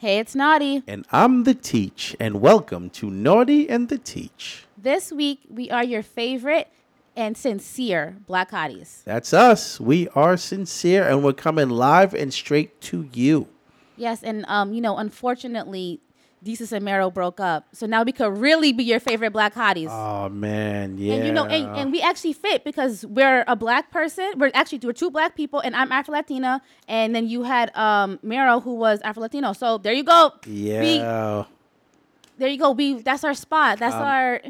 Hey, 0.00 0.18
it's 0.18 0.34
Naughty. 0.34 0.82
And 0.86 1.04
I'm 1.12 1.44
the 1.44 1.52
Teach, 1.52 2.16
and 2.18 2.40
welcome 2.40 2.88
to 2.88 3.10
Naughty 3.10 3.68
and 3.68 3.90
the 3.90 3.98
Teach. 3.98 4.64
This 4.78 5.12
week, 5.12 5.40
we 5.50 5.70
are 5.70 5.84
your 5.84 6.02
favorite 6.02 6.68
and 7.14 7.36
sincere 7.36 8.16
Black 8.26 8.50
Hotties. 8.50 9.04
That's 9.04 9.34
us. 9.34 9.78
We 9.78 10.08
are 10.14 10.38
sincere, 10.38 11.06
and 11.06 11.22
we're 11.22 11.34
coming 11.34 11.68
live 11.68 12.14
and 12.14 12.32
straight 12.32 12.80
to 12.80 13.10
you. 13.12 13.48
Yes, 13.98 14.22
and 14.22 14.46
um, 14.48 14.72
you 14.72 14.80
know, 14.80 14.96
unfortunately, 14.96 16.00
Desus 16.44 16.72
and 16.72 16.84
Mero 16.84 17.10
broke 17.10 17.38
up, 17.38 17.66
so 17.72 17.84
now 17.86 18.02
we 18.02 18.12
could 18.12 18.36
really 18.38 18.72
be 18.72 18.82
your 18.82 18.98
favorite 19.00 19.30
Black 19.32 19.54
Hotties. 19.54 19.88
Oh 19.90 20.28
man, 20.30 20.96
yeah. 20.96 21.14
And 21.14 21.26
you 21.26 21.32
know, 21.32 21.44
and, 21.44 21.76
and 21.76 21.92
we 21.92 22.00
actually 22.00 22.32
fit 22.32 22.64
because 22.64 23.04
we're 23.04 23.44
a 23.46 23.54
black 23.56 23.90
person. 23.90 24.32
We're 24.38 24.50
actually 24.54 24.80
we're 24.82 24.94
two 24.94 25.10
black 25.10 25.36
people, 25.36 25.60
and 25.60 25.76
I'm 25.76 25.92
Afro 25.92 26.14
Latina, 26.14 26.62
and 26.88 27.14
then 27.14 27.28
you 27.28 27.42
had 27.42 27.74
um 27.76 28.18
Mero 28.22 28.60
who 28.60 28.74
was 28.74 29.00
Afro 29.02 29.20
Latino. 29.22 29.52
So 29.52 29.76
there 29.78 29.92
you 29.92 30.02
go. 30.04 30.32
yeah. 30.46 30.80
We, 30.80 31.46
there 32.38 32.48
you 32.48 32.58
go. 32.58 32.70
We 32.70 33.02
that's 33.02 33.22
our 33.22 33.34
spot. 33.34 33.78
That's 33.78 33.94
Um, 33.94 34.02
our 34.02 34.40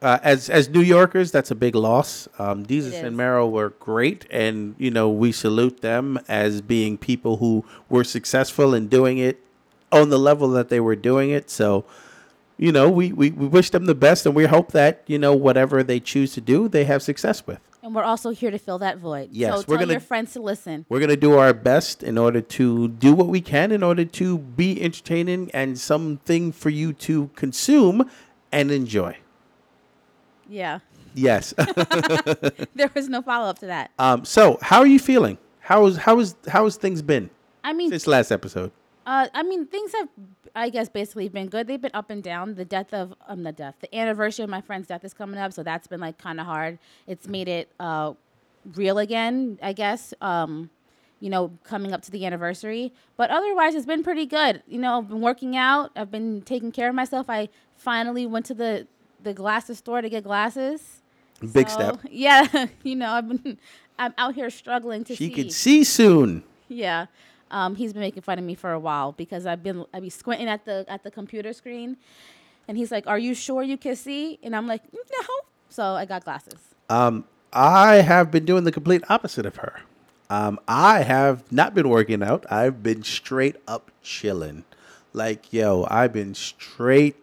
uh, 0.00 0.18
as 0.22 0.48
as 0.50 0.68
New 0.68 0.80
Yorkers, 0.80 1.30
that's 1.30 1.50
a 1.50 1.54
big 1.56 1.74
loss. 1.74 2.28
Um, 2.38 2.64
Desus 2.66 3.02
and. 3.02 3.16
Mero 3.16 3.48
were 3.48 3.70
great, 3.78 4.26
and 4.30 4.74
you 4.78 4.90
know 4.90 5.08
we 5.08 5.30
salute 5.32 5.80
them 5.82 6.18
as 6.28 6.60
being 6.62 6.98
people 6.98 7.36
who 7.38 7.64
were 7.88 8.04
successful 8.04 8.74
in 8.74 8.88
doing 8.88 9.18
it 9.18 9.40
on 9.92 10.10
the 10.10 10.18
level 10.18 10.48
that 10.50 10.68
they 10.68 10.80
were 10.80 10.96
doing 10.96 11.30
it. 11.30 11.50
So, 11.50 11.84
you 12.56 12.72
know, 12.72 12.90
we, 12.90 13.12
we, 13.12 13.30
we 13.30 13.46
wish 13.46 13.70
them 13.70 13.86
the 13.86 13.94
best, 13.94 14.26
and 14.26 14.34
we 14.34 14.46
hope 14.46 14.72
that 14.72 15.02
you 15.06 15.18
know 15.18 15.34
whatever 15.34 15.82
they 15.82 16.00
choose 16.00 16.32
to 16.34 16.40
do, 16.40 16.68
they 16.68 16.84
have 16.84 17.02
success 17.02 17.46
with. 17.46 17.60
and 17.82 17.94
we're 17.94 18.02
also 18.02 18.30
here 18.30 18.50
to 18.50 18.58
fill 18.58 18.78
that 18.78 18.98
void. 18.98 19.28
Yes, 19.32 19.50
so 19.52 19.56
we're 19.68 19.76
tell 19.76 19.84
gonna- 19.86 19.92
your 19.92 20.00
friends 20.00 20.32
to 20.34 20.40
listen. 20.42 20.84
We're 20.88 21.00
gonna 21.00 21.16
do 21.16 21.38
our 21.38 21.54
best 21.54 22.02
in 22.02 22.18
order 22.18 22.40
to 22.40 22.88
do 22.88 23.14
what 23.14 23.28
we 23.28 23.40
can 23.40 23.70
in 23.72 23.82
order 23.82 24.04
to 24.04 24.38
be 24.38 24.82
entertaining 24.82 25.50
and 25.54 25.78
something 25.78 26.50
for 26.52 26.68
you 26.70 26.92
to 26.94 27.28
consume 27.36 28.10
and 28.52 28.70
enjoy. 28.70 29.16
Yeah, 30.48 30.80
Yes. 31.14 31.52
there 32.74 32.90
was 32.94 33.08
no 33.08 33.22
follow 33.22 33.48
up 33.48 33.58
to 33.60 33.66
that. 33.66 33.90
um, 33.98 34.24
so, 34.24 34.58
how 34.62 34.78
are 34.80 34.86
you 34.86 34.98
feeling? 34.98 35.38
How 35.60 35.86
is 35.86 35.96
how 35.98 36.18
is 36.20 36.34
how 36.48 36.64
has 36.64 36.76
things 36.76 37.02
been 37.02 37.28
I 37.62 37.72
mean, 37.72 37.90
since 37.90 38.06
last 38.06 38.30
episode? 38.32 38.72
Uh, 39.08 39.26
I 39.32 39.42
mean, 39.42 39.64
things 39.66 39.92
have, 39.94 40.08
I 40.54 40.68
guess, 40.68 40.90
basically 40.90 41.30
been 41.30 41.48
good. 41.48 41.66
They've 41.66 41.80
been 41.80 41.94
up 41.94 42.10
and 42.10 42.22
down. 42.22 42.56
The 42.56 42.64
death 42.66 42.92
of, 42.92 43.14
um, 43.26 43.42
the 43.42 43.52
death, 43.52 43.76
the 43.80 43.92
anniversary 43.96 44.44
of 44.44 44.50
my 44.50 44.60
friend's 44.60 44.86
death 44.86 45.02
is 45.02 45.14
coming 45.14 45.38
up, 45.40 45.54
so 45.54 45.62
that's 45.62 45.86
been 45.86 46.00
like 46.00 46.18
kind 46.18 46.38
of 46.38 46.44
hard. 46.44 46.78
It's 47.06 47.26
made 47.26 47.48
it 47.48 47.70
uh, 47.80 48.12
real 48.74 48.98
again, 48.98 49.58
I 49.62 49.72
guess. 49.72 50.12
Um, 50.20 50.68
you 51.20 51.30
know, 51.30 51.50
coming 51.64 51.92
up 51.94 52.02
to 52.02 52.10
the 52.10 52.26
anniversary, 52.26 52.92
but 53.16 53.30
otherwise, 53.30 53.74
it's 53.74 53.86
been 53.86 54.02
pretty 54.04 54.26
good. 54.26 54.62
You 54.68 54.78
know, 54.78 54.98
I've 54.98 55.08
been 55.08 55.22
working 55.22 55.56
out. 55.56 55.90
I've 55.96 56.10
been 56.10 56.42
taking 56.42 56.70
care 56.70 56.90
of 56.90 56.94
myself. 56.94 57.30
I 57.30 57.48
finally 57.76 58.26
went 58.26 58.44
to 58.46 58.54
the 58.54 58.86
the 59.22 59.32
glasses 59.32 59.78
store 59.78 60.02
to 60.02 60.08
get 60.10 60.22
glasses. 60.24 61.00
Big 61.52 61.68
So, 61.70 61.74
step. 61.76 62.00
Yeah, 62.10 62.66
you 62.84 62.94
know, 62.94 63.10
I've 63.10 63.26
been, 63.28 63.58
I'm 63.98 64.12
out 64.18 64.34
here 64.34 64.50
struggling 64.50 65.02
to 65.04 65.16
She 65.16 65.28
see. 65.28 65.34
could 65.34 65.52
see 65.52 65.82
soon. 65.82 66.44
Yeah. 66.68 67.06
Um, 67.50 67.76
he's 67.76 67.92
been 67.92 68.02
making 68.02 68.22
fun 68.22 68.38
of 68.38 68.44
me 68.44 68.54
for 68.54 68.72
a 68.72 68.78
while 68.78 69.12
because 69.12 69.46
I've 69.46 69.62
been 69.62 69.84
I 69.92 70.00
be 70.00 70.10
squinting 70.10 70.48
at 70.48 70.64
the 70.64 70.84
at 70.88 71.02
the 71.02 71.10
computer 71.10 71.52
screen, 71.52 71.96
and 72.66 72.76
he's 72.76 72.90
like, 72.90 73.06
"Are 73.06 73.18
you 73.18 73.34
sure 73.34 73.62
you 73.62 73.76
can 73.76 73.96
see?" 73.96 74.38
And 74.42 74.54
I'm 74.54 74.66
like, 74.66 74.82
"No." 74.92 75.26
So 75.68 75.84
I 75.84 76.04
got 76.04 76.24
glasses. 76.24 76.60
Um, 76.88 77.24
I 77.52 77.96
have 77.96 78.30
been 78.30 78.44
doing 78.44 78.64
the 78.64 78.72
complete 78.72 79.02
opposite 79.08 79.46
of 79.46 79.56
her. 79.56 79.80
Um, 80.30 80.58
I 80.68 81.02
have 81.02 81.50
not 81.50 81.74
been 81.74 81.88
working 81.88 82.22
out. 82.22 82.50
I've 82.50 82.82
been 82.82 83.02
straight 83.02 83.56
up 83.66 83.90
chilling. 84.02 84.64
Like, 85.12 85.52
yo, 85.52 85.86
I've 85.90 86.12
been 86.12 86.34
straight 86.34 87.16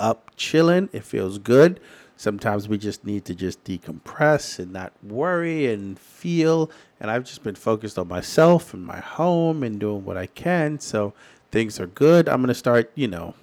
up 0.00 0.30
chilling. 0.36 0.88
It 0.92 1.04
feels 1.04 1.38
good. 1.38 1.80
Sometimes 2.16 2.68
we 2.68 2.78
just 2.78 3.04
need 3.04 3.24
to 3.26 3.34
just 3.34 3.62
decompress 3.64 4.58
and 4.58 4.72
not 4.72 4.92
worry 5.02 5.72
and 5.72 5.98
feel. 5.98 6.70
And 7.00 7.10
I've 7.10 7.24
just 7.24 7.42
been 7.42 7.54
focused 7.54 7.98
on 7.98 8.08
myself 8.08 8.72
and 8.72 8.84
my 8.84 9.00
home 9.00 9.62
and 9.62 9.78
doing 9.78 10.04
what 10.04 10.16
I 10.16 10.26
can. 10.26 10.80
So 10.80 11.12
things 11.50 11.78
are 11.78 11.86
good. 11.86 12.28
I'm 12.28 12.38
going 12.38 12.48
to 12.48 12.54
start, 12.54 12.90
you 12.94 13.06
know, 13.08 13.34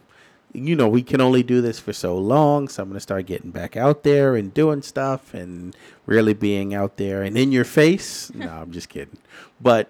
you 0.53 0.75
know, 0.75 0.87
we 0.87 1.01
can 1.01 1.19
only 1.19 1.43
do 1.43 1.61
this 1.61 1.79
for 1.79 1.93
so 1.93 2.17
long. 2.17 2.67
So 2.67 2.83
I'm 2.83 2.89
going 2.89 2.97
to 2.97 3.01
start 3.01 3.25
getting 3.25 3.51
back 3.51 3.75
out 3.75 4.03
there 4.03 4.35
and 4.35 4.53
doing 4.53 4.81
stuff 4.81 5.33
and 5.33 5.75
really 6.05 6.33
being 6.33 6.73
out 6.73 6.97
there 6.97 7.23
and 7.23 7.37
in 7.37 7.51
your 7.51 7.63
face. 7.63 8.31
no, 8.33 8.49
I'm 8.49 8.71
just 8.71 8.89
kidding. 8.89 9.17
But 9.59 9.89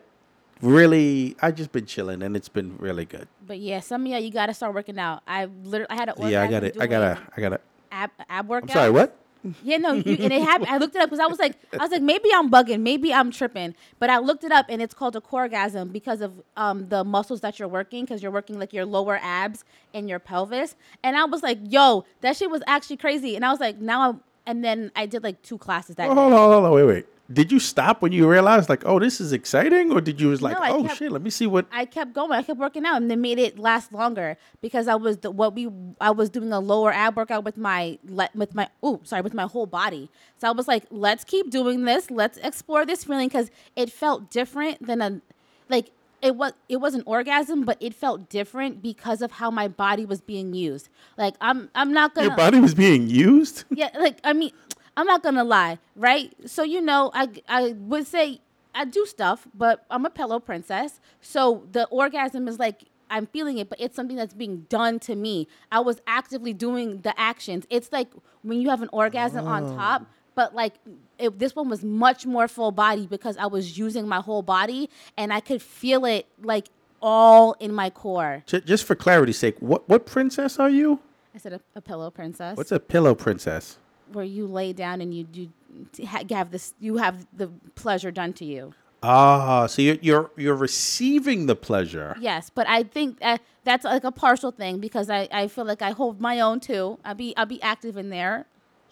really, 0.62 1.36
I 1.42 1.52
just 1.52 1.72
been 1.72 1.86
chilling 1.86 2.22
and 2.24 2.36
it's 2.36 2.50
been 2.50 2.78
really 2.78 3.06
good. 3.06 3.28
But 3.46 3.60
yeah, 3.60 3.82
some 3.82 4.06
of 4.06 4.12
y'all 4.12 4.20
you 4.20 4.32
got 4.32 4.48
to 4.48 4.54
start 4.54 4.74
working 4.74 4.98
out. 4.98 5.22
I 5.28 5.46
literally 5.46 5.90
I 5.90 5.96
had 5.96 6.10
an 6.10 6.16
yeah, 6.30 6.44
I 6.44 6.48
got 6.48 6.64
it. 6.64 6.78
I 6.80 6.88
got 6.88 7.00
to, 7.00 7.22
I 7.38 7.42
got 7.42 7.50
to. 7.50 7.60
ab 7.92 8.12
ab 8.30 8.48
workout. 8.48 8.70
I'm 8.70 8.74
sorry, 8.74 8.92
what? 8.92 9.18
Yeah, 9.64 9.78
no, 9.78 9.94
you, 9.94 10.18
and 10.20 10.32
it 10.32 10.42
happened. 10.50 10.70
I 10.70 10.78
looked 10.78 10.96
it 10.96 11.02
up 11.02 11.10
because 11.10 11.20
I 11.20 11.28
was 11.28 11.40
like, 11.40 11.56
I 11.74 11.78
was 11.78 11.92
like, 11.92 12.02
maybe 12.02 12.30
I'm 12.34 12.50
bugging, 12.50 12.82
maybe 12.82 13.14
I'm 13.14 13.32
tripping. 13.32 13.76
But 14.00 14.10
I 14.10 14.20
looked 14.20 14.44
it 14.44 14.52
up, 14.52 14.68
and 14.70 14.82
it's 14.82 14.94
called 14.94 15.16
a 15.16 15.22
coregasm 15.22 15.90
because 15.92 16.22
of 16.22 16.42
um, 16.56 16.88
the 16.90 17.04
muscles 17.04 17.42
that 17.42 17.60
you're 17.60 17.68
working, 17.68 18.06
because 18.06 18.24
you're 18.24 18.32
working 18.32 18.58
like 18.60 18.74
your 18.74 18.86
lower 18.86 19.20
abs 19.22 19.64
and 19.94 20.10
your 20.10 20.20
pelvis. 20.20 20.76
And 21.04 21.18
I 21.18 21.26
was 21.26 21.44
like, 21.44 21.60
yo, 21.64 22.06
that 22.22 22.38
shit 22.38 22.50
was 22.50 22.64
actually 22.68 22.98
crazy. 22.98 23.36
And 23.36 23.46
I 23.46 23.52
was 23.52 23.60
like, 23.60 23.80
now 23.80 24.10
I'm. 24.10 24.22
And 24.46 24.64
then 24.64 24.92
I 24.96 25.06
did 25.06 25.24
like 25.24 25.42
two 25.42 25.58
classes 25.58 25.96
that 25.96 26.06
Oh, 26.10 26.14
day. 26.14 26.16
hold 26.20 26.34
on, 26.34 26.52
hold 26.52 26.66
on, 26.66 26.72
wait, 26.74 26.84
wait. 26.84 27.06
Did 27.32 27.52
you 27.54 27.60
stop 27.60 28.02
when 28.02 28.12
you 28.12 28.30
realized, 28.30 28.68
like, 28.68 28.86
oh, 28.86 29.00
this 29.00 29.22
is 29.22 29.32
exciting? 29.32 29.92
Or 29.94 30.02
did 30.02 30.20
you 30.20 30.28
was 30.28 30.42
like, 30.42 30.58
No, 30.58 30.62
I 30.62 30.72
oh, 30.72 30.84
kept- 30.84 30.98
shit, 30.98 31.10
let 31.12 31.22
me 31.22 31.30
see 31.30 31.48
what. 31.48 31.66
I 31.72 31.86
kept 31.86 32.14
going. 32.14 32.34
I 32.34 32.44
kept 32.44 32.60
working 32.60 32.86
out, 32.86 32.98
and 32.98 33.10
they 33.10 33.16
made 33.16 33.40
it 33.40 33.58
last 33.58 33.94
longer 33.94 34.38
because 34.62 34.90
I 34.90 34.96
was 34.96 35.18
the 35.20 35.32
what 35.32 35.56
we 35.56 35.70
I 36.02 36.12
was 36.12 36.30
doing 36.30 36.52
a 36.52 36.60
lower 36.60 36.92
ab 36.92 37.16
workout 37.16 37.46
with 37.46 37.56
my 37.58 37.98
le- 38.06 38.30
with 38.36 38.54
my 38.54 38.68
oh 38.84 39.00
sorry 39.04 39.22
with 39.22 39.34
my 39.34 39.44
whole 39.44 39.66
body. 39.66 40.10
So 40.38 40.50
I 40.50 40.52
was 40.52 40.68
like, 40.68 40.84
let's 40.92 41.24
keep 41.24 41.50
doing 41.50 41.86
this. 41.86 42.12
Let's 42.12 42.38
explore 42.40 42.86
this 42.86 43.06
feeling 43.06 43.30
because 43.30 43.50
it 43.78 43.90
felt 43.90 44.30
different 44.30 44.86
than 44.86 45.02
a 45.02 45.22
like 45.70 45.92
it 46.24 46.38
was 46.38 46.54
it 46.70 46.78
was 46.78 46.96
an 46.96 47.04
orgasm, 47.06 47.64
but 47.64 47.78
it 47.82 47.94
felt 47.94 48.30
different 48.30 48.82
because 48.82 49.22
of 49.22 49.34
how 49.34 49.52
my 49.52 49.68
body 49.68 50.06
was 50.06 50.22
being 50.22 50.54
used. 50.54 50.88
Like 51.18 51.36
I'm 51.42 51.70
I'm 51.76 51.92
not 51.92 52.16
gonna 52.16 52.28
Your 52.28 52.38
body 52.38 52.60
was 52.60 52.74
being 52.74 53.10
used? 53.10 53.66
yeah, 53.70 53.90
like 54.00 54.20
I 54.24 54.32
mean, 54.32 54.52
I'm 54.96 55.06
not 55.06 55.22
gonna 55.22 55.44
lie, 55.44 55.80
right? 55.98 56.34
So 56.46 56.64
you 56.64 56.80
know, 56.80 57.12
I 57.14 57.28
I 57.48 57.74
would 57.74 58.08
say 58.08 58.40
I 58.74 58.86
do 58.86 59.06
stuff, 59.06 59.48
but 59.54 59.86
I'm 59.92 60.06
a 60.06 60.10
pillow 60.10 60.40
princess. 60.40 61.02
So 61.20 61.68
the 61.70 61.88
orgasm 61.88 62.48
is 62.48 62.58
like 62.58 62.86
I'm 63.10 63.28
feeling 63.28 63.58
it, 63.58 63.70
but 63.70 63.80
it's 63.82 63.96
something 63.96 64.16
that's 64.16 64.34
being 64.34 64.66
done 64.70 65.00
to 65.02 65.16
me. 65.16 65.50
I 65.74 65.82
was 65.82 66.02
actively 66.08 66.54
doing 66.54 67.02
the 67.02 67.20
actions. 67.20 67.68
It's 67.70 67.92
like 67.92 68.08
when 68.44 68.62
you 68.62 68.70
have 68.70 68.82
an 68.82 68.90
orgasm 68.94 69.46
on 69.46 69.66
oh. 69.66 69.76
top, 69.76 70.08
but 70.36 70.54
like 70.56 70.76
it, 71.20 71.38
this 71.40 71.56
one 71.56 71.70
was 71.70 71.84
much 71.84 72.26
more 72.26 72.48
full 72.48 72.72
body 72.72 73.08
because 73.08 73.38
I 73.38 73.46
was 73.48 73.78
using 73.78 74.08
my 74.08 74.20
whole 74.22 74.42
body 74.42 74.90
and 75.18 75.32
I 75.34 75.40
could 75.40 75.62
feel 75.62 76.06
it 76.06 76.28
like 76.42 76.68
all 77.02 77.54
in 77.60 77.74
my 77.74 77.90
core. 77.90 78.44
J- 78.48 78.62
just 78.62 78.86
for 78.86 78.96
clarity's 78.96 79.38
sake, 79.38 79.56
what, 79.60 79.88
what 79.90 80.06
princess 80.06 80.60
are 80.60 80.70
you? 80.70 81.00
I 81.36 81.38
said 81.38 81.54
a, 81.54 81.62
a 81.76 81.82
pillow 81.82 82.10
princess. 82.12 82.56
What's 82.58 82.72
a 82.72 82.80
pillow 82.80 83.16
princess? 83.16 83.78
where 84.12 84.26
you 84.26 84.46
lay 84.46 84.74
down 84.74 85.02
and 85.02 85.12
you 85.12 85.26
you 85.34 85.50
t- 85.92 86.06
have 86.06 86.52
this 86.52 86.76
you 86.80 86.98
have 86.98 87.26
the 87.36 87.48
pleasure 87.74 88.12
done 88.12 88.32
to 88.34 88.46
you 88.46 88.74
Ah, 89.02 89.66
so 89.66 89.82
you're, 89.82 89.98
you're, 90.02 90.32
you're 90.38 90.56
receiving 90.56 91.48
the 91.48 91.56
pleasure. 91.56 92.16
yes 92.20 92.52
but 92.54 92.68
i 92.68 92.84
think 92.84 93.20
that 93.22 93.42
that's 93.64 93.84
like 93.86 94.04
a 94.04 94.12
partial 94.12 94.52
thing 94.52 94.80
because 94.80 95.10
i 95.10 95.28
i 95.32 95.48
feel 95.48 95.66
like 95.66 95.82
i 95.82 95.92
hold 95.92 96.22
my 96.22 96.40
own 96.40 96.60
too 96.60 97.00
i'll 97.04 97.16
be 97.16 97.36
i'll 97.38 97.48
be 97.48 97.62
active 97.64 97.98
in 97.98 98.10
there 98.10 98.46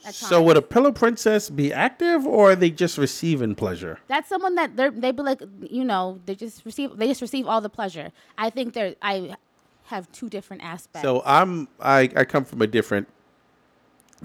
So 0.10 0.42
would 0.42 0.58
a 0.58 0.62
pillow 0.62 0.92
princess 0.92 1.50
be 1.50 1.72
active 1.72 2.26
or 2.26 2.52
are 2.52 2.56
they 2.56 2.72
just 2.72 2.98
receiving 2.98 3.54
pleasure? 3.56 4.00
that's 4.08 4.28
someone 4.30 4.56
that 4.56 4.76
they're 4.76 4.92
they 4.92 5.12
be 5.12 5.22
like 5.24 5.42
you 5.70 5.84
know 5.84 6.20
they 6.26 6.36
just 6.36 6.66
receive 6.66 6.98
they 6.98 7.08
just 7.08 7.22
receive 7.22 7.46
all 7.48 7.62
the 7.62 7.70
pleasure 7.70 8.12
i 8.38 8.50
think 8.50 8.74
they're 8.74 8.96
i 9.02 9.36
have 9.86 10.12
two 10.12 10.30
different 10.30 10.64
aspects 10.64 11.04
So 11.04 11.22
I'm 11.26 11.68
I, 11.80 12.10
I 12.16 12.24
come 12.26 12.46
from 12.46 12.62
a 12.62 12.68
different 12.68 13.08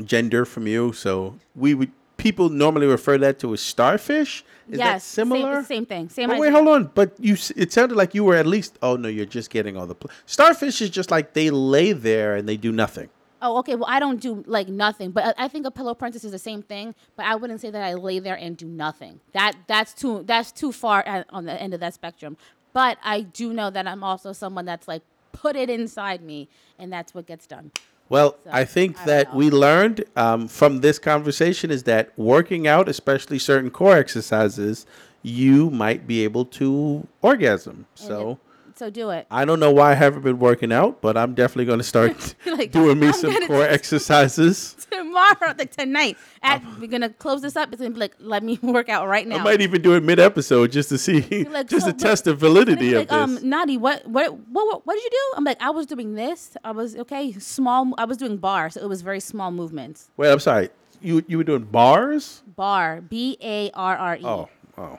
gender 0.05 0.45
from 0.45 0.67
you. 0.67 0.93
So 0.93 1.37
we 1.55 1.75
would 1.75 1.91
people 2.17 2.49
normally 2.49 2.87
refer 2.87 3.19
that 3.19 3.39
to 3.41 3.53
as 3.53 3.61
starfish. 3.61 4.45
Is 4.69 4.79
that 4.79 4.85
yes 4.85 5.05
same- 5.05 5.29
similar? 5.29 5.63
same, 5.65 5.87
thing 5.87 6.09
same 6.09 6.29
But 6.29 6.39
wait, 6.39 6.53
hold 6.53 6.69
on. 6.69 6.91
But 6.95 7.13
you, 7.21 7.37
it 7.57 7.73
sounded 7.73 7.97
like 7.97 8.15
you 8.15 8.25
were 8.25 8.35
at 8.37 8.47
least. 8.47 8.79
Oh 8.83 8.97
no, 8.97 9.09
you're 9.09 9.27
just 9.27 9.51
getting 9.51 9.77
all 9.77 9.87
the. 9.87 9.95
Pl- 9.95 10.11
Starfish 10.27 10.81
is 10.83 10.91
just 10.91 11.11
like 11.11 11.33
they 11.35 11.51
lay 11.51 11.93
there 11.93 12.37
and 12.37 12.49
they 12.49 12.57
do 12.57 12.73
nothing. 12.73 13.09
Oh, 13.47 13.59
okay. 13.59 13.75
Well, 13.77 13.89
I 13.89 14.01
don't 14.01 14.21
do 14.21 14.43
like 14.47 14.69
nothing, 14.69 15.11
but 15.13 15.23
I 15.39 15.45
I 15.45 15.49
think 15.49 15.67
a 15.67 15.71
pillow 15.71 15.95
princess 15.95 16.25
is 16.25 16.33
the 16.33 16.39
same 16.51 16.63
thing. 16.63 16.95
But 17.17 17.27
I 17.27 17.35
wouldn't 17.37 17.61
say 17.61 17.71
that 17.71 17.83
I 17.83 17.95
lay 17.95 18.19
there 18.19 18.35
and 18.37 18.57
do 18.57 18.67
nothing. 18.67 19.21
That 19.33 19.53
that's 19.67 19.93
too 19.95 20.25
that's 20.27 20.51
too 20.53 20.73
far 20.73 21.03
at, 21.07 21.27
on 21.31 21.45
the 21.45 21.61
end 21.61 21.73
of 21.75 21.81
that 21.81 21.95
spectrum. 21.95 22.37
But 22.73 22.99
I 23.03 23.21
do 23.23 23.53
know 23.53 23.71
that 23.71 23.87
I'm 23.87 24.03
also 24.03 24.33
someone 24.33 24.65
that's 24.65 24.89
like 24.89 25.03
put 25.33 25.55
it 25.57 25.71
inside 25.71 26.23
me, 26.23 26.49
and 26.79 26.93
that's 26.93 27.15
what 27.15 27.27
gets 27.27 27.47
done. 27.47 27.71
Well, 28.09 28.37
So, 28.45 28.51
I 28.53 28.65
think 28.65 29.01
I 29.01 29.05
that 29.07 29.33
know. 29.33 29.39
we 29.39 29.51
learned 29.51 30.05
um, 30.17 30.47
from 30.49 30.81
this 30.81 30.99
conversation 30.99 31.71
is 31.71 31.83
that 31.85 32.13
working 32.17 32.67
out, 32.67 32.89
especially 32.89 33.39
certain 33.39 33.71
core 33.71 33.97
exercises, 33.97 34.87
you 35.23 35.71
might 35.71 36.07
be 36.07 36.23
able 36.23 36.45
to 36.45 37.07
orgasm. 37.23 37.87
So 37.95 38.39
So 38.79 38.91
do 38.91 39.09
it. 39.11 39.27
I 39.31 39.45
don't 39.47 39.59
know 39.59 39.71
why 39.71 39.93
I 39.93 39.95
haven't 39.95 40.21
been 40.23 40.39
working 40.39 40.71
out, 40.71 41.01
but 41.01 41.17
I'm 41.17 41.35
definitely 41.35 41.65
going 41.65 41.79
to 41.79 41.85
start 41.85 42.35
Like, 42.47 42.73
doing 42.73 42.99
me 43.01 43.07
I'm 43.09 43.13
some 43.15 43.47
core 43.47 43.65
do- 43.67 43.73
exercises. 43.73 44.87
Tomorrow, 44.91 45.55
like 45.59 45.75
tonight, 45.75 46.17
at, 46.43 46.63
we're 46.79 46.87
gonna 46.87 47.09
close 47.11 47.43
this 47.43 47.57
up. 47.57 47.73
It's 47.73 47.81
gonna 47.81 47.93
be 47.95 48.01
like, 48.01 48.15
let 48.19 48.43
me 48.43 48.59
work 48.63 48.89
out 48.89 49.09
right 49.09 49.27
now. 49.27 49.37
I 49.39 49.43
might 49.43 49.61
even 49.61 49.83
do 49.83 49.95
it 49.95 50.03
mid 50.03 50.21
episode 50.21 50.73
just 50.73 50.89
to 50.91 50.99
see, 50.99 51.45
like, 51.45 51.69
just 51.69 51.87
so- 51.87 51.93
to 51.93 51.97
test 51.99 52.25
the 52.25 52.35
validity 52.35 52.93
of 52.93 53.01
like, 53.01 53.09
this. 53.09 53.17
um, 53.43 53.49
Naughty, 53.49 53.77
what, 53.79 54.07
what, 54.07 54.33
what, 54.33 54.67
what, 54.67 54.87
what 54.87 54.95
did 54.95 55.05
you 55.05 55.11
do? 55.11 55.37
I'm 55.39 55.45
like, 55.45 55.61
I 55.61 55.71
was 55.71 55.87
doing 55.87 56.15
this. 56.15 56.57
I 56.63 56.71
was 56.73 56.97
okay, 56.97 57.33
small. 57.33 57.93
I 57.99 58.05
was 58.05 58.17
doing 58.17 58.37
bar, 58.37 58.71
so 58.71 58.81
it 58.83 58.89
was 58.89 59.03
very 59.03 59.21
small 59.21 59.51
movements. 59.51 60.11
Wait, 60.17 60.31
I'm 60.31 60.39
sorry. 60.41 60.69
You 61.01 61.25
you 61.27 61.39
were 61.39 61.45
doing 61.45 61.65
bars? 61.65 62.43
Bar, 62.57 63.01
B 63.03 63.37
A 63.43 63.71
R 63.75 63.97
R 63.97 64.17
E. 64.17 64.23
Oh, 64.25 64.49
oh. 64.79 64.99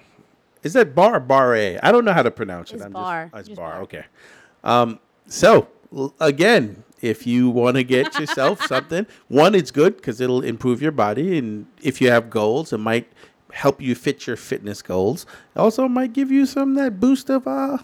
Is 0.63 0.74
that 0.74 0.95
bar 0.95 1.19
bar 1.19 1.56
A? 1.56 1.77
I 1.80 1.92
don't 1.92 2.06
know 2.06 2.13
how 2.13 2.24
to 2.24 2.31
pronounce 2.31 2.71
it. 2.71 2.75
It's 2.77 2.86
I'm 2.86 2.92
bar. 2.92 3.25
Just, 3.25 3.36
oh, 3.36 3.39
it's 3.39 3.48
Just 3.50 3.57
bar. 3.59 3.71
bar. 3.74 3.81
Okay. 3.83 4.06
Um, 4.63 5.00
so 5.27 5.68
again, 6.19 6.83
if 7.01 7.27
you 7.27 7.50
want 7.50 7.77
to 7.77 7.83
get 7.83 8.18
yourself 8.19 8.65
something, 8.68 9.06
one, 9.27 9.56
it's 9.56 9.71
good 9.71 9.98
because 9.98 10.19
it'll 10.21 10.44
improve 10.44 10.81
your 10.81 10.92
body, 10.92 11.38
and 11.38 11.68
if 11.81 12.01
you 12.01 12.09
have 12.09 12.30
goals, 12.30 12.74
it 12.74 12.80
might 12.80 13.07
help 13.51 13.81
you 13.81 13.95
fit 13.95 14.27
your 14.27 14.36
fitness 14.36 14.81
goals. 14.81 15.25
Also, 15.56 15.86
it 15.86 15.89
might 15.89 16.13
give 16.13 16.31
you 16.31 16.45
some 16.45 16.74
that 16.75 17.00
boost 17.00 17.30
of 17.30 17.48
uh, 17.48 17.77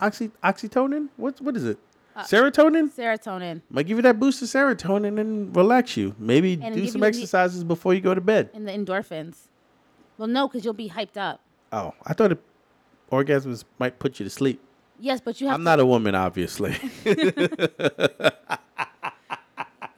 oxy 0.00 0.30
oxytocin. 0.42 1.08
What 1.16 1.40
what 1.40 1.56
is 1.56 1.64
it? 1.64 1.78
Uh, 2.14 2.22
Serotonin 2.24 2.90
Serotonin 2.90 3.60
might 3.68 3.86
give 3.86 3.98
you 3.98 4.02
that 4.02 4.18
boost 4.18 4.40
of 4.40 4.48
serotonin 4.48 5.20
and 5.20 5.54
relax 5.54 5.98
you. 5.98 6.14
Maybe 6.18 6.58
And 6.62 6.74
do 6.74 6.86
some 6.86 6.96
you 6.96 7.00
the- 7.02 7.06
exercises 7.08 7.62
before 7.62 7.92
you 7.92 8.00
go 8.00 8.14
to 8.14 8.20
bed. 8.22 8.48
and 8.54 8.66
the 8.66 8.72
endorphins. 8.72 9.36
Well, 10.16 10.26
no, 10.28 10.48
because 10.48 10.64
you'll 10.64 10.72
be 10.72 10.88
hyped 10.88 11.18
up. 11.18 11.40
Oh, 11.76 11.92
I 12.06 12.14
thought 12.14 12.32
it, 12.32 12.40
orgasms 13.12 13.64
might 13.78 13.98
put 13.98 14.18
you 14.18 14.24
to 14.24 14.30
sleep. 14.30 14.60
Yes, 14.98 15.20
but 15.20 15.40
you 15.40 15.46
have. 15.48 15.54
I'm 15.56 15.60
to, 15.60 15.64
not 15.64 15.80
a 15.80 15.86
woman, 15.86 16.14
obviously. 16.14 16.74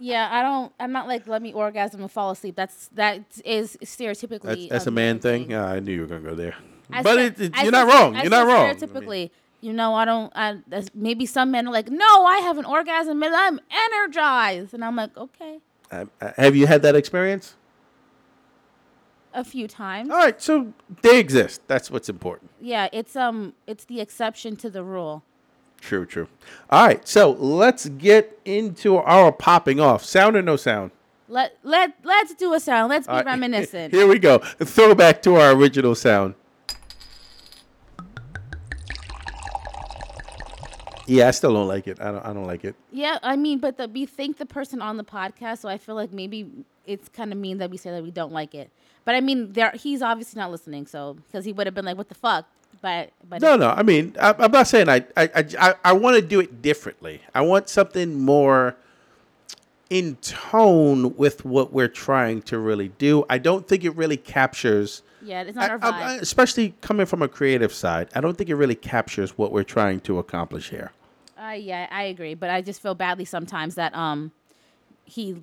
Yeah, 0.00 0.28
I 0.30 0.42
don't. 0.42 0.72
I'm 0.78 0.92
not 0.92 1.08
like 1.08 1.26
let 1.26 1.42
me 1.42 1.52
orgasm 1.52 2.00
and 2.00 2.10
fall 2.10 2.30
asleep. 2.30 2.54
That's 2.54 2.88
that 2.94 3.20
is 3.44 3.76
stereotypically. 3.82 4.42
That's, 4.42 4.68
that's 4.68 4.86
a 4.86 4.92
man 4.92 5.18
thing. 5.18 5.50
Yeah, 5.50 5.64
I 5.66 5.80
knew 5.80 5.92
you 5.92 6.02
were 6.02 6.06
gonna 6.06 6.20
go 6.20 6.36
there. 6.36 6.54
I 6.92 7.02
but 7.02 7.16
said- 7.16 7.40
it, 7.40 7.40
it- 7.40 7.56
you're 7.56 7.64
said- 7.64 7.70
not 7.72 7.92
wrong. 7.92 8.14
I 8.16 8.22
You're 8.22 8.30
not 8.30 8.46
wrong. 8.46 8.66
I 8.66 8.72
mean, 8.74 8.76
Stereotypically, 8.76 9.30
you 9.60 9.72
know, 9.72 9.94
I 9.94 10.04
don't. 10.04 10.32
I 10.36 10.58
that's, 10.68 10.90
maybe 10.94 11.26
some 11.26 11.50
men 11.50 11.66
are 11.66 11.72
like, 11.72 11.90
no, 11.90 12.24
I 12.24 12.38
have 12.38 12.58
an 12.58 12.64
orgasm 12.64 13.20
and 13.22 13.34
I'm 13.34 13.58
energized, 13.92 14.72
and 14.72 14.84
I'm 14.84 14.94
like, 14.94 15.16
okay, 15.16 15.58
have 16.36 16.54
you 16.54 16.68
had 16.68 16.82
that 16.82 16.94
experience? 16.94 17.54
A 19.34 19.44
few 19.44 19.68
times. 19.68 20.10
All 20.10 20.16
right, 20.16 20.40
so 20.40 20.72
they 21.02 21.18
exist. 21.18 21.62
That's 21.66 21.90
what's 21.90 22.08
important. 22.08 22.50
Yeah, 22.60 22.88
it's 22.92 23.16
um, 23.16 23.54
it's 23.66 23.84
the 23.84 24.00
exception 24.00 24.56
to 24.56 24.70
the 24.70 24.82
rule. 24.82 25.22
True, 25.80 26.06
true. 26.06 26.28
All 26.70 26.86
right, 26.86 27.06
so 27.06 27.30
let's 27.30 27.88
get 27.88 28.38
into 28.44 28.96
our 28.96 29.30
popping 29.30 29.80
off. 29.80 30.04
Sound 30.04 30.36
or 30.36 30.42
no 30.42 30.56
sound? 30.56 30.90
Let 31.28 31.56
let 31.62 31.92
let's 32.04 32.34
do 32.34 32.54
a 32.54 32.60
sound. 32.60 32.90
Let's 32.90 33.06
be 33.06 33.12
right, 33.12 33.24
reminiscent. 33.26 33.94
Here 33.94 34.06
we 34.06 34.18
go. 34.18 34.38
Throwback 34.38 35.22
to 35.22 35.36
our 35.36 35.52
original 35.52 35.94
sound. 35.94 36.34
Yeah, 41.08 41.28
I 41.28 41.30
still 41.32 41.52
don't 41.54 41.66
like 41.68 41.88
it. 41.88 42.00
I 42.00 42.12
don't. 42.12 42.24
I 42.24 42.32
don't 42.32 42.46
like 42.46 42.64
it. 42.64 42.74
Yeah, 42.92 43.18
I 43.22 43.34
mean, 43.36 43.58
but 43.58 43.76
the, 43.78 43.88
we 43.88 44.04
thank 44.06 44.36
the 44.36 44.46
person 44.46 44.80
on 44.82 44.96
the 44.98 45.04
podcast, 45.04 45.58
so 45.58 45.68
I 45.68 45.78
feel 45.78 45.94
like 45.94 46.12
maybe 46.12 46.46
it's 46.86 47.08
kind 47.08 47.32
of 47.32 47.38
mean 47.38 47.58
that 47.58 47.70
we 47.70 47.76
say 47.78 47.90
that 47.90 48.02
we 48.02 48.10
don't 48.10 48.32
like 48.32 48.54
it. 48.54 48.70
But 49.04 49.14
I 49.14 49.20
mean, 49.20 49.52
there 49.54 49.70
he's 49.72 50.02
obviously 50.02 50.38
not 50.38 50.50
listening, 50.50 50.86
so 50.86 51.14
because 51.14 51.44
he 51.44 51.52
would 51.52 51.66
have 51.66 51.74
been 51.74 51.86
like, 51.86 51.96
"What 51.96 52.08
the 52.08 52.14
fuck?" 52.14 52.46
But 52.82 53.10
but 53.28 53.40
No, 53.40 53.56
no. 53.56 53.70
I 53.70 53.82
mean, 53.82 54.14
I, 54.20 54.34
I'm 54.38 54.52
not 54.52 54.68
saying 54.68 54.88
I. 54.88 54.96
I. 55.16 55.30
I, 55.34 55.44
I, 55.58 55.74
I 55.86 55.92
want 55.94 56.16
to 56.16 56.22
do 56.22 56.40
it 56.40 56.60
differently. 56.62 57.22
I 57.34 57.40
want 57.40 57.68
something 57.70 58.20
more 58.20 58.76
in 59.90 60.16
tone 60.16 61.16
with 61.16 61.44
what 61.46 61.72
we're 61.72 61.88
trying 61.88 62.42
to 62.42 62.58
really 62.58 62.88
do. 62.98 63.24
I 63.30 63.38
don't 63.38 63.66
think 63.66 63.84
it 63.84 63.96
really 63.96 64.18
captures. 64.18 65.02
yeah, 65.22 65.40
it's 65.42 65.56
not 65.56 65.70
our 65.70 65.78
vibe. 65.78 65.92
I- 65.92 66.14
especially 66.16 66.74
coming 66.82 67.06
from 67.06 67.22
a 67.22 67.28
creative 67.28 67.72
side, 67.72 68.08
I 68.14 68.20
don't 68.20 68.36
think 68.36 68.50
it 68.50 68.56
really 68.56 68.74
captures 68.74 69.38
what 69.38 69.50
we're 69.50 69.64
trying 69.64 70.00
to 70.00 70.18
accomplish 70.18 70.68
here. 70.68 70.92
Uh, 71.38 71.52
yeah, 71.52 71.86
I 71.90 72.04
agree, 72.04 72.34
but 72.34 72.50
I 72.50 72.62
just 72.62 72.82
feel 72.82 72.94
badly 72.94 73.24
sometimes 73.24 73.76
that 73.76 73.94
um 73.94 74.32
he 75.04 75.36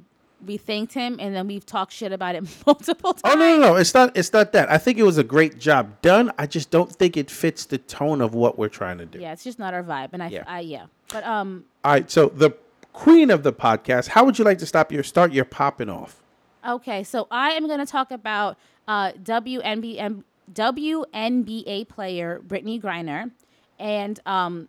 we 0.45 0.57
thanked 0.57 0.93
him 0.93 1.17
and 1.19 1.33
then 1.33 1.47
we've 1.47 1.65
talked 1.65 1.93
shit 1.93 2.11
about 2.11 2.35
it 2.35 2.43
multiple 2.67 3.13
times. 3.13 3.21
Oh 3.23 3.35
no, 3.39 3.57
no, 3.57 3.59
no! 3.59 3.75
It's 3.75 3.93
not. 3.93 4.15
It's 4.15 4.33
not 4.33 4.51
that. 4.53 4.69
I 4.69 4.77
think 4.77 4.97
it 4.97 5.03
was 5.03 5.17
a 5.17 5.23
great 5.23 5.57
job 5.57 6.01
done. 6.01 6.31
I 6.37 6.45
just 6.47 6.69
don't 6.69 6.91
think 6.91 7.15
it 7.15 7.31
fits 7.31 7.65
the 7.65 7.77
tone 7.77 8.21
of 8.21 8.33
what 8.33 8.59
we're 8.59 8.69
trying 8.69 8.97
to 8.97 9.05
do. 9.05 9.19
Yeah, 9.19 9.31
it's 9.31 9.43
just 9.43 9.57
not 9.57 9.73
our 9.73 9.83
vibe, 9.83 10.09
and 10.13 10.21
I 10.21 10.27
Yeah. 10.27 10.43
I 10.45 10.59
yeah, 10.59 10.85
but 11.11 11.23
um 11.23 11.65
All 11.83 11.93
right. 11.93 12.11
So 12.11 12.27
the 12.27 12.51
queen 12.93 13.29
of 13.31 13.43
the 13.43 13.53
podcast. 13.53 14.09
How 14.09 14.23
would 14.25 14.37
you 14.37 14.45
like 14.45 14.57
to 14.59 14.65
stop 14.65 14.91
your 14.91 15.03
start 15.03 15.31
your 15.31 15.45
popping 15.45 15.89
off? 15.89 16.21
okay, 16.67 17.03
so 17.03 17.27
I 17.31 17.51
am 17.51 17.67
gonna 17.67 17.85
talk 17.85 18.11
about 18.11 18.57
uh 18.87 19.11
WNBA 19.13 20.23
WNBA 20.53 21.87
player 21.87 22.41
Brittney 22.45 22.81
Griner, 22.81 23.31
and 23.79 24.19
um 24.25 24.67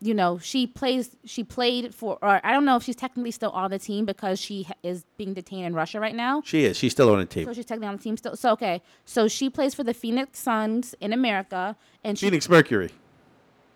you 0.00 0.14
know 0.14 0.38
she 0.38 0.66
plays 0.66 1.16
she 1.24 1.42
played 1.42 1.94
for 1.94 2.18
or 2.22 2.40
I 2.44 2.52
don't 2.52 2.64
know 2.64 2.76
if 2.76 2.84
she's 2.84 2.94
technically 2.96 3.32
still 3.32 3.50
on 3.50 3.70
the 3.70 3.78
team 3.78 4.04
because 4.04 4.38
she 4.38 4.62
ha- 4.64 4.74
is 4.82 5.04
being 5.16 5.34
detained 5.34 5.66
in 5.66 5.74
Russia 5.74 5.98
right 5.98 6.14
now. 6.14 6.42
She 6.44 6.64
is. 6.64 6.76
She's 6.76 6.92
still 6.92 7.10
on 7.12 7.18
the 7.18 7.26
team. 7.26 7.46
So 7.46 7.52
she's 7.52 7.64
technically 7.66 7.88
on 7.88 7.96
the 7.96 8.02
team 8.02 8.16
still. 8.16 8.36
So 8.36 8.52
okay, 8.52 8.80
so 9.04 9.26
she 9.28 9.50
plays 9.50 9.74
for 9.74 9.82
the 9.84 9.94
Phoenix 9.94 10.38
Suns 10.38 10.94
in 11.00 11.12
America, 11.12 11.76
and 12.04 12.18
she 12.18 12.26
Phoenix 12.26 12.48
Mercury. 12.48 12.90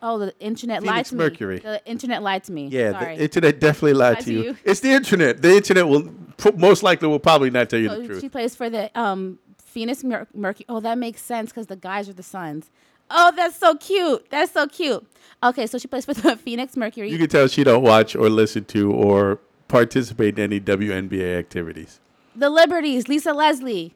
oh 0.01 0.19
the 0.19 0.33
internet 0.39 0.83
lied 0.85 1.07
Phoenix 1.07 1.11
to 1.11 1.17
Mercury. 1.17 1.55
me. 1.57 1.61
The 1.63 1.87
internet 1.87 2.23
lied 2.23 2.45
to 2.45 2.53
me. 2.53 2.69
Yeah, 2.69 2.93
sorry. 2.93 3.17
the 3.17 3.23
internet 3.25 3.59
definitely 3.61 3.95
lied 3.95 4.15
Lied 4.15 4.25
to 4.25 4.31
to 4.31 4.33
you. 4.33 4.43
you. 4.45 4.57
It's 4.65 4.81
the 4.81 4.91
internet. 4.91 5.43
The 5.43 5.57
internet 5.57 5.89
will 5.89 6.09
pro- 6.37 6.53
most 6.53 6.83
likely 6.85 7.09
will 7.09 7.19
probably 7.19 7.51
not 7.51 7.69
tell 7.69 7.81
you 7.81 7.89
the 7.89 7.97
so 7.97 8.07
truth. 8.07 8.21
she 8.21 8.29
plays 8.29 8.55
for 8.55 8.71
the 8.71 8.91
um 8.99 9.39
Phoenix 9.59 10.05
Mer- 10.05 10.29
Mercury. 10.35 10.67
Oh, 10.69 10.81
that 10.81 10.99
makes 10.99 11.23
sense 11.23 11.51
because 11.51 11.67
the 11.67 11.77
guys 11.77 12.09
are 12.09 12.13
the 12.13 12.23
Suns. 12.23 12.71
Oh, 13.13 13.33
that's 13.37 13.57
so 13.57 13.75
cute. 13.77 14.29
That's 14.31 14.53
so 14.53 14.67
cute. 14.67 15.07
Okay, 15.43 15.67
so 15.67 15.77
she 15.79 15.89
plays 15.89 16.05
for 16.05 16.15
the 16.15 16.37
Phoenix 16.45 16.77
Mercury. 16.77 17.11
you 17.11 17.19
can 17.19 17.29
tell 17.29 17.47
she 17.49 17.65
don't 17.65 17.83
watch 17.83 18.15
or 18.17 18.29
listen 18.31 18.65
to 18.67 18.93
or 18.93 19.39
participate 19.69 20.39
in 20.39 20.45
any 20.45 20.61
WNBA 20.61 21.39
activities. 21.39 22.01
the 22.37 22.49
Liberties, 22.51 23.09
Lisa 23.09 23.33
Leslie. 23.33 23.95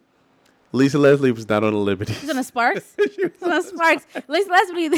Lisa 0.72 0.98
Leslie 0.98 1.32
was 1.32 1.48
not 1.48 1.62
on 1.64 1.72
the 1.72 1.78
Liberty. 1.78 2.12
She's 2.14 2.28
on 2.28 2.36
the 2.36 2.42
Sparks. 2.44 2.94
She's 3.14 3.30
on 3.42 3.50
the 3.50 3.62
Sparks. 3.62 4.06
Lisa 4.28 4.50
Leslie. 4.50 4.88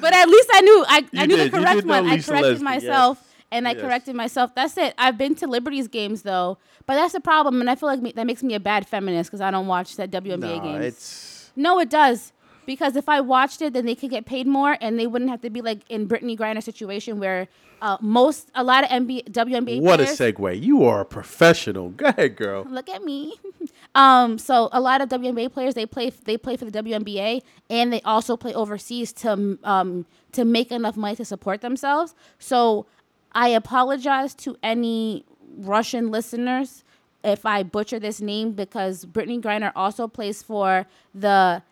but 0.00 0.12
at 0.14 0.28
least 0.28 0.48
I 0.52 0.60
knew 0.60 0.84
I, 0.88 1.06
I 1.16 1.26
knew 1.26 1.36
did. 1.36 1.52
the 1.52 1.58
correct 1.58 1.84
one. 1.86 2.06
I 2.06 2.18
corrected 2.18 2.30
Leslie, 2.32 2.64
myself. 2.64 3.18
yes. 3.20 3.24
And 3.50 3.66
I 3.66 3.72
Yes. 3.72 3.80
corrected 3.80 4.14
myself. 4.14 4.54
That's 4.54 4.76
it. 4.76 4.94
I've 4.98 5.16
been 5.16 5.34
to 5.36 5.46
Liberties 5.46 5.88
games 5.88 6.22
though, 6.22 6.58
but 6.86 6.94
that's 6.96 7.14
the 7.14 7.20
problem, 7.20 7.60
and 7.62 7.70
I 7.70 7.76
feel 7.76 7.88
like 7.88 8.00
me, 8.02 8.12
that 8.12 8.26
makes 8.26 8.42
me 8.42 8.54
a 8.54 8.60
bad 8.60 8.86
feminist 8.86 9.30
because 9.30 9.40
I 9.40 9.50
don't 9.50 9.66
watch 9.66 9.96
that 9.96 10.10
WNBA 10.10 10.38
no, 10.38 10.60
games. 10.60 10.84
it's 10.84 11.37
No, 11.58 11.80
it 11.80 11.90
does. 11.90 12.32
Because 12.66 12.96
if 12.96 13.08
I 13.08 13.20
watched 13.20 13.62
it, 13.62 13.72
then 13.72 13.86
they 13.86 13.94
could 13.94 14.10
get 14.10 14.26
paid 14.26 14.46
more, 14.46 14.76
and 14.80 14.98
they 14.98 15.06
wouldn't 15.06 15.30
have 15.30 15.40
to 15.40 15.50
be 15.50 15.62
like 15.62 15.80
in 15.88 16.06
Brittney 16.06 16.38
Griner 16.38 16.62
situation 16.62 17.18
where 17.18 17.48
uh, 17.80 17.96
most 18.00 18.50
a 18.54 18.62
lot 18.62 18.84
of 18.84 18.90
NBA, 18.90 19.30
WNBA 19.30 19.80
what 19.80 20.00
a 20.00 20.04
segue. 20.04 20.62
You 20.62 20.84
are 20.84 21.00
a 21.00 21.04
professional. 21.06 21.88
Go 21.90 22.06
ahead, 22.06 22.36
girl. 22.36 22.64
Look 22.68 22.90
at 22.90 23.02
me. 23.02 23.34
um, 23.94 24.36
so 24.36 24.68
a 24.70 24.80
lot 24.80 25.00
of 25.00 25.08
WNBA 25.08 25.50
players 25.52 25.74
they 25.74 25.86
play 25.86 26.10
they 26.10 26.36
play 26.36 26.56
for 26.56 26.66
the 26.66 26.82
WNBA, 26.82 27.40
and 27.70 27.92
they 27.92 28.02
also 28.02 28.36
play 28.36 28.52
overseas 28.52 29.12
to 29.14 29.58
um 29.64 30.04
to 30.32 30.44
make 30.44 30.70
enough 30.70 30.96
money 30.96 31.16
to 31.16 31.24
support 31.24 31.62
themselves. 31.62 32.14
So 32.38 32.86
I 33.32 33.48
apologize 33.48 34.34
to 34.36 34.56
any 34.62 35.24
Russian 35.56 36.10
listeners 36.10 36.84
if 37.24 37.44
I 37.44 37.62
butcher 37.62 37.98
this 37.98 38.20
name 38.20 38.52
because 38.52 39.04
Brittney 39.04 39.40
Griner 39.40 39.72
also 39.74 40.06
plays 40.08 40.42
for 40.42 40.86
the 41.14 41.62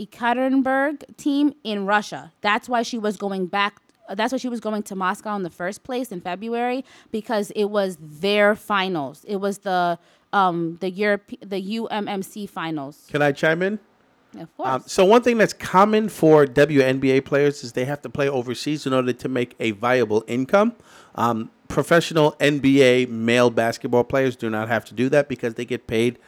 Ekaterinburg 0.00 1.16
team 1.16 1.54
in 1.62 1.84
Russia. 1.86 2.32
That's 2.40 2.68
why 2.68 2.82
she 2.82 2.98
was 2.98 3.16
going 3.16 3.46
back. 3.46 3.80
That's 4.08 4.32
why 4.32 4.38
she 4.38 4.48
was 4.48 4.60
going 4.60 4.82
to 4.84 4.96
Moscow 4.96 5.36
in 5.36 5.42
the 5.42 5.50
first 5.50 5.84
place 5.84 6.10
in 6.10 6.20
February 6.20 6.84
because 7.12 7.50
it 7.52 7.66
was 7.66 7.98
their 8.00 8.56
finals. 8.56 9.24
It 9.28 9.36
was 9.36 9.58
the 9.58 9.98
um 10.32 10.78
the 10.80 10.90
Europe 10.90 11.30
the 11.40 11.78
UMMC 11.78 12.48
finals. 12.48 13.06
Can 13.10 13.22
I 13.22 13.32
chime 13.32 13.62
in? 13.62 13.78
Of 14.38 14.56
course. 14.56 14.68
Um, 14.68 14.82
so 14.86 15.04
one 15.04 15.22
thing 15.22 15.38
that's 15.38 15.52
common 15.52 16.08
for 16.08 16.46
WNBA 16.46 17.24
players 17.24 17.64
is 17.64 17.72
they 17.72 17.84
have 17.84 18.02
to 18.02 18.08
play 18.08 18.28
overseas 18.28 18.86
in 18.86 18.92
order 18.92 19.12
to 19.12 19.28
make 19.28 19.54
a 19.58 19.72
viable 19.72 20.24
income. 20.26 20.74
Um, 21.14 21.50
professional 21.68 22.32
NBA 22.32 23.08
male 23.08 23.50
basketball 23.50 24.04
players 24.04 24.36
do 24.36 24.50
not 24.50 24.68
have 24.68 24.84
to 24.86 24.94
do 24.94 25.08
that 25.08 25.28
because 25.28 25.54
they 25.54 25.64
get 25.64 25.86
paid 25.86 26.18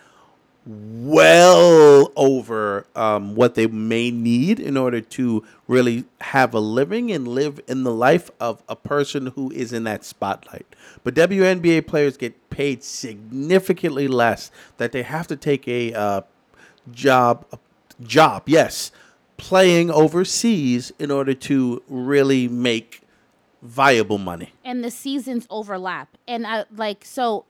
well 0.64 2.12
over 2.14 2.86
um, 2.94 3.34
what 3.34 3.56
they 3.56 3.66
may 3.66 4.12
need 4.12 4.60
in 4.60 4.76
order 4.76 5.00
to 5.00 5.44
really 5.66 6.04
have 6.20 6.54
a 6.54 6.60
living 6.60 7.10
and 7.10 7.26
live 7.26 7.60
in 7.66 7.82
the 7.82 7.92
life 7.92 8.30
of 8.38 8.62
a 8.68 8.76
person 8.76 9.28
who 9.28 9.50
is 9.50 9.72
in 9.72 9.82
that 9.84 10.04
spotlight. 10.04 10.66
But 11.02 11.14
WNBA 11.14 11.86
players 11.88 12.16
get 12.16 12.50
paid 12.50 12.84
significantly 12.84 14.06
less 14.06 14.52
that 14.76 14.92
they 14.92 15.02
have 15.02 15.26
to 15.28 15.36
take 15.36 15.66
a 15.66 15.92
uh, 15.94 16.20
job 16.92 17.44
job 18.04 18.44
yes 18.46 18.90
playing 19.36 19.90
overseas 19.90 20.92
in 20.98 21.10
order 21.10 21.34
to 21.34 21.82
really 21.88 22.46
make 22.46 23.00
viable 23.62 24.18
money. 24.18 24.52
and 24.64 24.82
the 24.84 24.90
seasons 24.90 25.46
overlap. 25.50 26.16
And 26.26 26.46
I 26.46 26.64
like 26.74 27.04
so 27.04 27.44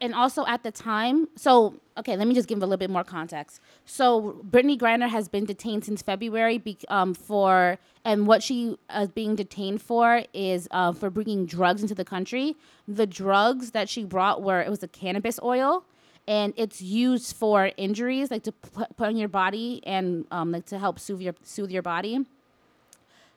and 0.00 0.14
also 0.14 0.44
at 0.46 0.62
the 0.62 0.70
time 0.70 1.26
so 1.36 1.74
okay 1.96 2.16
let 2.16 2.28
me 2.28 2.34
just 2.34 2.48
give 2.48 2.58
a 2.58 2.66
little 2.66 2.76
bit 2.76 2.90
more 2.90 3.04
context. 3.04 3.60
So 3.84 4.40
brittney 4.48 4.78
griner 4.78 5.08
has 5.08 5.28
been 5.28 5.44
detained 5.44 5.84
since 5.84 6.02
february 6.02 6.58
be, 6.58 6.78
um, 6.88 7.14
for 7.14 7.78
and 8.04 8.26
what 8.26 8.42
she 8.42 8.76
is 8.94 9.08
being 9.08 9.34
detained 9.34 9.82
for 9.82 10.24
is 10.32 10.68
uh, 10.70 10.92
for 10.92 11.10
bringing 11.10 11.46
drugs 11.46 11.82
into 11.82 11.94
the 11.94 12.04
country. 12.04 12.56
The 12.86 13.06
drugs 13.06 13.72
that 13.72 13.88
she 13.88 14.04
brought 14.04 14.42
were 14.42 14.60
it 14.60 14.70
was 14.70 14.82
a 14.82 14.88
cannabis 14.88 15.40
oil 15.42 15.84
and 16.28 16.52
it's 16.56 16.82
used 16.82 17.36
for 17.36 17.70
injuries 17.76 18.30
like 18.30 18.42
to 18.42 18.52
put, 18.52 18.96
put 18.96 19.08
on 19.08 19.16
your 19.16 19.28
body 19.28 19.80
and 19.84 20.26
um, 20.30 20.52
like 20.52 20.66
to 20.66 20.78
help 20.78 20.98
soothe 20.98 21.20
your 21.20 21.34
soothe 21.42 21.70
your 21.70 21.82
body 21.82 22.24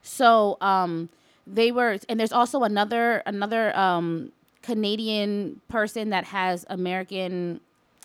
so 0.02 0.58
um, 0.62 1.10
they 1.46 1.72
were, 1.72 1.98
and 2.08 2.20
there's 2.20 2.32
also 2.32 2.64
another 2.64 3.24
another 3.26 3.76
um, 3.78 4.32
Canadian 4.62 5.62
person 5.68 6.10
that 6.10 6.26
has 6.26 6.66
American, 6.70 7.60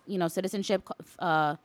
you 0.06 0.18
know, 0.18 0.28
citizenship. 0.28 0.88
Uh, 1.18 1.56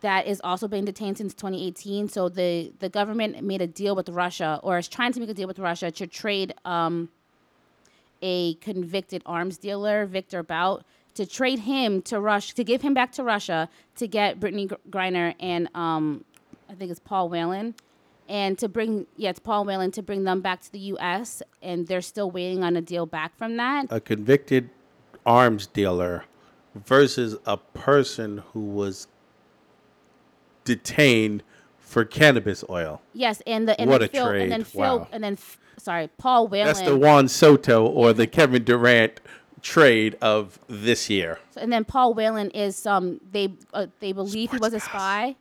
that 0.00 0.26
is 0.26 0.40
also 0.42 0.66
being 0.66 0.84
detained 0.84 1.16
since 1.18 1.32
2018. 1.34 2.08
So 2.08 2.28
the 2.28 2.72
the 2.80 2.88
government 2.88 3.42
made 3.42 3.62
a 3.62 3.66
deal 3.66 3.94
with 3.94 4.08
Russia, 4.08 4.60
or 4.62 4.78
is 4.78 4.88
trying 4.88 5.12
to 5.12 5.20
make 5.20 5.28
a 5.28 5.34
deal 5.34 5.48
with 5.48 5.58
Russia 5.58 5.90
to 5.92 6.06
trade 6.06 6.54
um, 6.64 7.08
a 8.20 8.54
convicted 8.54 9.22
arms 9.24 9.58
dealer, 9.58 10.06
Victor 10.06 10.42
Bout, 10.42 10.84
to 11.14 11.26
trade 11.26 11.60
him 11.60 12.00
to 12.02 12.18
Russia, 12.20 12.54
to 12.54 12.64
give 12.64 12.82
him 12.82 12.94
back 12.94 13.12
to 13.12 13.22
Russia 13.22 13.68
to 13.96 14.06
get 14.08 14.40
Brittney 14.40 14.68
Gr- 14.68 14.74
Griner 14.90 15.34
and 15.40 15.68
um, 15.74 16.24
I 16.70 16.74
think 16.74 16.90
it's 16.90 17.00
Paul 17.00 17.28
Whelan, 17.28 17.74
and 18.28 18.58
to 18.58 18.68
bring 18.68 19.06
yeah, 19.16 19.30
it's 19.30 19.38
Paul 19.40 19.64
Whelan 19.64 19.90
to 19.92 20.02
bring 20.02 20.24
them 20.24 20.40
back 20.40 20.62
to 20.62 20.72
the 20.72 20.78
U.S. 20.78 21.42
and 21.60 21.86
they're 21.86 22.00
still 22.00 22.30
waiting 22.30 22.64
on 22.64 22.76
a 22.76 22.80
deal 22.80 23.04
back 23.06 23.36
from 23.36 23.56
that. 23.58 23.86
A 23.90 24.00
convicted 24.00 24.70
arms 25.26 25.66
dealer 25.66 26.24
versus 26.74 27.36
a 27.46 27.56
person 27.58 28.38
who 28.52 28.60
was 28.60 29.06
detained 30.64 31.42
for 31.78 32.04
cannabis 32.04 32.64
oil. 32.70 33.02
Yes, 33.12 33.42
and 33.46 33.68
the 33.68 33.78
and 33.80 33.90
What 33.90 33.98
then 34.00 34.08
a 34.08 34.12
Phil, 34.12 34.28
trade. 34.28 34.42
and 34.44 34.52
then 34.52 34.64
Phil, 34.64 34.80
Wow. 35.00 35.08
and 35.12 35.22
then 35.22 35.36
sorry, 35.76 36.08
Paul 36.18 36.48
Whelan. 36.48 36.66
That's 36.68 36.80
the 36.80 36.96
Juan 36.96 37.28
Soto 37.28 37.84
or 37.86 38.12
the 38.12 38.26
Kevin 38.26 38.64
Durant 38.64 39.20
trade 39.62 40.16
of 40.20 40.58
this 40.68 41.08
year. 41.08 41.38
and 41.56 41.72
then 41.72 41.84
Paul 41.84 42.14
Whelan 42.14 42.50
is 42.50 42.84
um 42.86 43.20
they 43.30 43.52
uh, 43.72 43.86
they 44.00 44.12
believe 44.12 44.50
he 44.50 44.58
was 44.58 44.72
a 44.74 44.80
spy. 44.80 45.36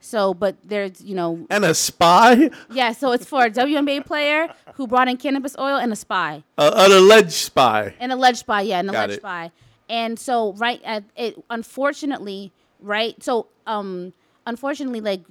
So, 0.00 0.34
but 0.34 0.56
there's 0.64 1.00
you 1.02 1.14
know 1.14 1.46
And 1.50 1.64
a 1.64 1.74
spy? 1.74 2.50
yeah. 2.70 2.92
So 2.92 3.12
it's 3.12 3.26
for 3.26 3.44
a 3.44 3.50
WNBA 3.50 4.04
player 4.06 4.48
who 4.74 4.86
brought 4.86 5.08
in 5.08 5.16
cannabis 5.16 5.56
oil 5.58 5.76
and 5.76 5.92
a 5.92 5.96
spy. 5.96 6.44
A, 6.58 6.72
an 6.74 6.92
alleged 6.92 7.32
spy. 7.32 7.94
An 8.00 8.10
alleged 8.10 8.38
spy, 8.38 8.60
yeah, 8.62 8.78
an 8.80 8.86
Got 8.86 8.94
alleged 8.96 9.12
it. 9.14 9.20
spy. 9.20 9.50
And 9.88 10.18
so, 10.18 10.52
right 10.54 10.80
at 10.84 11.04
it, 11.16 11.36
unfortunately, 11.50 12.52
right. 12.80 13.20
So, 13.22 13.46
um, 13.66 14.12
unfortunately, 14.46 15.00
like 15.00 15.22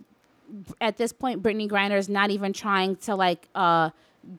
at 0.81 0.97
this 0.97 1.11
point, 1.13 1.41
Brittney 1.41 1.69
Griner 1.69 1.97
is 1.97 2.09
not 2.09 2.29
even 2.31 2.53
trying 2.53 2.95
to 2.97 3.15
like 3.15 3.47
uh 3.55 3.89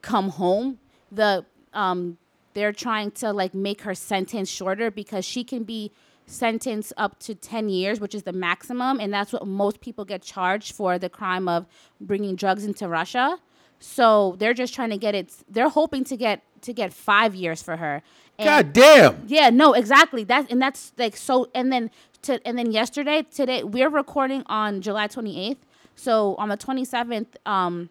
come 0.02 0.28
home. 0.30 0.78
The 1.12 1.44
um, 1.72 2.18
they're 2.56 2.72
trying 2.72 3.10
to 3.10 3.32
like 3.32 3.54
make 3.54 3.82
her 3.82 3.94
sentence 3.94 4.48
shorter 4.48 4.90
because 4.90 5.24
she 5.24 5.44
can 5.44 5.62
be 5.62 5.92
sentenced 6.24 6.92
up 6.96 7.20
to 7.20 7.34
10 7.34 7.68
years 7.68 8.00
which 8.00 8.14
is 8.14 8.24
the 8.24 8.32
maximum 8.32 8.98
and 8.98 9.12
that's 9.12 9.32
what 9.32 9.46
most 9.46 9.80
people 9.80 10.04
get 10.04 10.22
charged 10.22 10.74
for 10.74 10.98
the 10.98 11.08
crime 11.08 11.46
of 11.46 11.66
bringing 12.00 12.34
drugs 12.34 12.64
into 12.64 12.88
russia 12.88 13.38
so 13.78 14.34
they're 14.38 14.54
just 14.54 14.74
trying 14.74 14.90
to 14.90 14.96
get 14.96 15.14
it 15.14 15.32
they're 15.48 15.68
hoping 15.68 16.02
to 16.02 16.16
get 16.16 16.42
to 16.62 16.72
get 16.72 16.92
five 16.92 17.34
years 17.34 17.62
for 17.62 17.76
her 17.76 18.02
and 18.38 18.46
God 18.46 18.72
damn. 18.72 19.24
yeah, 19.26 19.50
no, 19.50 19.72
exactly. 19.72 20.24
That's 20.24 20.50
and 20.50 20.60
that's 20.60 20.92
like 20.98 21.16
so. 21.16 21.48
And 21.54 21.72
then 21.72 21.90
to 22.22 22.46
and 22.46 22.58
then 22.58 22.70
yesterday, 22.70 23.22
today 23.22 23.64
we're 23.64 23.88
recording 23.88 24.42
on 24.46 24.82
July 24.82 25.06
twenty 25.06 25.48
eighth. 25.48 25.64
So 25.94 26.34
on 26.36 26.50
the 26.50 26.56
twenty 26.56 26.84
seventh, 26.84 27.36
um, 27.46 27.88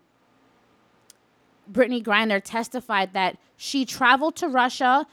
Brittney 1.72 2.04
Griner 2.04 2.42
testified 2.44 3.14
that 3.14 3.38
she 3.58 3.86
traveled 3.86 4.36
to 4.38 4.48
Russia, 4.48 5.08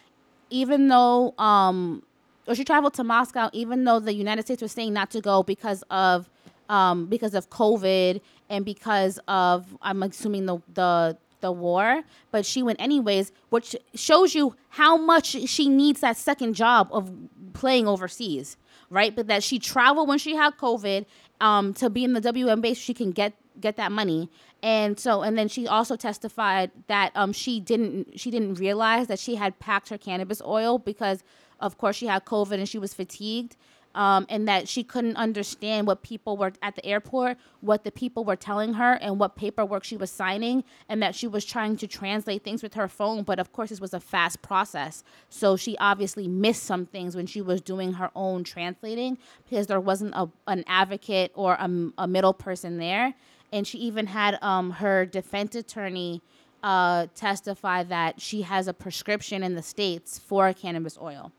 even 0.50 0.88
though 0.88 1.34
um, 1.38 2.02
or 2.46 2.54
she 2.54 2.64
traveled 2.64 2.94
to 2.94 3.04
Moscow, 3.04 3.50
even 3.52 3.84
though 3.84 4.00
the 4.00 4.14
United 4.14 4.44
States 4.44 4.62
was 4.62 4.72
saying 4.72 4.92
not 4.92 5.10
to 5.10 5.20
go 5.20 5.42
because 5.42 5.82
of 5.90 6.28
um, 6.68 7.06
because 7.06 7.34
of 7.34 7.50
COVID 7.50 8.20
and 8.48 8.64
because 8.64 9.18
of 9.28 9.76
I'm 9.82 10.02
assuming 10.02 10.46
the 10.46 10.58
the 10.74 11.16
the 11.40 11.52
war, 11.52 12.02
but 12.30 12.46
she 12.46 12.62
went 12.62 12.80
anyways, 12.80 13.32
which 13.50 13.76
shows 13.94 14.34
you 14.34 14.54
how 14.70 14.96
much 14.96 15.26
she 15.48 15.68
needs 15.68 16.00
that 16.00 16.16
second 16.16 16.54
job 16.54 16.88
of 16.92 17.12
playing 17.52 17.88
overseas, 17.88 18.56
right? 18.90 19.14
But 19.14 19.26
that 19.26 19.42
she 19.42 19.58
traveled 19.58 20.08
when 20.08 20.18
she 20.18 20.36
had 20.36 20.56
COVID 20.56 21.04
um, 21.40 21.74
to 21.74 21.90
be 21.90 22.04
in 22.04 22.12
the 22.12 22.20
WNBA, 22.20 22.68
so 22.68 22.74
she 22.74 22.94
can 22.94 23.10
get 23.10 23.34
get 23.60 23.76
that 23.76 23.92
money. 23.92 24.30
And 24.62 24.98
so, 24.98 25.22
and 25.22 25.36
then 25.36 25.48
she 25.48 25.66
also 25.66 25.96
testified 25.96 26.70
that 26.86 27.12
um, 27.14 27.32
she 27.32 27.60
didn't 27.60 28.18
she 28.18 28.30
didn't 28.30 28.54
realize 28.54 29.06
that 29.08 29.18
she 29.18 29.36
had 29.36 29.58
packed 29.58 29.88
her 29.88 29.98
cannabis 29.98 30.40
oil 30.42 30.78
because, 30.78 31.22
of 31.60 31.78
course, 31.78 31.96
she 31.96 32.06
had 32.06 32.24
COVID 32.24 32.54
and 32.54 32.68
she 32.68 32.78
was 32.78 32.94
fatigued 32.94 33.56
um, 33.94 34.26
and 34.28 34.48
that 34.48 34.68
she 34.68 34.82
couldn't 34.82 35.16
understand 35.16 35.86
what 35.86 36.02
people 36.02 36.36
were 36.36 36.52
at 36.62 36.76
the 36.76 36.84
airport, 36.84 37.36
what 37.60 37.84
the 37.84 37.90
people 37.90 38.24
were 38.24 38.36
telling 38.36 38.74
her, 38.74 38.94
and 38.94 39.18
what 39.18 39.36
paperwork 39.36 39.84
she 39.84 39.96
was 39.96 40.10
signing, 40.10 40.64
and 40.88 41.02
that 41.02 41.14
she 41.14 41.26
was 41.26 41.44
trying 41.44 41.76
to 41.76 41.86
translate 41.86 42.42
things 42.42 42.62
with 42.62 42.74
her 42.74 42.88
phone. 42.88 43.22
But 43.22 43.38
of 43.38 43.52
course, 43.52 43.70
this 43.70 43.80
was 43.80 43.94
a 43.94 44.00
fast 44.00 44.42
process, 44.42 45.04
so 45.28 45.56
she 45.56 45.76
obviously 45.78 46.28
missed 46.28 46.62
some 46.62 46.86
things 46.86 47.14
when 47.16 47.26
she 47.26 47.42
was 47.42 47.60
doing 47.60 47.94
her 47.94 48.10
own 48.14 48.44
translating 48.44 49.18
because 49.48 49.66
there 49.66 49.80
wasn't 49.80 50.14
a, 50.14 50.28
an 50.46 50.64
advocate 50.66 51.32
or 51.34 51.54
a, 51.54 51.90
a 51.98 52.08
middle 52.08 52.34
person 52.34 52.78
there. 52.78 53.14
And 53.52 53.66
she 53.66 53.78
even 53.78 54.06
had 54.06 54.38
um, 54.42 54.70
her 54.72 55.04
defense 55.04 55.54
attorney 55.54 56.22
uh, 56.62 57.06
testify 57.14 57.82
that 57.84 58.20
she 58.20 58.42
has 58.42 58.68
a 58.68 58.72
prescription 58.72 59.42
in 59.42 59.54
the 59.54 59.62
states 59.62 60.18
for 60.18 60.52
cannabis 60.52 60.96
oil. 61.00 61.32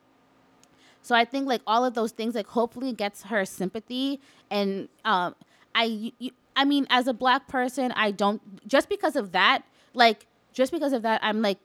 So 1.04 1.16
I 1.16 1.26
think 1.26 1.48
like 1.48 1.62
all 1.68 1.84
of 1.86 1.94
those 1.94 2.12
things 2.12 2.34
like 2.34 2.48
hopefully 2.48 2.94
gets 2.94 3.24
her 3.24 3.46
sympathy 3.46 4.22
and 4.50 4.88
um 5.04 5.36
I 5.76 6.12
you, 6.18 6.32
I 6.56 6.64
mean 6.64 6.88
as 6.90 7.08
a 7.08 7.14
black 7.14 7.48
person 7.48 7.92
I 7.92 8.12
don't 8.12 8.42
just 8.68 8.88
because 8.88 9.18
of 9.18 9.34
that 9.34 9.64
like 9.94 10.26
just 10.54 10.72
because 10.72 10.94
of 10.94 11.02
that 11.02 11.20
I'm 11.22 11.42
like 11.42 11.60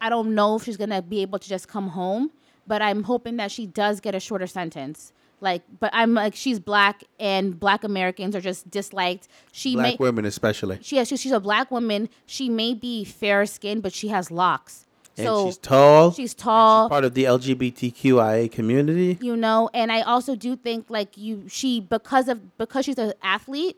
I 0.00 0.10
don't 0.10 0.34
know 0.34 0.56
if 0.56 0.64
she's 0.64 0.76
to 0.76 1.00
be 1.00 1.22
able 1.22 1.38
to 1.38 1.48
just 1.48 1.68
come 1.68 1.88
home 1.88 2.30
but 2.66 2.82
I'm 2.82 3.04
hoping 3.04 3.38
that 3.38 3.50
she 3.50 3.66
does 3.66 4.00
get 4.00 4.14
a 4.14 4.20
shorter 4.20 4.46
sentence 4.46 5.12
like 5.40 5.62
but 5.80 5.90
I'm 5.92 6.14
like 6.14 6.34
she's 6.34 6.58
black 6.58 7.04
and 7.20 7.58
black 7.58 7.84
Americans 7.84 8.34
are 8.36 8.40
just 8.40 8.70
disliked 8.70 9.28
she 9.52 9.74
Black 9.74 9.84
may 9.84 9.96
women 9.98 10.24
especially. 10.24 10.78
she 10.82 10.96
has, 10.96 11.08
she's 11.08 11.32
a 11.32 11.40
black 11.40 11.70
woman 11.70 12.08
she 12.26 12.48
may 12.48 12.74
be 12.74 13.04
fair 13.04 13.44
skinned 13.46 13.82
but 13.82 13.92
she 13.92 14.08
has 14.08 14.30
locks 14.30 14.86
And 15.16 15.26
so 15.26 15.46
she's 15.46 15.58
tall. 15.58 16.12
she's 16.12 16.34
tall 16.34 16.88
part 16.88 17.04
of 17.04 17.14
the 17.14 17.24
LGBTQIA 17.24 18.50
community. 18.50 19.18
you 19.20 19.36
know 19.36 19.68
and 19.74 19.92
i 19.92 20.00
also 20.02 20.34
do 20.34 20.56
think 20.56 20.88
like 20.88 21.16
you 21.16 21.44
she 21.48 21.80
because 21.80 22.28
of 22.28 22.56
because 22.58 22.84
she's 22.86 22.98
an 22.98 23.12
athlete 23.22 23.76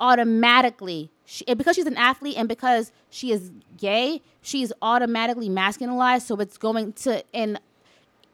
automatically 0.00 1.10
she, 1.24 1.44
because 1.54 1.76
she's 1.76 1.86
an 1.86 1.96
athlete 1.96 2.36
and 2.36 2.48
because 2.48 2.92
she 3.10 3.30
is 3.32 3.50
gay 3.76 4.20
she's 4.42 4.72
automatically 4.82 5.48
masculinized 5.48 6.22
so 6.22 6.36
it's 6.36 6.58
going 6.58 6.92
to 6.92 7.22
and 7.34 7.58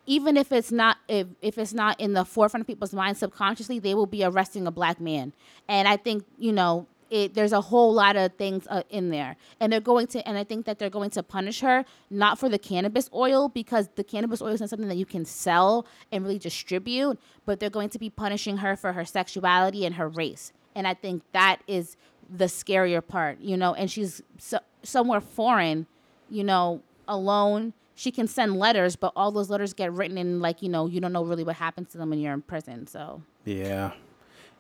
even 0.06 0.36
if 0.36 0.52
it's 0.52 0.72
not 0.72 0.98
if, 1.08 1.26
if 1.40 1.58
it's 1.58 1.72
not 1.74 1.98
in 2.00 2.12
the 2.12 2.24
forefront 2.24 2.62
of 2.62 2.66
people's 2.66 2.92
minds 2.92 3.20
subconsciously 3.20 3.78
they 3.78 3.94
will 3.94 4.06
be 4.06 4.24
arresting 4.24 4.66
a 4.66 4.70
black 4.70 5.00
man. 5.00 5.32
And 5.68 5.86
i 5.88 5.96
think 5.96 6.24
you 6.38 6.52
know 6.52 6.86
it, 7.10 7.34
there's 7.34 7.52
a 7.52 7.60
whole 7.60 7.92
lot 7.92 8.14
of 8.14 8.34
things 8.34 8.66
uh, 8.70 8.84
in 8.88 9.10
there. 9.10 9.36
And 9.58 9.72
they're 9.72 9.80
going 9.80 10.06
to 10.08 10.26
and 10.26 10.38
i 10.38 10.44
think 10.44 10.66
that 10.66 10.78
they're 10.78 10.90
going 10.90 11.10
to 11.10 11.22
punish 11.22 11.60
her 11.60 11.84
not 12.08 12.38
for 12.38 12.48
the 12.48 12.58
cannabis 12.58 13.10
oil 13.12 13.48
because 13.48 13.88
the 13.96 14.04
cannabis 14.04 14.40
oil 14.40 14.48
is 14.48 14.60
not 14.60 14.70
something 14.70 14.88
that 14.88 14.96
you 14.96 15.06
can 15.06 15.24
sell 15.24 15.86
and 16.10 16.24
really 16.24 16.38
distribute 16.38 17.18
but 17.44 17.60
they're 17.60 17.70
going 17.70 17.90
to 17.90 17.98
be 17.98 18.10
punishing 18.10 18.58
her 18.58 18.76
for 18.76 18.92
her 18.92 19.04
sexuality 19.04 19.84
and 19.84 19.96
her 19.96 20.08
race. 20.08 20.52
And 20.74 20.86
i 20.86 20.94
think 20.94 21.22
that 21.32 21.58
is 21.66 21.96
the 22.32 22.46
scarier 22.46 23.06
part 23.06 23.40
you 23.40 23.56
know 23.56 23.74
and 23.74 23.90
she's 23.90 24.22
so, 24.38 24.58
somewhere 24.82 25.20
foreign 25.20 25.86
you 26.30 26.44
know 26.44 26.80
alone 27.08 27.72
she 28.00 28.10
can 28.10 28.26
send 28.26 28.56
letters 28.56 28.96
but 28.96 29.12
all 29.14 29.30
those 29.30 29.50
letters 29.50 29.74
get 29.74 29.92
written 29.92 30.16
in 30.16 30.40
like 30.40 30.62
you 30.62 30.70
know 30.70 30.86
you 30.86 31.02
don't 31.02 31.12
know 31.12 31.22
really 31.22 31.44
what 31.44 31.56
happens 31.56 31.90
to 31.90 31.98
them 31.98 32.08
when 32.08 32.18
you're 32.18 32.32
in 32.32 32.40
prison 32.40 32.86
so 32.86 33.22
Yeah. 33.44 33.92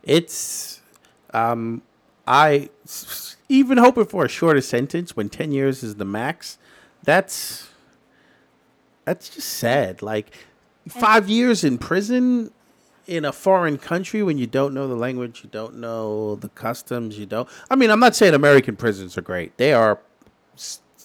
It's 0.02 0.80
um 1.32 1.80
I 2.26 2.68
even 3.48 3.78
hoping 3.78 4.04
for 4.04 4.26
a 4.26 4.28
shorter 4.28 4.60
sentence 4.60 5.16
when 5.16 5.28
10 5.30 5.52
years 5.52 5.82
is 5.82 5.94
the 5.96 6.04
max. 6.04 6.58
That's 7.02 7.70
that's 9.06 9.30
just 9.30 9.48
sad. 9.48 10.02
Like 10.02 10.34
5 10.88 11.28
years 11.30 11.64
in 11.64 11.78
prison 11.78 12.50
in 13.06 13.24
a 13.24 13.32
foreign 13.32 13.78
country 13.78 14.22
when 14.22 14.36
you 14.36 14.46
don't 14.46 14.74
know 14.74 14.86
the 14.86 14.94
language, 14.94 15.40
you 15.42 15.50
don't 15.50 15.76
know 15.76 16.36
the 16.36 16.50
customs, 16.50 17.18
you 17.18 17.26
don't. 17.26 17.48
I 17.70 17.74
mean, 17.74 17.90
I'm 17.90 18.00
not 18.00 18.14
saying 18.14 18.34
American 18.34 18.76
prisons 18.76 19.18
are 19.18 19.22
great. 19.22 19.56
They 19.56 19.72
are, 19.72 19.98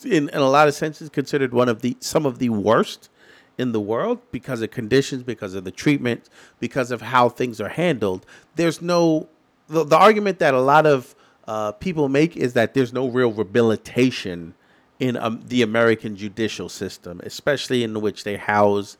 in 0.06 0.30
in 0.30 0.40
a 0.40 0.50
lot 0.50 0.68
of 0.68 0.74
senses, 0.74 1.10
considered 1.10 1.54
one 1.54 1.70
of 1.70 1.82
the 1.82 1.98
some 2.00 2.26
of 2.26 2.40
the 2.40 2.50
worst 2.50 3.10
in 3.58 3.72
the 3.72 3.80
world 3.80 4.20
because 4.32 4.62
of 4.62 4.72
conditions, 4.72 5.24
because 5.24 5.54
of 5.54 5.64
the 5.64 5.72
treatment, 5.72 6.30
because 6.60 6.92
of 6.92 7.02
how 7.02 7.30
things 7.30 7.62
are 7.62 7.70
handled. 7.70 8.26
There's 8.56 8.82
no 8.82 9.28
the, 9.68 9.84
the 9.84 9.98
argument 9.98 10.40
that 10.40 10.54
a 10.54 10.62
lot 10.62 10.86
of 10.86 11.16
uh, 11.48 11.72
people 11.74 12.10
make 12.10 12.36
is 12.36 12.54
that 12.54 12.74
there's 12.74 12.94
no 12.94 13.08
real 13.08 13.32
rehabilitation 13.32 14.54
in 15.00 15.18
um, 15.18 15.42
the 15.48 15.62
American 15.62 16.16
judicial 16.16 16.70
system, 16.70 17.22
especially 17.24 17.84
in 17.84 18.00
which 18.02 18.24
they 18.24 18.38
house 18.38 18.98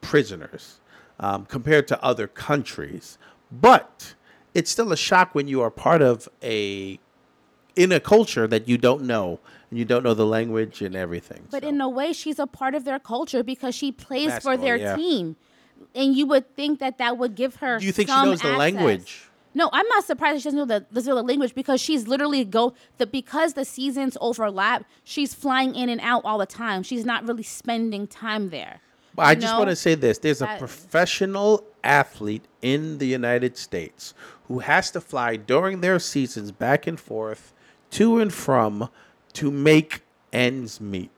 prisoners 0.00 0.80
um, 1.20 1.44
compared 1.46 1.88
to 1.88 2.02
other 2.02 2.26
countries. 2.26 3.18
But 3.50 4.14
it's 4.54 4.70
still 4.70 4.92
a 4.92 4.96
shock 4.96 5.34
when 5.34 5.48
you 5.48 5.60
are 5.60 5.70
part 5.70 6.02
of 6.02 6.28
a 6.42 6.98
in 7.74 7.90
a 7.90 8.00
culture 8.00 8.46
that 8.46 8.68
you 8.68 8.76
don't 8.76 9.02
know 9.02 9.40
and 9.72 9.78
you 9.78 9.86
don't 9.86 10.02
know 10.02 10.12
the 10.12 10.26
language 10.26 10.82
and 10.82 10.94
everything. 10.94 11.48
But 11.50 11.62
So, 11.62 11.68
in 11.70 11.80
a 11.80 11.88
way, 11.88 12.12
she's 12.12 12.38
a 12.38 12.46
part 12.46 12.74
of 12.74 12.84
their 12.84 12.98
culture 12.98 13.42
because 13.42 13.74
she 13.74 13.90
plays 13.90 14.38
for 14.40 14.54
their 14.54 14.76
yeah. 14.76 14.94
team, 14.94 15.36
and 15.94 16.14
you 16.14 16.26
would 16.26 16.54
think 16.54 16.78
that 16.80 16.98
that 16.98 17.16
would 17.16 17.34
give 17.34 17.56
her. 17.56 17.78
do 17.78 17.86
you 17.86 17.92
think 17.92 18.10
she 18.10 18.14
knows 18.14 18.42
the 18.42 18.52
language? 18.52 19.30
No, 19.54 19.70
I'm 19.72 19.88
not 19.88 20.04
surprised 20.04 20.42
she 20.42 20.44
doesn't 20.44 20.58
know 20.58 20.84
the, 20.90 21.00
the 21.00 21.14
language 21.14 21.54
because 21.54 21.80
she's 21.80 22.06
literally 22.06 22.44
go 22.44 22.74
the 22.98 23.06
because 23.06 23.54
the 23.54 23.64
seasons 23.64 24.18
overlap. 24.20 24.84
She's 25.04 25.32
flying 25.32 25.74
in 25.74 25.88
and 25.88 26.02
out 26.02 26.22
all 26.24 26.36
the 26.36 26.46
time. 26.46 26.82
She's 26.82 27.06
not 27.06 27.26
really 27.26 27.42
spending 27.42 28.06
time 28.06 28.50
there. 28.50 28.80
But 29.14 29.22
I 29.22 29.34
just 29.34 29.56
want 29.56 29.70
to 29.70 29.76
say 29.76 29.94
this: 29.94 30.18
there's 30.18 30.42
a 30.42 30.54
professional 30.58 31.64
athlete 31.82 32.44
in 32.60 32.98
the 32.98 33.06
United 33.06 33.56
States 33.56 34.12
who 34.48 34.58
has 34.58 34.90
to 34.90 35.00
fly 35.00 35.36
during 35.36 35.80
their 35.80 35.98
seasons 35.98 36.52
back 36.52 36.86
and 36.86 37.00
forth 37.00 37.54
to 37.92 38.18
and 38.18 38.32
from 38.32 38.90
to 39.34 39.50
make 39.50 40.02
ends 40.32 40.80
meet, 40.80 41.10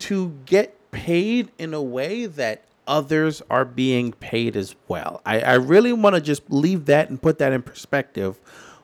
to 0.00 0.38
get 0.46 0.90
paid 0.90 1.50
in 1.58 1.74
a 1.74 1.82
way 1.82 2.26
that 2.26 2.64
others 2.86 3.42
are 3.48 3.64
being 3.64 4.12
paid 4.12 4.56
as 4.56 4.74
well. 4.88 5.22
I, 5.24 5.40
I 5.40 5.54
really 5.54 5.92
want 5.92 6.16
to 6.16 6.20
just 6.20 6.50
leave 6.50 6.86
that 6.86 7.08
and 7.08 7.20
put 7.20 7.38
that 7.38 7.52
in 7.52 7.62
perspective 7.62 8.38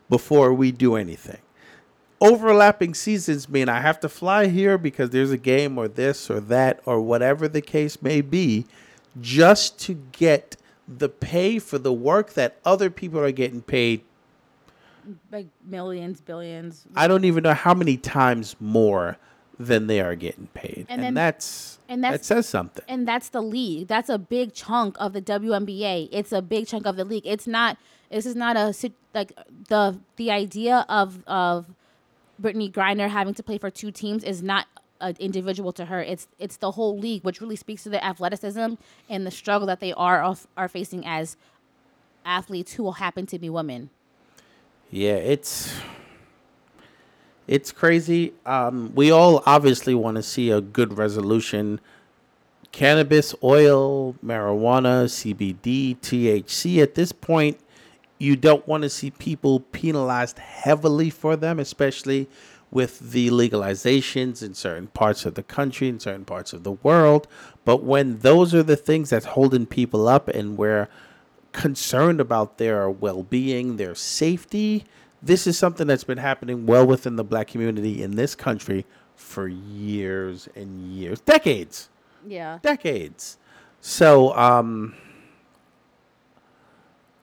before 0.08 0.54
we 0.54 0.72
do 0.72 0.94
anything 0.94 1.38
overlapping 2.20 2.94
seasons 2.94 3.48
mean 3.48 3.68
I 3.68 3.80
have 3.80 4.00
to 4.00 4.08
fly 4.08 4.48
here 4.48 4.76
because 4.76 5.10
there's 5.10 5.30
a 5.30 5.38
game 5.38 5.78
or 5.78 5.88
this 5.88 6.30
or 6.30 6.40
that 6.40 6.80
or 6.84 7.00
whatever 7.00 7.48
the 7.48 7.60
case 7.60 8.02
may 8.02 8.20
be 8.20 8.66
just 9.20 9.78
to 9.80 9.94
get 10.12 10.56
the 10.86 11.08
pay 11.08 11.58
for 11.58 11.78
the 11.78 11.92
work 11.92 12.32
that 12.34 12.58
other 12.64 12.90
people 12.90 13.20
are 13.20 13.32
getting 13.32 13.62
paid. 13.62 14.02
Like 15.32 15.46
millions, 15.64 16.20
billions. 16.20 16.84
I 16.96 17.08
don't 17.08 17.24
even 17.24 17.42
know 17.42 17.54
how 17.54 17.74
many 17.74 17.96
times 17.96 18.56
more 18.60 19.16
than 19.58 19.86
they 19.88 20.00
are 20.00 20.14
getting 20.14 20.46
paid. 20.54 20.86
And, 20.88 21.00
And 21.00 21.02
then- 21.02 21.14
that's, 21.14 21.78
and 21.88 22.04
that 22.04 22.24
says 22.24 22.48
something. 22.48 22.84
and 22.88 23.08
that's 23.08 23.30
the 23.30 23.40
league. 23.42 23.88
That's 23.88 24.08
a 24.08 24.18
big 24.18 24.54
chunk 24.54 24.96
of 25.00 25.12
the 25.12 25.22
WNBA. 25.22 26.08
It's 26.12 26.32
a 26.32 26.42
big 26.42 26.66
chunk 26.66 26.86
of 26.86 26.96
the 26.96 27.04
league. 27.04 27.26
It's 27.26 27.46
not. 27.46 27.76
This 28.10 28.24
is 28.24 28.36
not 28.36 28.56
a 28.56 28.72
like 29.14 29.32
the 29.68 29.98
the 30.16 30.30
idea 30.30 30.86
of 30.88 31.22
of 31.26 31.66
Brittney 32.40 32.70
Griner 32.72 33.08
having 33.08 33.34
to 33.34 33.42
play 33.42 33.58
for 33.58 33.68
two 33.70 33.90
teams 33.90 34.22
is 34.24 34.42
not 34.42 34.66
an 35.00 35.16
individual 35.18 35.72
to 35.72 35.86
her. 35.86 36.00
It's 36.02 36.28
it's 36.38 36.56
the 36.56 36.70
whole 36.72 36.96
league, 36.98 37.24
which 37.24 37.40
really 37.40 37.56
speaks 37.56 37.82
to 37.82 37.88
their 37.90 38.02
athleticism 38.04 38.74
and 39.10 39.26
the 39.26 39.30
struggle 39.30 39.66
that 39.66 39.80
they 39.80 39.92
are 39.92 40.22
of, 40.22 40.46
are 40.56 40.68
facing 40.68 41.04
as 41.06 41.36
athletes 42.24 42.74
who 42.74 42.82
will 42.82 42.92
happen 42.92 43.26
to 43.26 43.38
be 43.38 43.48
women. 43.50 43.90
Yeah, 44.90 45.14
it's 45.14 45.74
it's 47.46 47.72
crazy. 47.72 48.34
Um, 48.46 48.92
we 48.94 49.10
all 49.10 49.42
obviously 49.46 49.94
want 49.94 50.16
to 50.16 50.22
see 50.22 50.50
a 50.50 50.60
good 50.60 50.96
resolution. 50.96 51.80
Cannabis, 52.72 53.34
oil, 53.42 54.14
marijuana, 54.24 55.06
CBD, 55.06 55.96
THC. 55.98 56.82
At 56.82 56.94
this 56.94 57.12
point, 57.12 57.58
you 58.18 58.36
don't 58.36 58.66
want 58.68 58.82
to 58.82 58.90
see 58.90 59.10
people 59.10 59.60
penalized 59.60 60.38
heavily 60.38 61.10
for 61.10 61.36
them, 61.36 61.58
especially 61.58 62.28
with 62.70 63.12
the 63.12 63.30
legalizations 63.30 64.42
in 64.42 64.52
certain 64.52 64.88
parts 64.88 65.24
of 65.24 65.34
the 65.34 65.42
country, 65.42 65.88
in 65.88 65.98
certain 65.98 66.26
parts 66.26 66.52
of 66.52 66.64
the 66.64 66.72
world. 66.72 67.26
But 67.64 67.82
when 67.82 68.18
those 68.18 68.54
are 68.54 68.62
the 68.62 68.76
things 68.76 69.10
that's 69.10 69.24
holding 69.24 69.64
people 69.64 70.06
up 70.06 70.28
and 70.28 70.58
we're 70.58 70.88
concerned 71.58 72.20
about 72.20 72.58
their 72.58 72.88
well 72.88 73.22
being, 73.24 73.76
their 73.76 73.94
safety, 73.94 74.84
this 75.22 75.46
is 75.46 75.58
something 75.58 75.86
that's 75.86 76.04
been 76.04 76.18
happening 76.18 76.66
well 76.66 76.86
within 76.86 77.16
the 77.16 77.24
black 77.24 77.48
community 77.48 78.02
in 78.02 78.16
this 78.16 78.34
country 78.34 78.86
for 79.16 79.48
years 79.48 80.48
and 80.54 80.80
years, 80.92 81.20
decades 81.20 81.88
Yeah. 82.26 82.58
decades. 82.62 83.36
So, 83.80 84.36
um, 84.36 84.94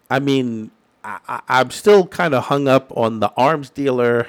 I 0.09 0.19
mean, 0.19 0.71
I, 1.03 1.41
I'm 1.47 1.71
still 1.71 2.05
kind 2.07 2.33
of 2.33 2.45
hung 2.45 2.67
up 2.67 2.91
on 2.95 3.19
the 3.19 3.31
arms 3.37 3.69
dealer 3.69 4.27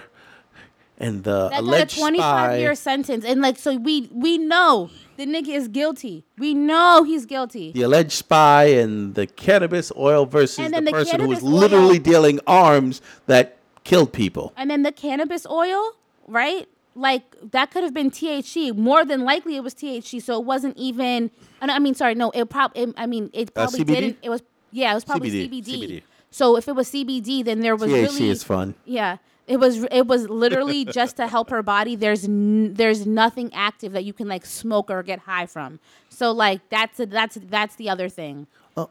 and 0.99 1.25
the 1.25 1.49
That 1.51 1.65
got 1.65 1.93
a 1.93 1.97
25 1.97 2.23
spy. 2.23 2.57
year 2.59 2.75
sentence. 2.75 3.25
And 3.25 3.41
like, 3.41 3.59
so 3.59 3.77
we 3.77 4.09
we 4.13 4.39
know 4.39 4.91
the 5.17 5.27
nigga 5.27 5.49
is 5.49 5.69
guilty. 5.69 6.25
We 6.39 6.55
know 6.55 7.03
he's 7.05 7.27
guilty. 7.27 7.73
the 7.73 7.83
alleged 7.83 8.13
spy 8.13 8.65
and 8.65 9.15
the 9.15 9.27
cannabis 9.27 9.91
oil 9.97 10.27
versus 10.27 10.71
the 10.71 10.81
the 10.81 10.91
person 10.91 11.21
who 11.21 11.29
was 11.29 11.43
oil- 11.43 11.51
literally 11.51 11.99
dealing 11.99 12.41
arms 12.47 13.01
that 13.27 13.59
killed 13.85 14.13
people. 14.13 14.53
And 14.57 14.71
then 14.71 14.83
the 14.83 14.93
cannabis 14.93 15.47
oil, 15.47 15.93
right? 16.27 16.69
Like 16.95 17.37
that 17.53 17.71
could 17.71 17.83
have 17.83 17.93
been 17.93 18.11
THC. 18.11 18.75
More 18.77 19.05
than 19.05 19.25
likely, 19.25 19.57
it 19.57 19.63
was 19.63 19.75
THC. 19.75 20.23
So 20.23 20.39
it 20.39 20.45
wasn't 20.45 20.77
even. 20.77 21.31
I 21.61 21.79
mean, 21.79 21.95
sorry, 21.95 22.15
no. 22.15 22.31
It 22.31 22.49
probably. 22.49 22.93
I 22.97 23.07
mean, 23.07 23.31
it 23.33 23.51
uh, 23.51 23.65
probably 23.65 23.81
CBD? 23.81 23.87
didn't. 23.87 24.19
It 24.23 24.31
was. 24.31 24.43
Yeah, 24.73 24.93
it 24.93 24.95
was 24.95 25.05
probably 25.05 25.31
CBD, 25.31 25.65
CBD. 25.65 25.83
CBD. 25.83 26.03
So 26.31 26.57
if 26.57 26.69
it 26.69 26.75
was 26.75 26.91
CBD, 26.91 27.45
then 27.45 27.61
there 27.61 27.77
was 27.77 27.91
THC 27.91 28.03
really. 28.05 28.29
is 28.31 28.43
fun. 28.43 28.75
Yeah, 28.85 29.19
it 29.47 29.59
was. 29.59 29.85
It 29.91 30.07
was 30.07 30.29
literally 30.29 30.85
just 31.01 31.17
to 31.17 31.27
help 31.27 31.51
her 31.51 31.63
body. 31.63 31.95
There's 31.97 32.25
n- 32.25 32.75
there's 32.75 33.07
nothing 33.07 33.51
active 33.55 33.93
that 33.93 34.05
you 34.05 34.13
can 34.13 34.29
like 34.29 34.45
smoke 34.47 34.91
or 34.91 35.03
get 35.03 35.21
high 35.21 35.47
from. 35.47 35.79
So 36.09 36.33
like 36.33 36.61
that's 36.69 36.99
a, 37.01 37.07
that's 37.07 37.39
that's 37.51 37.77
the 37.77 37.89
other 37.89 38.09
thing. 38.09 38.47
Uh, 38.77 38.87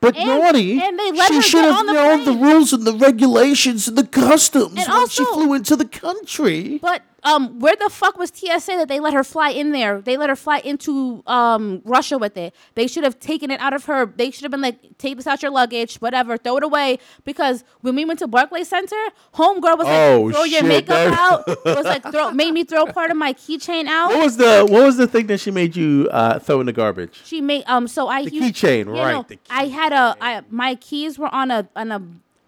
but 0.00 0.16
And- 0.16 0.26
naughty, 0.28 0.80
and 0.80 0.98
they 0.98 1.12
let 1.12 1.28
she 1.28 1.36
her 1.36 1.42
should 1.42 1.62
get 1.62 1.70
have 1.70 1.78
on 1.80 1.86
the 1.86 1.92
known 1.92 2.24
the 2.24 2.32
rules 2.32 2.72
and 2.72 2.84
the 2.86 2.92
regulations 2.94 3.88
and 3.88 3.96
the 3.98 4.06
customs 4.06 4.78
And 4.78 4.88
when 4.88 5.08
she 5.08 5.24
flew 5.24 5.54
into 5.54 5.74
the 5.76 5.86
country. 5.86 6.78
But 6.80 7.02
um, 7.26 7.58
where 7.58 7.74
the 7.76 7.90
fuck 7.90 8.16
was 8.16 8.30
TSA 8.32 8.72
that 8.76 8.88
they 8.88 9.00
let 9.00 9.12
her 9.12 9.24
fly 9.24 9.50
in 9.50 9.72
there? 9.72 10.00
They 10.00 10.16
let 10.16 10.30
her 10.30 10.36
fly 10.36 10.58
into 10.58 11.22
um 11.26 11.82
Russia 11.84 12.18
with 12.18 12.36
it. 12.36 12.54
They 12.74 12.86
should 12.86 13.02
have 13.04 13.18
taken 13.18 13.50
it 13.50 13.60
out 13.60 13.74
of 13.74 13.84
her. 13.86 14.06
They 14.06 14.30
should 14.30 14.44
have 14.44 14.52
been 14.52 14.60
like, 14.60 14.96
take 14.98 15.16
this 15.16 15.26
out 15.26 15.42
your 15.42 15.50
luggage, 15.50 15.96
whatever, 15.96 16.36
throw 16.36 16.56
it 16.58 16.62
away. 16.62 16.98
Because 17.24 17.64
when 17.80 17.96
we 17.96 18.04
went 18.04 18.20
to 18.20 18.28
Barclays 18.28 18.68
Center, 18.68 18.96
homegirl 19.34 19.76
was 19.76 19.86
like, 19.86 19.96
Oh, 19.96 20.30
throw 20.30 20.44
your 20.44 20.62
makeup 20.62 21.18
out. 21.18 21.44
It 21.66 21.76
was 21.76 21.84
like 21.84 22.02
throw 22.12 22.30
made 22.30 22.52
me 22.52 22.62
throw 22.64 22.86
part 22.86 23.10
of 23.10 23.16
my 23.16 23.32
keychain 23.32 23.86
out. 23.88 24.10
What 24.10 24.22
was 24.22 24.36
the 24.36 24.66
what 24.70 24.84
was 24.84 24.96
the 24.96 25.08
thing 25.08 25.26
that 25.26 25.40
she 25.40 25.50
made 25.50 25.74
you 25.74 26.08
uh, 26.12 26.38
throw 26.38 26.60
in 26.60 26.66
the 26.66 26.72
garbage? 26.72 27.20
She 27.24 27.40
made 27.40 27.64
um. 27.66 27.88
So 27.88 28.06
I 28.06 28.24
The 28.24 28.30
keychain, 28.30 28.86
right, 28.86 29.12
no, 29.12 29.26
the 29.28 29.38
I 29.50 29.66
had 29.66 29.92
a 29.92 30.16
I 30.20 30.42
my 30.48 30.76
keys 30.76 31.18
were 31.18 31.32
on 31.34 31.50
a 31.50 31.68
on 31.74 31.90
a 31.90 32.00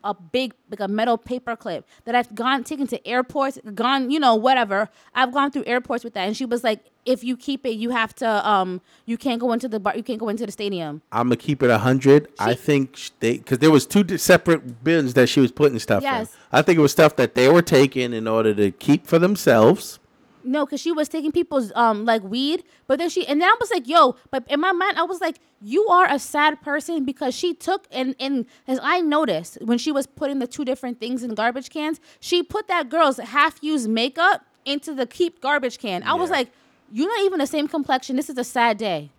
a 0.04 0.14
big 0.14 0.54
like 0.70 0.80
a 0.80 0.88
metal 0.88 1.18
paper 1.18 1.56
clip 1.56 1.86
that 2.04 2.14
I've 2.14 2.34
gone 2.34 2.64
taken 2.64 2.86
to 2.88 3.06
airports, 3.06 3.58
gone 3.74 4.10
you 4.10 4.20
know 4.20 4.34
whatever. 4.34 4.88
I've 5.14 5.32
gone 5.32 5.50
through 5.50 5.64
airports 5.66 6.04
with 6.04 6.14
that, 6.14 6.26
and 6.26 6.36
she 6.36 6.44
was 6.44 6.62
like, 6.64 6.84
"If 7.04 7.24
you 7.24 7.36
keep 7.36 7.66
it, 7.66 7.76
you 7.76 7.90
have 7.90 8.14
to 8.16 8.48
um 8.48 8.80
you 9.06 9.16
can't 9.18 9.40
go 9.40 9.52
into 9.52 9.68
the 9.68 9.80
bar, 9.80 9.96
you 9.96 10.02
can't 10.02 10.20
go 10.20 10.28
into 10.28 10.46
the 10.46 10.52
stadium." 10.52 11.02
I'm 11.12 11.26
gonna 11.28 11.36
keep 11.36 11.62
it 11.62 11.70
a 11.70 11.78
hundred. 11.78 12.28
I 12.38 12.54
think 12.54 12.98
they 13.20 13.38
because 13.38 13.58
there 13.58 13.70
was 13.70 13.86
two 13.86 14.16
separate 14.18 14.84
bins 14.84 15.14
that 15.14 15.28
she 15.28 15.40
was 15.40 15.50
putting 15.52 15.78
stuff 15.78 16.02
Yes. 16.02 16.30
in. 16.32 16.38
I 16.52 16.62
think 16.62 16.78
it 16.78 16.82
was 16.82 16.92
stuff 16.92 17.16
that 17.16 17.34
they 17.34 17.48
were 17.48 17.62
taking 17.62 18.12
in 18.12 18.26
order 18.28 18.54
to 18.54 18.70
keep 18.70 19.06
for 19.06 19.18
themselves. 19.18 19.98
No, 20.48 20.64
because 20.64 20.80
she 20.80 20.92
was 20.92 21.08
taking 21.08 21.30
people's 21.30 21.70
um 21.74 22.04
like 22.04 22.22
weed, 22.22 22.64
but 22.86 22.98
then 22.98 23.10
she 23.10 23.26
and 23.26 23.40
then 23.40 23.48
I 23.48 23.56
was 23.60 23.70
like, 23.70 23.86
yo, 23.86 24.16
but 24.30 24.44
in 24.48 24.60
my 24.60 24.72
mind 24.72 24.98
I 24.98 25.02
was 25.02 25.20
like, 25.20 25.38
you 25.60 25.86
are 25.88 26.06
a 26.10 26.18
sad 26.18 26.62
person 26.62 27.04
because 27.04 27.34
she 27.34 27.54
took 27.54 27.86
and 27.90 28.14
and 28.18 28.46
as 28.66 28.80
I 28.82 29.00
noticed 29.00 29.58
when 29.60 29.78
she 29.78 29.92
was 29.92 30.06
putting 30.06 30.38
the 30.38 30.46
two 30.46 30.64
different 30.64 31.00
things 31.00 31.22
in 31.22 31.34
garbage 31.34 31.70
cans, 31.70 32.00
she 32.18 32.42
put 32.42 32.66
that 32.68 32.88
girl's 32.88 33.18
half 33.18 33.58
used 33.62 33.88
makeup 33.88 34.44
into 34.64 34.94
the 34.94 35.06
keep 35.06 35.40
garbage 35.40 35.78
can. 35.78 36.02
I 36.02 36.14
was 36.14 36.30
like, 36.30 36.48
you're 36.90 37.08
not 37.08 37.24
even 37.24 37.38
the 37.38 37.46
same 37.46 37.68
complexion. 37.68 38.16
This 38.16 38.30
is 38.30 38.38
a 38.38 38.44
sad 38.44 38.78
day. 38.78 39.10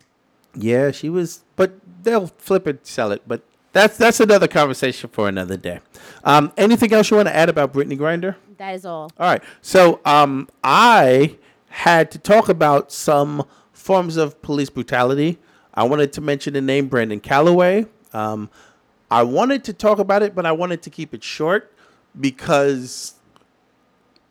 Yeah, 0.56 0.92
she 0.92 1.10
was, 1.10 1.44
but 1.56 1.74
they'll 2.04 2.28
flip 2.28 2.68
it, 2.68 2.88
sell 2.88 3.12
it. 3.12 3.22
But 3.28 3.44
that's 3.72 3.98
that's 3.98 4.20
another 4.20 4.48
conversation 4.48 5.10
for 5.10 5.28
another 5.28 5.58
day. 5.58 5.80
Um, 6.24 6.52
anything 6.58 6.92
else 6.92 7.12
you 7.12 7.18
want 7.18 7.28
to 7.28 7.36
add 7.36 7.50
about 7.50 7.74
Brittney 7.74 7.98
Grinder? 7.98 8.36
That 8.60 8.76
is 8.76 8.86
all. 8.86 9.10
All 9.18 9.26
right. 9.32 9.42
So 9.62 10.02
um, 10.04 10.50
I 10.64 11.38
had 11.70 12.12
to 12.12 12.20
talk 12.20 12.50
about 12.50 12.92
some 12.92 13.46
forms 13.72 14.18
of 14.18 14.42
police 14.42 14.70
brutality. 14.70 15.40
I 15.74 15.84
wanted 15.84 16.12
to 16.14 16.22
mention 16.22 16.54
the 16.54 16.62
name 16.62 16.90
Brandon 16.90 17.22
Calloway. 17.22 17.86
Um, 18.12 18.50
I 19.10 19.24
wanted 19.24 19.64
to 19.64 19.74
talk 19.74 19.98
about 19.98 20.24
it, 20.24 20.36
but 20.36 20.46
I 20.46 20.52
wanted 20.52 20.82
to 20.84 20.90
keep 20.90 21.14
it 21.14 21.24
short 21.24 21.74
because 22.20 23.14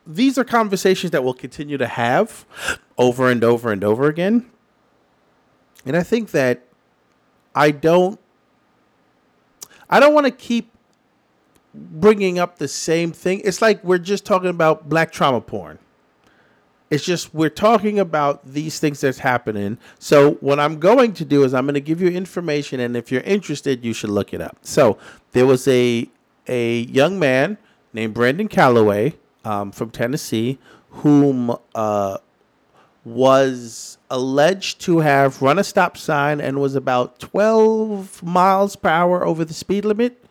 these 0.07 0.37
are 0.37 0.45
conversations 0.45 1.11
that 1.13 1.25
we'll 1.25 1.33
continue 1.33 1.79
to 1.79 1.87
have 1.87 2.45
over 2.99 3.31
and 3.31 3.43
over 3.43 3.73
and 3.73 3.83
over 3.83 4.09
again. 4.09 4.51
And 5.87 5.97
I 5.97 6.03
think 6.03 6.33
that 6.33 6.65
I 7.55 7.71
don't 7.71 8.21
I 9.89 10.01
don't 10.01 10.13
want 10.13 10.27
to 10.27 10.33
keep 10.33 10.71
bringing 11.75 12.39
up 12.39 12.59
the 12.59 12.69
same 12.69 13.13
thing. 13.13 13.41
It's 13.45 13.63
like 13.63 13.83
we're 13.85 13.99
just 13.99 14.25
talking 14.25 14.51
about 14.51 14.89
black 14.89 15.13
trauma 15.13 15.41
porn. 15.41 15.79
It's 16.91 17.05
just 17.05 17.35
we're 17.35 17.51
talking 17.51 17.99
about 17.99 18.47
these 18.47 18.81
things 18.81 19.03
that's 19.03 19.19
happening. 19.19 19.79
So 19.99 20.35
what 20.35 20.59
I'm 20.59 20.79
going 20.79 21.13
to 21.15 21.25
do 21.25 21.45
is 21.45 21.53
I'm 21.53 21.67
going 21.67 21.75
to 21.75 21.81
give 21.81 22.01
you 22.01 22.09
information, 22.09 22.81
and 22.81 22.97
if 22.97 23.13
you're 23.13 23.23
interested, 23.23 23.85
you 23.85 23.93
should 23.93 24.11
look 24.11 24.33
it 24.33 24.41
up. 24.41 24.59
So 24.63 24.97
there 25.33 25.45
was 25.47 25.69
a 25.69 26.09
a 26.47 26.81
young 26.81 27.19
man 27.19 27.59
named 27.93 28.15
Brandon 28.15 28.49
Calloway 28.49 29.15
um, 29.45 29.71
from 29.71 29.91
Tennessee, 29.91 30.59
whom 30.91 31.55
uh, 31.75 32.19
was 33.05 33.99
alleged 34.11 34.81
to 34.83 35.01
have 35.01 35.43
run 35.43 35.59
a 35.59 35.65
stop 35.65 35.97
sign 35.97 36.41
and 36.41 36.61
was 36.61 36.75
about 36.75 37.19
12 37.19 38.23
miles 38.23 38.77
per 38.77 38.89
hour 38.89 39.27
over 39.27 39.45
the 39.45 39.55
speed 39.55 39.85
limit. 39.85 40.25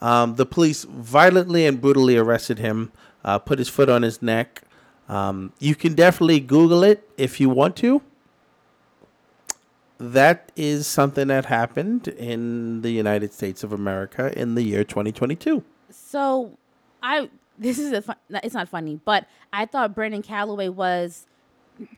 Um, 0.00 0.36
the 0.36 0.46
police 0.46 0.84
violently 0.84 1.66
and 1.66 1.80
brutally 1.80 2.16
arrested 2.16 2.58
him, 2.58 2.92
uh, 3.24 3.38
put 3.38 3.58
his 3.58 3.68
foot 3.68 3.88
on 3.88 4.02
his 4.02 4.22
neck. 4.22 4.62
Um, 5.08 5.52
you 5.58 5.74
can 5.74 5.94
definitely 5.94 6.40
Google 6.40 6.82
it 6.82 7.08
if 7.18 7.40
you 7.40 7.50
want 7.50 7.76
to. 7.76 8.02
That 9.98 10.50
is 10.56 10.86
something 10.86 11.28
that 11.28 11.46
happened 11.46 12.08
in 12.08 12.80
the 12.80 12.90
United 12.90 13.34
States 13.34 13.62
of 13.62 13.72
America 13.72 14.32
in 14.38 14.54
the 14.54 14.62
year 14.62 14.82
2022. 14.84 15.62
So, 15.90 16.56
I 17.02 17.28
this 17.58 17.78
is 17.78 17.92
a 17.92 18.16
it's 18.42 18.54
not 18.54 18.68
funny, 18.68 18.98
but 19.04 19.26
I 19.52 19.66
thought 19.66 19.94
Brandon 19.94 20.22
Calloway 20.22 20.68
was 20.68 21.26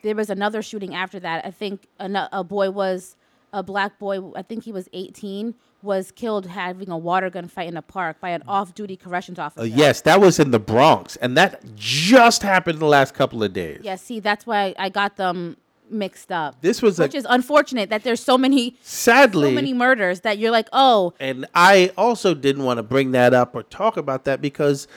there 0.02 0.16
was 0.16 0.30
another 0.30 0.62
shooting 0.62 0.94
after 0.94 1.20
that. 1.20 1.44
I 1.46 1.50
think 1.50 1.86
a, 2.00 2.28
a 2.32 2.42
boy 2.42 2.70
was 2.70 3.16
a 3.52 3.62
black 3.62 3.98
boy. 3.98 4.32
I 4.34 4.42
think 4.42 4.64
he 4.64 4.72
was 4.72 4.88
18 4.92 5.54
was 5.82 6.12
killed 6.12 6.46
having 6.46 6.90
a 6.90 6.96
water 6.96 7.28
gun 7.28 7.48
fight 7.48 7.68
in 7.68 7.76
a 7.76 7.82
park 7.82 8.20
by 8.20 8.30
an 8.30 8.42
off-duty 8.46 8.96
corrections 8.96 9.38
officer. 9.38 9.62
Uh, 9.62 9.64
yes, 9.64 10.00
that 10.02 10.20
was 10.20 10.38
in 10.38 10.52
the 10.52 10.58
Bronx, 10.60 11.16
and 11.16 11.36
that 11.36 11.74
just 11.74 12.42
happened 12.42 12.76
in 12.76 12.80
the 12.80 12.86
last 12.86 13.14
couple 13.14 13.42
of 13.42 13.52
days. 13.52 13.80
Yeah, 13.82 13.96
see, 13.96 14.20
that's 14.20 14.46
why 14.46 14.74
I 14.78 14.88
got 14.88 15.16
them 15.16 15.56
mixed 15.90 16.32
up. 16.32 16.60
This 16.60 16.80
was 16.80 16.98
which 16.98 17.14
a, 17.14 17.18
is 17.18 17.26
unfortunate 17.28 17.90
that 17.90 18.02
there's 18.04 18.22
so 18.22 18.38
many 18.38 18.76
sadly 18.80 19.50
so 19.50 19.54
many 19.54 19.74
murders 19.74 20.20
that 20.20 20.38
you're 20.38 20.50
like, 20.50 20.68
oh. 20.72 21.12
And 21.20 21.46
I 21.54 21.92
also 21.98 22.34
didn't 22.34 22.64
want 22.64 22.78
to 22.78 22.82
bring 22.82 23.10
that 23.12 23.34
up 23.34 23.54
or 23.54 23.62
talk 23.64 23.96
about 23.96 24.24
that 24.24 24.40
because 24.40 24.88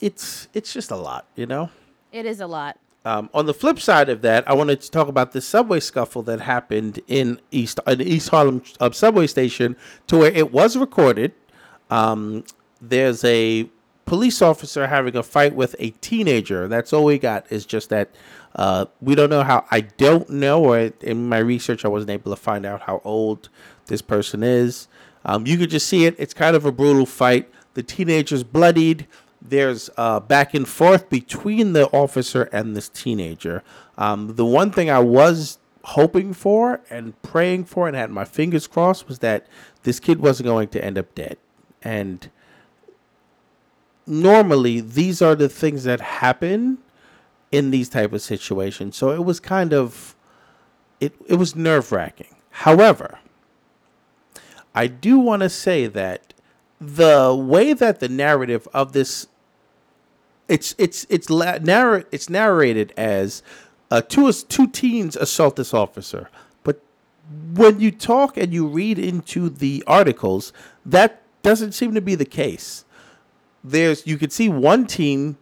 it's 0.00 0.48
it's 0.54 0.72
just 0.72 0.90
a 0.90 0.96
lot, 0.96 1.26
you 1.36 1.46
know. 1.46 1.70
It 2.12 2.26
is 2.26 2.40
a 2.40 2.46
lot. 2.46 2.78
Um, 3.06 3.30
on 3.32 3.46
the 3.46 3.54
flip 3.54 3.78
side 3.78 4.08
of 4.08 4.22
that, 4.22 4.48
I 4.50 4.52
wanted 4.52 4.80
to 4.80 4.90
talk 4.90 5.06
about 5.06 5.30
the 5.30 5.40
subway 5.40 5.78
scuffle 5.78 6.22
that 6.24 6.40
happened 6.40 6.98
in 7.06 7.40
East 7.52 7.78
in 7.86 8.02
East 8.02 8.30
Harlem 8.30 8.64
uh, 8.80 8.90
subway 8.90 9.28
station, 9.28 9.76
to 10.08 10.18
where 10.18 10.32
it 10.32 10.50
was 10.52 10.76
recorded. 10.76 11.32
Um, 11.88 12.42
there's 12.80 13.22
a 13.22 13.70
police 14.06 14.42
officer 14.42 14.88
having 14.88 15.14
a 15.14 15.22
fight 15.22 15.54
with 15.54 15.76
a 15.78 15.90
teenager. 16.00 16.66
That's 16.66 16.92
all 16.92 17.04
we 17.04 17.16
got. 17.16 17.46
Is 17.48 17.64
just 17.64 17.90
that 17.90 18.12
uh, 18.56 18.86
we 19.00 19.14
don't 19.14 19.30
know 19.30 19.44
how. 19.44 19.64
I 19.70 19.82
don't 19.82 20.28
know, 20.28 20.64
or 20.64 20.90
in 21.00 21.28
my 21.28 21.38
research, 21.38 21.84
I 21.84 21.88
wasn't 21.88 22.10
able 22.10 22.32
to 22.32 22.36
find 22.36 22.66
out 22.66 22.82
how 22.82 23.02
old 23.04 23.50
this 23.86 24.02
person 24.02 24.42
is. 24.42 24.88
Um, 25.24 25.46
you 25.46 25.56
could 25.58 25.70
just 25.70 25.86
see 25.86 26.06
it. 26.06 26.16
It's 26.18 26.34
kind 26.34 26.56
of 26.56 26.64
a 26.64 26.72
brutal 26.72 27.06
fight. 27.06 27.48
The 27.74 27.84
teenager's 27.84 28.42
bloodied 28.42 29.06
there's 29.48 29.90
uh, 29.96 30.20
back 30.20 30.54
and 30.54 30.66
forth 30.68 31.08
between 31.08 31.72
the 31.72 31.86
officer 31.88 32.44
and 32.52 32.76
this 32.76 32.88
teenager. 32.88 33.62
Um, 33.98 34.36
the 34.36 34.44
one 34.44 34.70
thing 34.70 34.90
I 34.90 34.98
was 34.98 35.58
hoping 35.84 36.32
for 36.32 36.80
and 36.90 37.20
praying 37.22 37.64
for 37.64 37.86
and 37.86 37.96
had 37.96 38.10
my 38.10 38.24
fingers 38.24 38.66
crossed 38.66 39.06
was 39.08 39.20
that 39.20 39.46
this 39.84 40.00
kid 40.00 40.20
wasn't 40.20 40.46
going 40.46 40.68
to 40.68 40.84
end 40.84 40.98
up 40.98 41.14
dead. 41.14 41.38
And 41.82 42.28
normally 44.06 44.80
these 44.80 45.22
are 45.22 45.34
the 45.34 45.48
things 45.48 45.84
that 45.84 46.00
happen 46.00 46.78
in 47.52 47.70
these 47.70 47.88
type 47.88 48.12
of 48.12 48.22
situations. 48.22 48.96
So 48.96 49.10
it 49.10 49.24
was 49.24 49.40
kind 49.40 49.72
of 49.72 50.14
it 51.00 51.14
it 51.26 51.34
was 51.36 51.54
nerve-wracking. 51.54 52.34
However, 52.50 53.18
I 54.74 54.88
do 54.88 55.18
want 55.18 55.42
to 55.42 55.48
say 55.48 55.86
that 55.86 56.34
the 56.80 57.34
way 57.34 57.72
that 57.72 58.00
the 58.00 58.08
narrative 58.08 58.68
of 58.74 58.92
this 58.92 59.28
it's 60.48 60.74
it's 60.78 61.06
it's 61.08 61.30
la- 61.30 61.58
narr- 61.58 62.04
it's 62.12 62.30
narrated 62.30 62.92
as 62.96 63.42
uh, 63.90 64.00
two 64.00 64.30
two 64.32 64.68
teens 64.68 65.16
assault 65.16 65.56
this 65.56 65.74
officer, 65.74 66.30
but 66.64 66.80
when 67.54 67.80
you 67.80 67.90
talk 67.90 68.36
and 68.36 68.52
you 68.52 68.66
read 68.66 68.98
into 68.98 69.48
the 69.48 69.82
articles, 69.86 70.52
that 70.84 71.22
doesn't 71.42 71.72
seem 71.72 71.94
to 71.94 72.00
be 72.00 72.14
the 72.14 72.24
case. 72.24 72.84
There's 73.64 74.06
you 74.06 74.18
could 74.18 74.32
see 74.32 74.48
one 74.48 74.86
teen, 74.86 75.36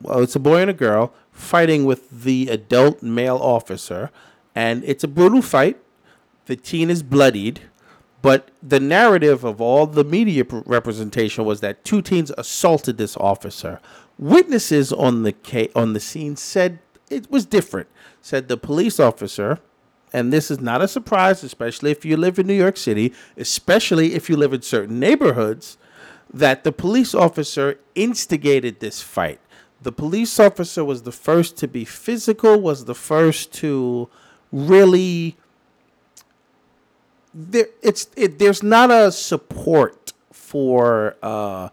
well, 0.00 0.20
it's 0.22 0.36
a 0.36 0.40
boy 0.40 0.60
and 0.60 0.70
a 0.70 0.74
girl 0.74 1.12
fighting 1.32 1.84
with 1.84 2.22
the 2.22 2.48
adult 2.48 3.02
male 3.02 3.38
officer, 3.38 4.10
and 4.54 4.84
it's 4.84 5.04
a 5.04 5.08
brutal 5.08 5.42
fight. 5.42 5.78
The 6.46 6.56
teen 6.56 6.90
is 6.90 7.02
bloodied. 7.02 7.62
But 8.22 8.50
the 8.62 8.80
narrative 8.80 9.44
of 9.44 9.60
all 9.60 9.86
the 9.86 10.04
media 10.04 10.44
representation 10.50 11.44
was 11.44 11.60
that 11.60 11.84
two 11.84 12.02
teens 12.02 12.30
assaulted 12.36 12.98
this 12.98 13.16
officer. 13.16 13.80
Witnesses 14.20 14.92
on 14.92 15.22
the 15.22 15.32
ca- 15.32 15.70
on 15.74 15.94
the 15.94 16.00
scene 16.00 16.36
said 16.36 16.78
it 17.08 17.30
was 17.30 17.46
different. 17.46 17.88
Said 18.20 18.48
the 18.48 18.58
police 18.58 19.00
officer, 19.00 19.60
and 20.12 20.30
this 20.30 20.50
is 20.50 20.60
not 20.60 20.82
a 20.82 20.88
surprise, 20.88 21.42
especially 21.42 21.90
if 21.90 22.04
you 22.04 22.18
live 22.18 22.38
in 22.38 22.46
New 22.46 22.52
York 22.52 22.76
City, 22.76 23.14
especially 23.38 24.12
if 24.14 24.28
you 24.28 24.36
live 24.36 24.52
in 24.52 24.60
certain 24.60 25.00
neighborhoods, 25.00 25.78
that 26.32 26.64
the 26.64 26.70
police 26.70 27.14
officer 27.14 27.78
instigated 27.94 28.80
this 28.80 29.00
fight. 29.00 29.40
The 29.80 29.90
police 29.90 30.38
officer 30.38 30.84
was 30.84 31.04
the 31.04 31.12
first 31.12 31.56
to 31.56 31.66
be 31.66 31.86
physical, 31.86 32.60
was 32.60 32.84
the 32.84 32.94
first 32.94 33.54
to 33.54 34.10
really 34.52 35.38
there 37.32 37.68
it's 37.82 38.08
it, 38.16 38.38
there's 38.38 38.62
not 38.62 38.90
a 38.90 39.10
support 39.10 40.12
for 40.30 41.16
uh, 41.22 41.70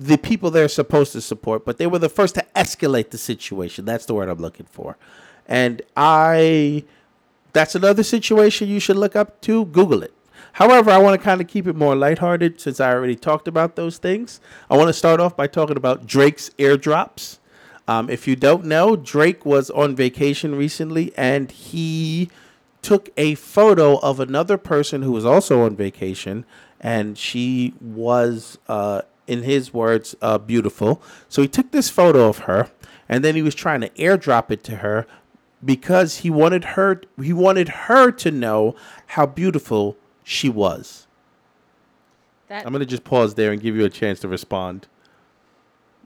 the 0.00 0.16
people 0.16 0.50
they're 0.50 0.68
supposed 0.68 1.12
to 1.12 1.20
support, 1.20 1.64
but 1.64 1.78
they 1.78 1.86
were 1.86 1.98
the 1.98 2.08
first 2.08 2.34
to 2.36 2.46
escalate 2.56 3.10
the 3.10 3.18
situation. 3.18 3.84
That's 3.84 4.06
the 4.06 4.14
word 4.14 4.28
I'm 4.28 4.38
looking 4.38 4.66
for. 4.66 4.96
And 5.46 5.82
I 5.96 6.84
that's 7.52 7.74
another 7.74 8.02
situation 8.02 8.68
you 8.68 8.80
should 8.80 8.96
look 8.96 9.16
up 9.16 9.40
to. 9.42 9.66
Google 9.66 10.02
it. 10.02 10.14
However, 10.54 10.90
I 10.90 10.98
want 10.98 11.20
to 11.20 11.24
kind 11.24 11.40
of 11.40 11.48
keep 11.48 11.66
it 11.66 11.76
more 11.76 11.94
lighthearted 11.94 12.60
since 12.60 12.80
I 12.80 12.92
already 12.92 13.16
talked 13.16 13.46
about 13.46 13.76
those 13.76 13.98
things. 13.98 14.40
I 14.70 14.76
want 14.76 14.88
to 14.88 14.92
start 14.92 15.20
off 15.20 15.36
by 15.36 15.46
talking 15.46 15.76
about 15.76 16.06
Drake's 16.06 16.50
airdrops. 16.58 17.38
Um, 17.86 18.08
if 18.08 18.26
you 18.26 18.36
don't 18.36 18.64
know, 18.64 18.96
Drake 18.96 19.44
was 19.44 19.70
on 19.70 19.96
vacation 19.96 20.54
recently 20.54 21.12
and 21.16 21.50
he 21.50 22.30
took 22.82 23.10
a 23.16 23.34
photo 23.34 23.98
of 23.98 24.20
another 24.20 24.56
person 24.56 25.02
who 25.02 25.12
was 25.12 25.24
also 25.24 25.62
on 25.62 25.76
vacation, 25.76 26.44
and 26.80 27.18
she 27.18 27.74
was, 27.80 28.58
uh, 28.68 29.02
in 29.30 29.44
his 29.44 29.72
words, 29.72 30.16
uh, 30.20 30.38
beautiful. 30.38 31.00
So 31.28 31.40
he 31.40 31.46
took 31.46 31.70
this 31.70 31.88
photo 31.88 32.28
of 32.28 32.38
her, 32.40 32.68
and 33.08 33.24
then 33.24 33.36
he 33.36 33.42
was 33.42 33.54
trying 33.54 33.80
to 33.80 33.88
airdrop 33.90 34.50
it 34.50 34.64
to 34.64 34.76
her 34.76 35.06
because 35.64 36.18
he 36.18 36.30
wanted 36.30 36.64
her 36.64 37.02
he 37.22 37.32
wanted 37.32 37.68
her 37.68 38.10
to 38.10 38.30
know 38.32 38.74
how 39.08 39.26
beautiful 39.26 39.96
she 40.24 40.48
was. 40.48 41.06
That, 42.48 42.66
I'm 42.66 42.72
gonna 42.72 42.84
just 42.84 43.04
pause 43.04 43.36
there 43.36 43.52
and 43.52 43.62
give 43.62 43.76
you 43.76 43.84
a 43.84 43.90
chance 43.90 44.18
to 44.20 44.28
respond. 44.28 44.88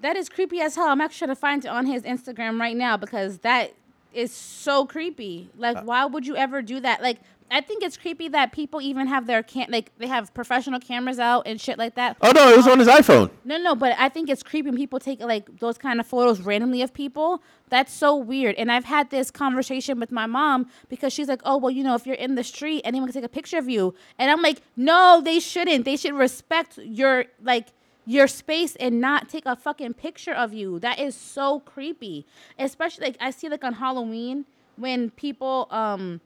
That 0.02 0.16
is 0.16 0.28
creepy 0.28 0.60
as 0.60 0.76
hell. 0.76 0.88
I'm 0.88 1.00
actually 1.00 1.26
trying 1.26 1.36
to 1.36 1.40
find 1.40 1.64
it 1.64 1.68
on 1.68 1.86
his 1.86 2.02
Instagram 2.02 2.60
right 2.60 2.76
now 2.76 2.98
because 2.98 3.38
that 3.38 3.72
is 4.14 4.32
so 4.32 4.86
creepy. 4.86 5.50
Like, 5.56 5.76
uh, 5.76 5.82
why 5.82 6.04
would 6.04 6.26
you 6.26 6.36
ever 6.36 6.62
do 6.62 6.80
that? 6.80 7.02
Like, 7.02 7.18
I 7.50 7.60
think 7.60 7.82
it's 7.82 7.96
creepy 7.96 8.28
that 8.28 8.52
people 8.52 8.80
even 8.80 9.06
have 9.06 9.26
their 9.26 9.42
can 9.42 9.66
like 9.70 9.92
they 9.98 10.06
have 10.06 10.32
professional 10.34 10.80
cameras 10.80 11.18
out 11.18 11.46
and 11.46 11.60
shit 11.60 11.78
like 11.78 11.94
that. 11.94 12.16
Oh 12.20 12.32
no, 12.32 12.48
it 12.48 12.56
was 12.56 12.66
on 12.66 12.78
his 12.78 12.88
iPhone. 12.88 13.30
No, 13.44 13.58
no, 13.58 13.74
but 13.76 13.94
I 13.98 14.08
think 14.08 14.28
it's 14.28 14.42
creepy 14.42 14.70
when 14.70 14.76
people 14.76 14.98
take 14.98 15.20
like 15.20 15.58
those 15.58 15.78
kind 15.78 16.00
of 16.00 16.06
photos 16.06 16.40
randomly 16.40 16.82
of 16.82 16.92
people. 16.92 17.42
That's 17.68 17.92
so 17.92 18.16
weird. 18.16 18.54
And 18.56 18.72
I've 18.72 18.84
had 18.84 19.10
this 19.10 19.30
conversation 19.30 20.00
with 20.00 20.10
my 20.10 20.26
mom 20.26 20.68
because 20.88 21.12
she's 21.12 21.28
like, 21.28 21.42
"Oh, 21.44 21.56
well, 21.56 21.70
you 21.70 21.84
know, 21.84 21.94
if 21.94 22.06
you're 22.06 22.16
in 22.16 22.34
the 22.34 22.44
street, 22.44 22.82
anyone 22.84 23.08
can 23.08 23.14
take 23.14 23.24
a 23.24 23.28
picture 23.28 23.58
of 23.58 23.68
you." 23.68 23.94
And 24.18 24.30
I'm 24.30 24.42
like, 24.42 24.60
"No, 24.76 25.20
they 25.22 25.38
shouldn't. 25.38 25.84
They 25.84 25.96
should 25.96 26.14
respect 26.14 26.78
your 26.78 27.26
like." 27.42 27.68
Your 28.06 28.26
space 28.26 28.76
and 28.76 29.00
not 29.00 29.28
take 29.28 29.46
a 29.46 29.56
fucking 29.56 29.94
picture 29.94 30.34
of 30.34 30.52
you. 30.52 30.78
That 30.78 30.98
is 30.98 31.14
so 31.14 31.60
creepy. 31.60 32.26
Especially 32.58 33.06
like 33.06 33.16
I 33.20 33.30
see 33.30 33.48
like 33.48 33.64
on 33.64 33.74
Halloween 33.74 34.44
when 34.76 35.10
people 35.10 35.68
um 35.70 36.20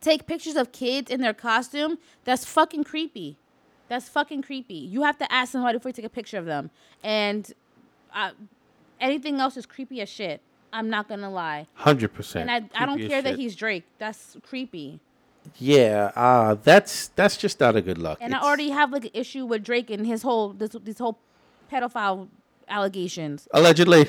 take 0.00 0.26
pictures 0.26 0.56
of 0.56 0.72
kids 0.72 1.10
in 1.10 1.20
their 1.20 1.34
costume, 1.34 1.98
that's 2.24 2.44
fucking 2.44 2.84
creepy. 2.84 3.36
That's 3.88 4.08
fucking 4.08 4.42
creepy. 4.42 4.74
You 4.74 5.02
have 5.02 5.18
to 5.18 5.32
ask 5.32 5.52
somebody 5.52 5.78
before 5.78 5.90
you 5.90 5.94
take 5.94 6.04
a 6.04 6.08
picture 6.10 6.38
of 6.38 6.46
them. 6.46 6.70
And 7.02 7.52
uh, 8.14 8.30
anything 9.00 9.40
else 9.40 9.56
is 9.56 9.66
creepy 9.66 10.00
as 10.00 10.08
shit. 10.08 10.40
I'm 10.72 10.88
not 10.88 11.08
gonna 11.08 11.30
lie. 11.30 11.66
Hundred 11.74 12.14
percent. 12.14 12.48
And 12.48 12.70
I, 12.72 12.82
I 12.82 12.86
don't 12.86 13.04
care 13.08 13.20
that 13.22 13.36
he's 13.36 13.56
Drake. 13.56 13.84
That's 13.98 14.36
creepy. 14.42 15.00
Yeah, 15.58 16.12
uh, 16.14 16.56
that's 16.62 17.08
that's 17.08 17.36
just 17.36 17.60
not 17.60 17.76
a 17.76 17.82
good 17.82 17.98
look. 17.98 18.18
And 18.20 18.34
I 18.34 18.40
already 18.40 18.70
have 18.70 18.92
like 18.92 19.04
an 19.06 19.10
issue 19.14 19.46
with 19.46 19.64
Drake 19.64 19.90
and 19.90 20.06
his 20.06 20.22
whole 20.22 20.52
this 20.52 20.70
this 20.82 20.98
whole 20.98 21.18
pedophile 21.70 22.28
allegations. 22.68 23.48
allegedly. 23.52 24.08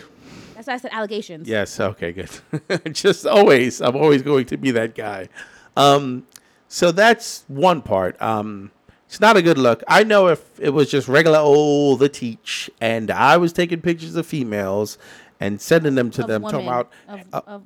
That's 0.55 0.67
why 0.67 0.73
I 0.73 0.77
said 0.77 0.91
allegations. 0.93 1.47
Yes. 1.47 1.79
Okay. 1.79 2.11
Good. 2.11 2.29
Just 2.93 3.25
always, 3.25 3.81
I'm 3.81 3.95
always 3.95 4.21
going 4.21 4.45
to 4.47 4.57
be 4.57 4.71
that 4.71 4.93
guy. 4.93 5.29
Um, 5.75 6.27
so 6.67 6.91
that's 6.91 7.43
one 7.47 7.81
part. 7.81 8.21
Um, 8.21 8.71
it's 9.07 9.19
not 9.19 9.35
a 9.35 9.41
good 9.41 9.57
look. 9.57 9.83
I 9.87 10.03
know 10.03 10.27
if 10.27 10.59
it 10.59 10.69
was 10.69 10.89
just 10.89 11.09
regular 11.09 11.39
old 11.39 11.99
the 11.99 12.07
teach, 12.07 12.69
and 12.79 13.11
I 13.11 13.35
was 13.35 13.51
taking 13.51 13.81
pictures 13.81 14.15
of 14.15 14.25
females 14.25 14.97
and 15.39 15.59
sending 15.59 15.95
them 15.95 16.11
to 16.11 16.21
Of 16.21 16.27
them, 16.29 16.43
talking 16.43 16.65
about 16.65 16.91
of, 17.09 17.19
uh, 17.33 17.41
of 17.45 17.63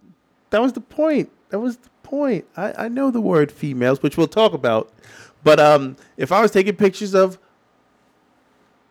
that 0.50 0.60
was 0.60 0.74
the 0.74 0.82
point. 0.82 1.30
That 1.50 1.60
was 1.60 1.78
the 1.78 1.90
point. 2.06 2.46
I, 2.56 2.86
I 2.86 2.88
know 2.88 3.10
the 3.12 3.20
word 3.20 3.52
females, 3.52 4.02
which 4.04 4.16
we'll 4.16 4.28
talk 4.28 4.54
about. 4.54 4.94
But 5.44 5.60
um, 5.60 5.98
if 6.18 6.32
I 6.32 6.42
was 6.42 6.52
taking 6.52 6.76
pictures 6.76 7.14
of 7.14 7.38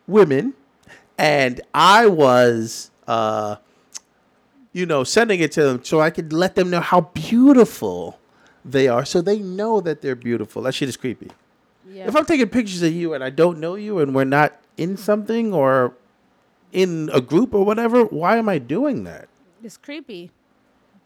women 0.07 0.53
and 1.17 1.61
I 1.73 2.07
was, 2.07 2.91
uh, 3.07 3.55
you 4.73 4.85
know, 4.85 5.03
sending 5.03 5.39
it 5.39 5.51
to 5.53 5.63
them 5.63 5.83
so 5.83 6.01
I 6.01 6.09
could 6.09 6.33
let 6.33 6.55
them 6.55 6.69
know 6.69 6.81
how 6.81 7.01
beautiful 7.01 8.19
they 8.63 8.87
are 8.87 9.05
so 9.05 9.21
they 9.21 9.39
know 9.39 9.79
that 9.81 10.01
they're 10.01 10.15
beautiful. 10.15 10.61
That 10.63 10.73
shit 10.73 10.89
is 10.89 10.97
creepy. 10.97 11.31
yeah. 11.89 12.07
If 12.07 12.15
I'm 12.15 12.25
taking 12.25 12.49
pictures 12.49 12.81
of 12.81 12.91
you 12.91 13.13
and 13.13 13.23
I 13.23 13.29
don't 13.29 13.59
know 13.59 13.75
you 13.75 13.99
and 13.99 14.13
we're 14.13 14.23
not 14.25 14.59
in 14.77 14.97
something 14.97 15.53
or 15.53 15.93
in 16.73 17.09
a 17.13 17.21
group 17.21 17.53
or 17.53 17.63
whatever, 17.63 18.03
why 18.05 18.37
am 18.37 18.49
I 18.49 18.59
doing 18.59 19.03
that? 19.05 19.29
it's 19.63 19.77
creepy. 19.77 20.29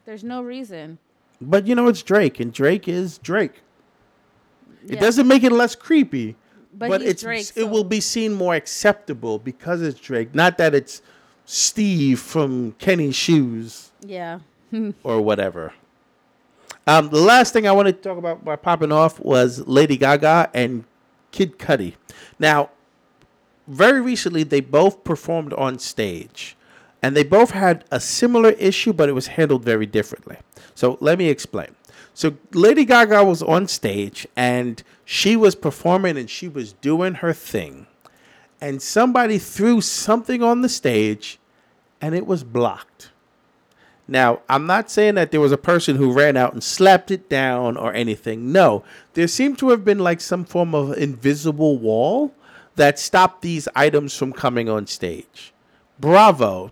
There's 0.06 0.24
no 0.24 0.42
reason. 0.42 0.98
But 1.42 1.68
you 1.68 1.76
know, 1.76 1.88
it's 1.88 2.04
Drake, 2.04 2.40
and 2.40 2.52
Drake 2.52 2.88
is 2.88 3.18
Drake. 3.20 3.62
It 4.88 5.00
doesn't 5.00 5.28
make 5.28 5.44
it 5.44 5.52
less 5.52 5.76
creepy, 5.76 6.36
But 6.74 6.90
but, 6.90 7.02
it's 7.02 7.22
Drake, 7.22 7.52
it 7.56 7.70
will 7.70 7.84
be 7.84 8.00
seen 8.00 8.34
more 8.34 8.56
acceptable 8.56 9.38
because 9.38 9.82
it's 9.82 10.00
Drake. 10.00 10.34
Not 10.34 10.58
that 10.58 10.74
it's 10.74 11.02
Steve 11.46 12.20
from 12.20 12.74
Kenny 12.74 13.12
Shoes 13.12 13.92
Yeah. 14.02 14.40
or 15.04 15.22
whatever. 15.22 15.74
Um, 16.88 17.10
the 17.10 17.20
last 17.20 17.54
thing 17.54 17.68
I 17.68 17.72
wanted 17.72 18.02
to 18.02 18.10
talk 18.10 18.18
about 18.18 18.44
by 18.44 18.56
popping 18.56 18.92
off 18.92 19.20
was 19.20 19.68
Lady 19.68 19.96
Gaga 19.98 20.50
and 20.54 20.86
Kid 21.32 21.60
Cudi. 21.60 21.94
Now, 22.40 22.70
very 23.68 24.02
recently, 24.02 24.42
they 24.44 24.62
both 24.62 25.04
performed 25.04 25.54
on 25.54 25.78
stage, 25.78 26.58
and 27.02 27.16
they 27.16 27.24
both 27.24 27.52
had 27.52 27.86
a 27.92 28.00
similar 28.00 28.52
issue, 28.52 28.94
but 28.94 29.10
it 29.10 29.14
was 29.14 29.28
handled 29.28 29.64
very 29.64 29.86
differently. 29.86 30.38
So 30.76 30.98
let 31.02 31.18
me 31.18 31.30
explain. 31.30 31.76
So 32.14 32.38
Lady 32.54 32.86
Gaga 32.86 33.24
was 33.24 33.42
on 33.42 33.68
stage, 33.68 34.28
and 34.36 34.84
she 35.06 35.36
was 35.36 35.56
performing, 35.56 36.18
and 36.18 36.30
she 36.30 36.48
was 36.50 36.74
doing 36.74 37.16
her 37.16 37.34
thing, 37.34 37.88
and 38.60 38.82
somebody 38.82 39.38
threw 39.38 39.80
something 39.80 40.44
on 40.44 40.62
the 40.62 40.70
stage, 40.70 41.40
and 42.02 42.14
it 42.14 42.26
was 42.26 42.44
blocked. 42.44 43.12
Now, 44.08 44.42
I'm 44.50 44.66
not 44.66 44.90
saying 44.90 45.16
that 45.16 45.30
there 45.30 45.40
was 45.40 45.52
a 45.52 45.58
person 45.58 45.96
who 45.96 46.12
ran 46.12 46.36
out 46.36 46.54
and 46.54 46.64
slapped 46.64 47.12
it 47.12 47.30
down 47.30 47.78
or 47.78 47.94
anything. 47.94 48.52
No, 48.52 48.84
there 49.14 49.28
seemed 49.28 49.60
to 49.60 49.70
have 49.70 49.86
been 49.86 50.00
like 50.00 50.20
some 50.20 50.46
form 50.46 50.74
of 50.74 50.98
invisible 50.98 51.78
wall 51.78 52.34
that 52.76 52.98
stopped 52.98 53.44
these 53.44 53.68
items 53.76 54.16
from 54.18 54.34
coming 54.34 54.68
on 54.68 54.88
stage. 54.88 55.54
Bravo. 56.00 56.72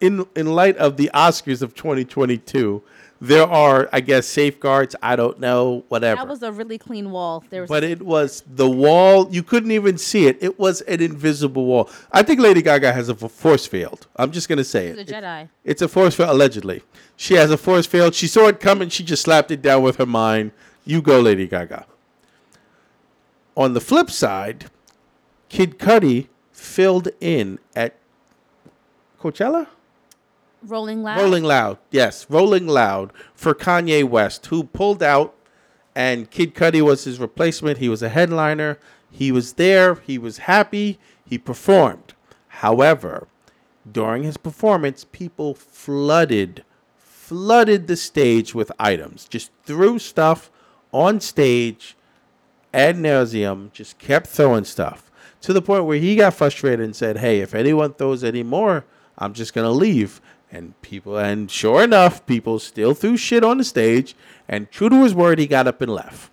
In 0.00 0.26
in 0.34 0.54
light 0.54 0.76
of 0.78 0.96
the 0.96 1.10
Oscars 1.12 1.60
of 1.62 1.74
2022, 1.74 2.82
there 3.20 3.46
are 3.46 3.88
I 3.92 4.00
guess 4.00 4.26
safeguards, 4.26 4.96
I 5.02 5.14
don't 5.14 5.38
know, 5.38 5.84
whatever. 5.88 6.22
That 6.22 6.28
was 6.28 6.42
a 6.42 6.50
really 6.50 6.78
clean 6.78 7.10
wall. 7.10 7.44
There 7.50 7.60
was 7.62 7.68
But 7.68 7.84
it 7.84 8.00
was 8.02 8.42
the 8.46 8.68
wall. 8.68 9.28
You 9.30 9.42
couldn't 9.42 9.72
even 9.72 9.98
see 9.98 10.26
it. 10.26 10.38
It 10.40 10.58
was 10.58 10.80
an 10.82 11.02
invisible 11.02 11.66
wall. 11.66 11.90
I 12.12 12.22
think 12.22 12.40
Lady 12.40 12.62
Gaga 12.62 12.92
has 12.92 13.10
a 13.10 13.14
force 13.14 13.66
field. 13.66 14.06
I'm 14.16 14.30
just 14.30 14.48
gonna 14.48 14.64
say 14.64 14.88
She's 14.88 14.98
a 14.98 15.00
it. 15.02 15.08
Jedi. 15.08 15.48
It's 15.64 15.82
a 15.82 15.88
force 15.88 16.14
field, 16.14 16.30
allegedly. 16.30 16.82
She 17.16 17.34
has 17.34 17.50
a 17.50 17.58
force 17.58 17.86
field. 17.86 18.14
She 18.14 18.26
saw 18.26 18.46
it 18.46 18.58
coming. 18.58 18.88
She 18.88 19.04
just 19.04 19.22
slapped 19.22 19.50
it 19.50 19.60
down 19.60 19.82
with 19.82 19.96
her 19.96 20.06
mind. 20.06 20.52
You 20.86 21.02
go, 21.02 21.20
Lady 21.20 21.46
Gaga. 21.46 21.84
On 23.54 23.74
the 23.74 23.80
flip 23.80 24.10
side, 24.10 24.70
Kid 25.50 25.78
Cudi 25.78 26.28
filled 26.52 27.08
in 27.20 27.58
at 27.76 27.96
Coachella. 29.20 29.66
Rolling 30.62 31.02
loud. 31.02 31.18
Rolling 31.18 31.44
Loud, 31.44 31.78
yes, 31.90 32.26
Rolling 32.28 32.66
Loud 32.66 33.12
for 33.34 33.54
Kanye 33.54 34.04
West, 34.04 34.46
who 34.46 34.64
pulled 34.64 35.02
out, 35.02 35.34
and 35.94 36.30
Kid 36.30 36.54
Cudi 36.54 36.82
was 36.82 37.04
his 37.04 37.18
replacement. 37.18 37.78
He 37.78 37.88
was 37.88 38.02
a 38.02 38.08
headliner. 38.08 38.78
He 39.10 39.32
was 39.32 39.54
there. 39.54 39.96
He 39.96 40.18
was 40.18 40.38
happy. 40.38 40.98
He 41.24 41.38
performed. 41.38 42.14
However, 42.48 43.26
during 43.90 44.22
his 44.22 44.36
performance, 44.36 45.04
people 45.10 45.54
flooded, 45.54 46.64
flooded 46.96 47.86
the 47.86 47.96
stage 47.96 48.54
with 48.54 48.70
items. 48.78 49.26
Just 49.26 49.50
threw 49.64 49.98
stuff 49.98 50.50
on 50.92 51.20
stage 51.20 51.96
ad 52.72 52.96
nauseum, 52.96 53.72
just 53.72 53.98
kept 53.98 54.26
throwing 54.26 54.64
stuff 54.64 55.10
to 55.40 55.52
the 55.52 55.62
point 55.62 55.86
where 55.86 55.98
he 55.98 56.16
got 56.16 56.34
frustrated 56.34 56.80
and 56.80 56.94
said, 56.94 57.18
"Hey, 57.18 57.40
if 57.40 57.54
anyone 57.54 57.94
throws 57.94 58.22
any 58.22 58.42
more, 58.42 58.84
I'm 59.18 59.32
just 59.32 59.54
gonna 59.54 59.72
leave." 59.72 60.20
And 60.52 60.80
people, 60.82 61.16
and 61.16 61.50
sure 61.50 61.84
enough, 61.84 62.26
people 62.26 62.58
still 62.58 62.92
threw 62.94 63.16
shit 63.16 63.44
on 63.44 63.58
the 63.58 63.64
stage. 63.64 64.16
And 64.48 64.70
true 64.70 64.88
to 64.88 65.02
his 65.04 65.14
word, 65.14 65.38
he 65.38 65.46
got 65.46 65.68
up 65.68 65.80
and 65.80 65.92
left. 65.92 66.30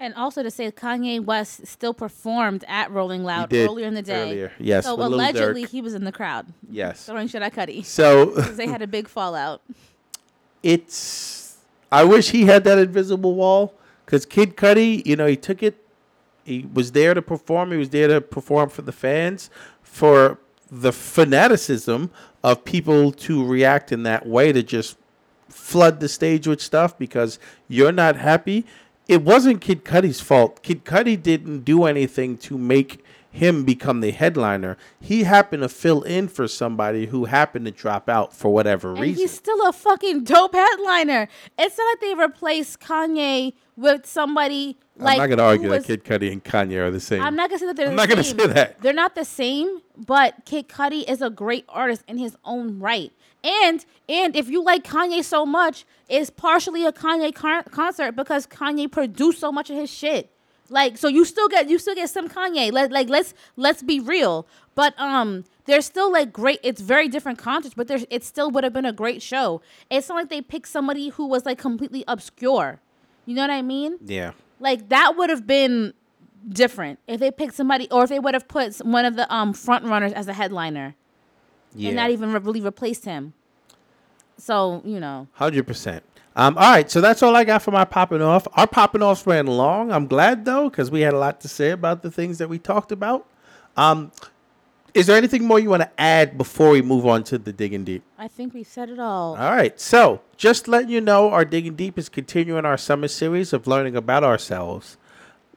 And 0.00 0.14
also 0.14 0.42
to 0.42 0.50
say 0.50 0.70
Kanye 0.70 1.22
West 1.22 1.66
still 1.66 1.92
performed 1.92 2.64
at 2.68 2.90
Rolling 2.90 3.24
Loud 3.24 3.52
earlier 3.52 3.86
in 3.86 3.94
the 3.94 4.02
day. 4.02 4.22
earlier, 4.30 4.52
yes, 4.58 4.84
So 4.84 4.94
allegedly 4.94 5.64
he 5.64 5.82
was 5.82 5.92
in 5.92 6.04
the 6.04 6.12
crowd 6.12 6.46
Yes. 6.70 7.06
throwing 7.06 7.26
shit 7.26 7.42
at 7.42 7.52
Cudi. 7.52 7.84
So 7.84 8.26
they 8.30 8.68
had 8.68 8.80
a 8.80 8.86
big 8.86 9.08
fallout. 9.08 9.60
it's. 10.62 11.56
I 11.90 12.04
wish 12.04 12.30
he 12.30 12.44
had 12.44 12.64
that 12.64 12.78
invisible 12.78 13.34
wall 13.34 13.74
because 14.04 14.26
Kid 14.26 14.56
Cudi, 14.56 15.04
you 15.06 15.16
know, 15.16 15.26
he 15.26 15.36
took 15.36 15.62
it. 15.62 15.82
He 16.44 16.66
was 16.72 16.92
there 16.92 17.14
to 17.14 17.22
perform. 17.22 17.72
He 17.72 17.78
was 17.78 17.90
there 17.90 18.08
to 18.08 18.20
perform 18.20 18.68
for 18.68 18.82
the 18.82 18.92
fans, 18.92 19.50
for 19.82 20.38
the 20.70 20.92
fanaticism 20.92 22.10
of 22.50 22.64
people 22.64 23.12
to 23.12 23.44
react 23.44 23.92
in 23.92 24.02
that 24.04 24.26
way 24.26 24.52
to 24.52 24.62
just 24.62 24.96
flood 25.48 26.00
the 26.00 26.08
stage 26.08 26.46
with 26.46 26.60
stuff 26.60 26.96
because 26.98 27.38
you're 27.68 27.92
not 27.92 28.16
happy. 28.16 28.64
It 29.06 29.22
wasn't 29.22 29.60
Kid 29.60 29.84
Cudi's 29.84 30.20
fault. 30.20 30.62
Kid 30.62 30.84
Cudi 30.84 31.20
didn't 31.22 31.60
do 31.64 31.84
anything 31.84 32.38
to 32.38 32.56
make 32.56 33.04
him 33.30 33.64
become 33.64 34.00
the 34.00 34.10
headliner. 34.10 34.78
He 35.00 35.24
happened 35.24 35.62
to 35.62 35.68
fill 35.68 36.02
in 36.02 36.28
for 36.28 36.48
somebody 36.48 37.06
who 37.06 37.26
happened 37.26 37.66
to 37.66 37.70
drop 37.70 38.08
out 38.08 38.34
for 38.34 38.50
whatever 38.52 38.92
And 38.92 39.00
reason. 39.00 39.20
he's 39.20 39.32
still 39.32 39.66
a 39.68 39.72
fucking 39.72 40.24
dope 40.24 40.54
headliner. 40.54 41.28
It's 41.58 41.76
not 41.76 41.84
like 41.84 42.00
they 42.00 42.14
replaced 42.14 42.80
Kanye 42.80 43.52
with 43.76 44.06
somebody 44.06 44.78
like 44.98 45.14
I'm 45.14 45.18
not 45.18 45.26
going 45.26 45.38
to 45.38 45.44
argue 45.44 45.68
who 45.68 45.78
that 45.78 45.84
Kid 45.84 46.04
Cudi 46.04 46.32
and 46.32 46.42
Kanye 46.44 46.76
are 46.78 46.90
the 46.90 47.00
same. 47.00 47.22
I'm 47.22 47.36
not 47.36 47.50
gonna 47.50 47.58
say 47.60 47.66
that 47.66 47.76
they're. 47.76 47.86
I'm 47.86 47.96
the 47.96 48.02
not 48.02 48.08
gonna 48.08 48.24
same. 48.24 48.38
say 48.38 48.46
that. 48.48 48.80
They're 48.82 48.92
not 48.92 49.14
the 49.14 49.24
same, 49.24 49.80
but 49.96 50.44
Kid 50.44 50.68
Cudi 50.68 51.08
is 51.08 51.22
a 51.22 51.30
great 51.30 51.64
artist 51.68 52.02
in 52.08 52.18
his 52.18 52.36
own 52.44 52.78
right. 52.78 53.12
And 53.44 53.84
and 54.08 54.34
if 54.34 54.48
you 54.48 54.62
like 54.62 54.84
Kanye 54.84 55.22
so 55.22 55.46
much, 55.46 55.84
it's 56.08 56.30
partially 56.30 56.84
a 56.84 56.92
Kanye 56.92 57.34
con- 57.34 57.64
concert 57.70 58.12
because 58.16 58.46
Kanye 58.46 58.90
produced 58.90 59.38
so 59.38 59.52
much 59.52 59.70
of 59.70 59.76
his 59.76 59.90
shit. 59.90 60.30
Like 60.70 60.98
so, 60.98 61.08
you 61.08 61.24
still 61.24 61.48
get 61.48 61.68
you 61.70 61.78
still 61.78 61.94
get 61.94 62.10
some 62.10 62.28
Kanye. 62.28 62.72
Let 62.72 62.90
like 62.92 63.08
let's 63.08 63.34
let's 63.56 63.82
be 63.82 64.00
real. 64.00 64.46
But 64.74 64.98
um, 64.98 65.44
there's 65.64 65.86
still 65.86 66.12
like 66.12 66.32
great. 66.32 66.60
It's 66.62 66.80
very 66.80 67.08
different 67.08 67.38
concerts, 67.38 67.74
but 67.74 67.88
there's 67.88 68.04
it 68.10 68.22
still 68.24 68.50
would 68.50 68.64
have 68.64 68.72
been 68.72 68.84
a 68.84 68.92
great 68.92 69.22
show. 69.22 69.62
It's 69.90 70.08
not 70.08 70.16
like 70.16 70.28
they 70.28 70.42
picked 70.42 70.68
somebody 70.68 71.08
who 71.10 71.26
was 71.26 71.46
like 71.46 71.58
completely 71.58 72.04
obscure. 72.06 72.80
You 73.26 73.34
know 73.34 73.42
what 73.42 73.50
I 73.50 73.62
mean? 73.62 73.98
yeah. 74.04 74.32
Like 74.60 74.88
that 74.88 75.14
would 75.16 75.30
have 75.30 75.46
been 75.46 75.94
different 76.48 76.98
if 77.06 77.20
they 77.20 77.30
picked 77.30 77.54
somebody, 77.54 77.88
or 77.90 78.04
if 78.04 78.10
they 78.10 78.18
would 78.18 78.34
have 78.34 78.48
put 78.48 78.76
one 78.78 79.04
of 79.04 79.16
the 79.16 79.32
um 79.34 79.52
front 79.52 79.84
runners 79.84 80.12
as 80.12 80.28
a 80.28 80.32
headliner 80.32 80.94
Yeah. 81.74 81.88
and 81.88 81.96
not 81.96 82.10
even 82.10 82.32
re- 82.32 82.40
really 82.40 82.60
replaced 82.60 83.04
him. 83.04 83.34
So 84.36 84.82
you 84.84 85.00
know, 85.00 85.28
Hundred 85.32 85.66
percent. 85.66 86.02
Um, 86.36 86.56
all 86.56 86.70
right, 86.70 86.88
so 86.88 87.00
that's 87.00 87.20
all 87.24 87.34
I 87.34 87.42
got 87.42 87.62
for 87.62 87.72
my 87.72 87.84
popping 87.84 88.22
off. 88.22 88.46
Our 88.52 88.68
popping 88.68 89.02
offs 89.02 89.26
ran 89.26 89.46
long. 89.48 89.90
I'm 89.90 90.06
glad 90.06 90.44
though, 90.44 90.70
because 90.70 90.88
we 90.90 91.00
had 91.00 91.12
a 91.12 91.18
lot 91.18 91.40
to 91.40 91.48
say 91.48 91.70
about 91.70 92.02
the 92.02 92.10
things 92.12 92.38
that 92.38 92.48
we 92.48 92.58
talked 92.60 92.92
about. 92.92 93.26
Um, 93.76 94.12
is 94.94 95.06
there 95.06 95.16
anything 95.16 95.44
more 95.44 95.58
you 95.58 95.70
want 95.70 95.82
to 95.82 96.00
add 96.00 96.38
before 96.38 96.70
we 96.70 96.82
move 96.82 97.06
on 97.06 97.22
to 97.24 97.38
the 97.38 97.52
digging 97.52 97.84
deep? 97.84 98.02
I 98.16 98.28
think 98.28 98.54
we've 98.54 98.66
said 98.66 98.90
it 98.90 98.98
all. 98.98 99.36
All 99.36 99.54
right. 99.54 99.78
So, 99.78 100.20
just 100.36 100.68
letting 100.68 100.90
you 100.90 101.00
know, 101.00 101.30
our 101.30 101.44
Digging 101.44 101.74
Deep 101.74 101.98
is 101.98 102.08
continuing 102.08 102.64
our 102.64 102.76
summer 102.76 103.08
series 103.08 103.52
of 103.52 103.66
learning 103.66 103.96
about 103.96 104.24
ourselves. 104.24 104.96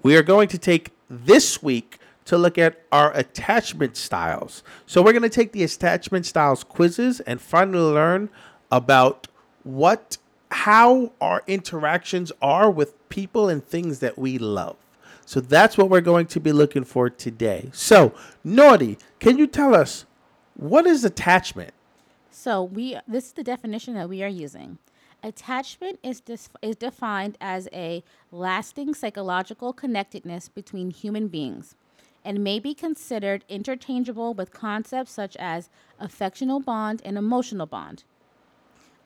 We 0.04 0.16
are 0.16 0.24
going 0.24 0.48
to 0.50 0.58
take 0.58 0.92
this 1.10 1.64
week 1.64 1.98
to 2.26 2.38
look 2.38 2.58
at 2.58 2.82
our 2.92 3.16
attachment 3.16 3.98
styles. 3.98 4.64
So, 4.86 5.02
we're 5.02 5.14
going 5.14 5.24
to 5.24 5.30
take 5.30 5.54
the 5.54 5.64
attachment 5.64 6.26
styles 6.26 6.64
quizzes 6.64 7.20
and 7.22 7.42
finally 7.42 7.80
learn 7.94 8.30
about 8.72 9.28
what 9.64 10.18
how 10.52 11.14
our 11.22 11.44
interactions 11.48 12.32
are 12.42 12.70
with 12.70 13.10
people 13.10 13.48
and 13.48 13.66
things 13.66 14.00
that 14.00 14.18
we 14.18 14.38
love. 14.38 14.76
So 15.26 15.40
that's 15.40 15.78
what 15.78 15.90
we're 15.90 16.02
going 16.02 16.28
to 16.28 16.40
be 16.40 16.52
looking 16.52 16.84
for 16.84 17.10
today. 17.10 17.70
So, 17.74 18.14
Naughty, 18.44 18.98
can 19.20 19.38
you 19.38 19.48
tell 19.48 19.74
us 19.76 20.06
what 20.56 20.86
is 20.86 21.04
attachment? 21.04 21.74
So 22.30 22.64
we 22.64 22.98
this 23.08 23.28
is 23.28 23.34
the 23.34 23.44
definition 23.44 23.94
that 23.96 24.10
we 24.10 24.24
are 24.24 24.28
using. 24.28 24.78
Attachment 25.24 26.00
is 26.02 26.22
is 26.62 26.76
defined 26.76 27.38
as 27.40 27.68
a 27.72 28.04
lasting 28.32 28.94
psychological 28.94 29.74
connectedness 29.74 30.50
between 30.50 30.92
human 30.92 31.28
beings 31.28 31.76
and 32.24 32.44
may 32.44 32.60
be 32.60 32.74
considered 32.74 33.46
interchangeable 33.50 34.34
with 34.34 34.52
concepts 34.52 35.12
such 35.12 35.36
as 35.38 35.70
affectional 36.00 36.60
bond 36.60 37.02
and 37.04 37.18
emotional 37.18 37.66
bond. 37.66 38.04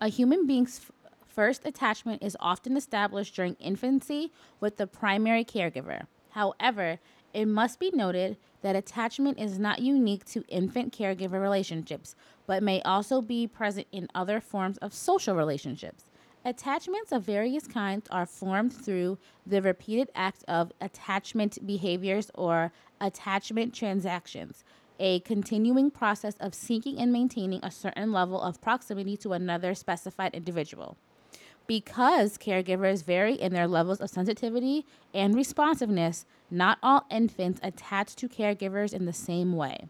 A 0.01 0.09
human 0.09 0.45
being's 0.45 0.91
first 1.35 1.65
attachment 1.65 2.23
is 2.23 2.37
often 2.39 2.77
established 2.77 3.35
during 3.35 3.55
infancy 3.55 4.31
with 4.61 4.77
the 4.77 4.87
primary 4.87 5.43
caregiver. 5.43 6.07
However, 6.29 6.99
it 7.33 7.45
must 7.45 7.77
be 7.77 7.91
noted 7.91 8.37
that 8.61 8.77
attachment 8.77 9.37
is 9.37 9.59
not 9.59 9.79
unique 9.79 10.23
to 10.25 10.45
infant 10.47 10.97
caregiver 10.97 11.41
relationships, 11.41 12.15
but 12.47 12.63
may 12.63 12.81
also 12.83 13.21
be 13.21 13.47
present 13.47 13.87
in 13.91 14.07
other 14.15 14.39
forms 14.39 14.77
of 14.77 14.93
social 14.93 15.35
relationships. 15.35 16.05
Attachments 16.45 17.11
of 17.11 17.23
various 17.23 17.67
kinds 17.67 18.07
are 18.09 18.25
formed 18.25 18.71
through 18.71 19.17
the 19.45 19.61
repeated 19.61 20.09
act 20.15 20.45
of 20.47 20.71
attachment 20.79 21.57
behaviors 21.67 22.31
or 22.35 22.71
attachment 23.01 23.73
transactions, 23.73 24.63
a 24.99 25.19
continuing 25.21 25.91
process 25.91 26.35
of 26.39 26.53
seeking 26.53 26.97
and 26.97 27.11
maintaining 27.11 27.59
a 27.63 27.71
certain 27.71 28.13
level 28.13 28.39
of 28.39 28.61
proximity 28.61 29.17
to 29.17 29.33
another 29.33 29.75
specified 29.75 30.33
individual. 30.33 30.95
Because 31.67 32.37
caregivers 32.37 33.03
vary 33.03 33.33
in 33.33 33.53
their 33.53 33.67
levels 33.67 33.99
of 33.99 34.09
sensitivity 34.09 34.85
and 35.13 35.35
responsiveness, 35.35 36.25
not 36.51 36.77
all 36.83 37.05
infants 37.09 37.59
attach 37.63 38.15
to 38.17 38.29
caregivers 38.29 38.93
in 38.93 39.05
the 39.05 39.13
same 39.13 39.55
way. 39.55 39.87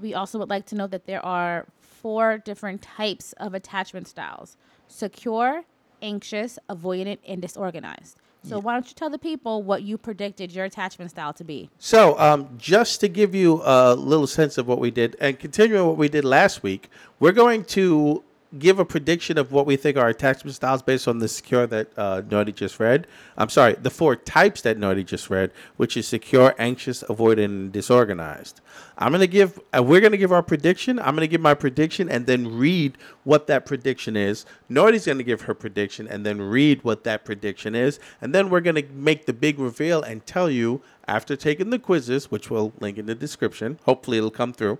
We 0.00 0.14
also 0.14 0.38
would 0.38 0.48
like 0.48 0.66
to 0.66 0.74
note 0.74 0.90
that 0.92 1.06
there 1.06 1.24
are 1.24 1.66
four 1.80 2.38
different 2.38 2.82
types 2.82 3.32
of 3.34 3.54
attachment 3.54 4.08
styles 4.08 4.56
secure, 4.88 5.64
anxious, 6.02 6.58
avoidant, 6.68 7.18
and 7.26 7.40
disorganized. 7.40 8.18
So, 8.44 8.58
why 8.58 8.72
don't 8.72 8.88
you 8.88 8.94
tell 8.94 9.08
the 9.08 9.18
people 9.18 9.62
what 9.62 9.82
you 9.82 9.96
predicted 9.96 10.50
your 10.50 10.64
attachment 10.64 11.12
style 11.12 11.32
to 11.34 11.44
be? 11.44 11.70
So, 11.78 12.18
um, 12.18 12.48
just 12.58 12.98
to 13.00 13.08
give 13.08 13.36
you 13.36 13.62
a 13.64 13.94
little 13.94 14.26
sense 14.26 14.58
of 14.58 14.66
what 14.66 14.80
we 14.80 14.90
did, 14.90 15.16
and 15.20 15.38
continuing 15.38 15.86
what 15.86 15.96
we 15.96 16.08
did 16.08 16.24
last 16.24 16.62
week, 16.62 16.90
we're 17.20 17.32
going 17.32 17.64
to 17.66 18.24
give 18.58 18.78
a 18.78 18.84
prediction 18.84 19.38
of 19.38 19.50
what 19.52 19.66
we 19.66 19.76
think 19.76 19.96
are 19.96 20.08
attachment 20.08 20.54
styles 20.54 20.82
based 20.82 21.08
on 21.08 21.18
the 21.18 21.28
secure 21.28 21.66
that 21.66 21.96
uh, 21.96 22.22
Naughty 22.30 22.52
just 22.52 22.78
read. 22.78 23.06
I'm 23.36 23.48
sorry, 23.48 23.74
the 23.74 23.90
four 23.90 24.16
types 24.16 24.60
that 24.62 24.78
Naughty 24.78 25.04
just 25.04 25.30
read, 25.30 25.52
which 25.76 25.96
is 25.96 26.06
secure, 26.06 26.54
anxious, 26.58 27.02
avoidant, 27.04 27.44
and 27.44 27.72
disorganized. 27.72 28.60
I'm 28.98 29.12
gonna 29.12 29.26
give. 29.26 29.58
Uh, 29.76 29.82
we're 29.82 30.00
gonna 30.00 30.16
give 30.16 30.32
our 30.32 30.42
prediction. 30.42 30.98
I'm 30.98 31.14
gonna 31.14 31.26
give 31.26 31.40
my 31.40 31.54
prediction 31.54 32.08
and 32.08 32.26
then 32.26 32.56
read 32.56 32.98
what 33.24 33.46
that 33.46 33.64
prediction 33.64 34.16
is. 34.16 34.44
Naughty's 34.68 35.06
gonna 35.06 35.22
give 35.22 35.42
her 35.42 35.54
prediction 35.54 36.06
and 36.06 36.26
then 36.26 36.40
read 36.40 36.84
what 36.84 37.04
that 37.04 37.24
prediction 37.24 37.74
is, 37.74 37.98
and 38.20 38.34
then 38.34 38.50
we're 38.50 38.60
gonna 38.60 38.82
make 38.92 39.26
the 39.26 39.32
big 39.32 39.58
reveal 39.58 40.02
and 40.02 40.24
tell 40.26 40.50
you 40.50 40.82
after 41.08 41.36
taking 41.36 41.70
the 41.70 41.78
quizzes, 41.78 42.30
which 42.30 42.50
we'll 42.50 42.72
link 42.80 42.98
in 42.98 43.06
the 43.06 43.14
description. 43.14 43.78
Hopefully, 43.84 44.18
it'll 44.18 44.30
come 44.30 44.52
through. 44.52 44.78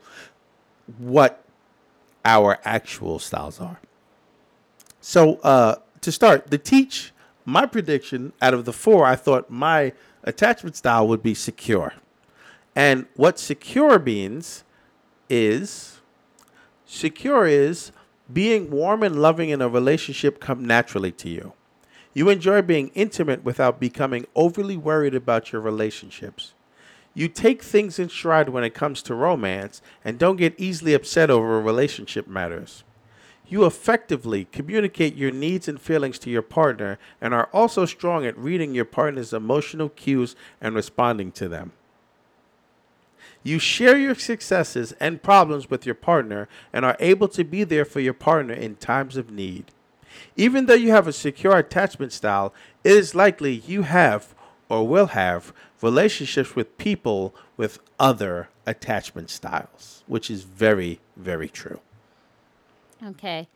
What 0.99 1.45
our 2.25 2.59
actual 2.65 3.19
styles 3.19 3.61
are. 3.61 3.81
So 5.01 5.37
uh, 5.43 5.77
to 6.01 6.13
start, 6.13 6.51
the 6.51 6.59
teach, 6.59 7.13
my 7.45 7.67
prediction 7.67 8.33
out 8.41 8.55
of 8.55 8.65
the 8.65 8.73
four, 8.73 9.05
I 9.05 9.17
thought 9.17 9.51
my 9.51 9.93
attachment 10.23 10.77
style 10.77 11.09
would 11.09 11.23
be 11.23 11.35
secure. 11.35 11.95
And 12.75 13.07
what 13.17 13.39
secure 13.39 13.99
means 13.99 14.65
is 15.29 16.01
secure 16.87 17.47
is 17.47 17.93
being 18.33 18.71
warm 18.71 19.03
and 19.03 19.21
loving 19.21 19.51
in 19.51 19.61
a 19.61 19.69
relationship 19.69 20.41
come 20.41 20.65
naturally 20.65 21.13
to 21.13 21.29
you. 21.29 21.53
You 22.15 22.29
enjoy 22.29 22.63
being 22.63 22.89
intimate 22.95 23.43
without 23.43 23.81
becoming 23.81 24.27
overly 24.35 24.77
worried 24.77 25.15
about 25.15 25.53
your 25.53 25.61
relationships. 25.61 26.53
You 27.15 27.29
take 27.29 27.63
things 27.63 27.99
in 27.99 28.09
stride 28.09 28.49
when 28.49 28.65
it 28.65 28.75
comes 28.75 29.03
to 29.03 29.15
romance 29.15 29.83
and 30.05 30.19
don't 30.19 30.37
get 30.37 30.59
easily 30.59 30.95
upset 30.95 31.31
over 31.31 31.61
relationship 31.61 32.27
matters. 32.27 32.85
You 33.47 33.67
effectively 33.67 34.47
communicate 34.51 35.15
your 35.15 35.31
needs 35.31 35.69
and 35.69 35.79
feelings 35.79 36.19
to 36.21 36.31
your 36.31 36.43
partner 36.43 36.99
and 37.21 37.35
are 37.35 37.51
also 37.53 37.85
strong 37.85 38.25
at 38.25 38.39
reading 38.39 38.75
your 38.75 38.87
partner's 38.87 39.35
emotional 39.35 39.91
cues 39.91 40.35
and 40.61 40.75
responding 40.75 41.33
to 41.33 41.49
them. 41.49 41.73
You 43.43 43.59
share 43.59 43.99
your 43.99 44.15
successes 44.15 44.93
and 45.01 45.23
problems 45.23 45.69
with 45.69 45.85
your 45.85 45.95
partner 45.95 46.49
and 46.73 46.85
are 46.85 46.97
able 46.99 47.29
to 47.29 47.45
be 47.45 47.65
there 47.65 47.85
for 47.85 48.01
your 48.01 48.15
partner 48.15 48.55
in 48.55 48.77
times 48.77 49.17
of 49.17 49.31
need. 49.31 49.67
Even 50.37 50.67
though 50.67 50.75
you 50.75 50.91
have 50.91 51.09
a 51.09 51.13
secure 51.13 51.57
attachment 51.57 52.13
style, 52.13 52.55
it 52.85 52.93
is 52.93 53.15
likely 53.15 53.53
you 53.53 53.83
have 53.83 54.35
or 54.73 54.89
will 54.89 55.09
have 55.09 55.53
relationships 55.83 56.57
with 56.57 56.79
people 56.79 57.35
with 57.59 57.79
other 58.01 58.49
attachment 58.65 59.29
styles, 59.29 60.03
which 60.07 60.31
is 60.31 60.45
very, 60.45 60.99
very 61.15 61.51
true. 61.51 61.79
Okay. 63.07 63.49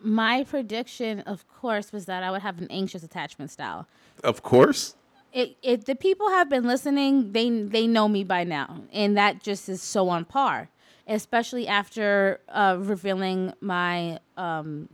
My 0.00 0.42
prediction, 0.42 1.20
of 1.20 1.46
course, 1.48 1.92
was 1.92 2.06
that 2.06 2.24
I 2.24 2.32
would 2.32 2.42
have 2.42 2.58
an 2.58 2.66
anxious 2.68 3.04
attachment 3.04 3.52
style. 3.52 3.86
Of 4.24 4.42
course. 4.42 4.96
It, 5.32 5.56
it, 5.62 5.84
the 5.84 5.94
people 5.94 6.30
have 6.30 6.48
been 6.50 6.64
listening, 6.64 7.30
they 7.30 7.48
they 7.48 7.86
know 7.86 8.08
me 8.08 8.24
by 8.24 8.42
now, 8.42 8.80
and 8.92 9.16
that 9.16 9.44
just 9.44 9.68
is 9.68 9.80
so 9.80 10.08
on 10.08 10.24
par. 10.24 10.68
Especially 11.06 11.68
after 11.68 12.40
uh, 12.48 12.76
revealing 12.80 13.52
my 13.60 14.18
um, 14.36 14.88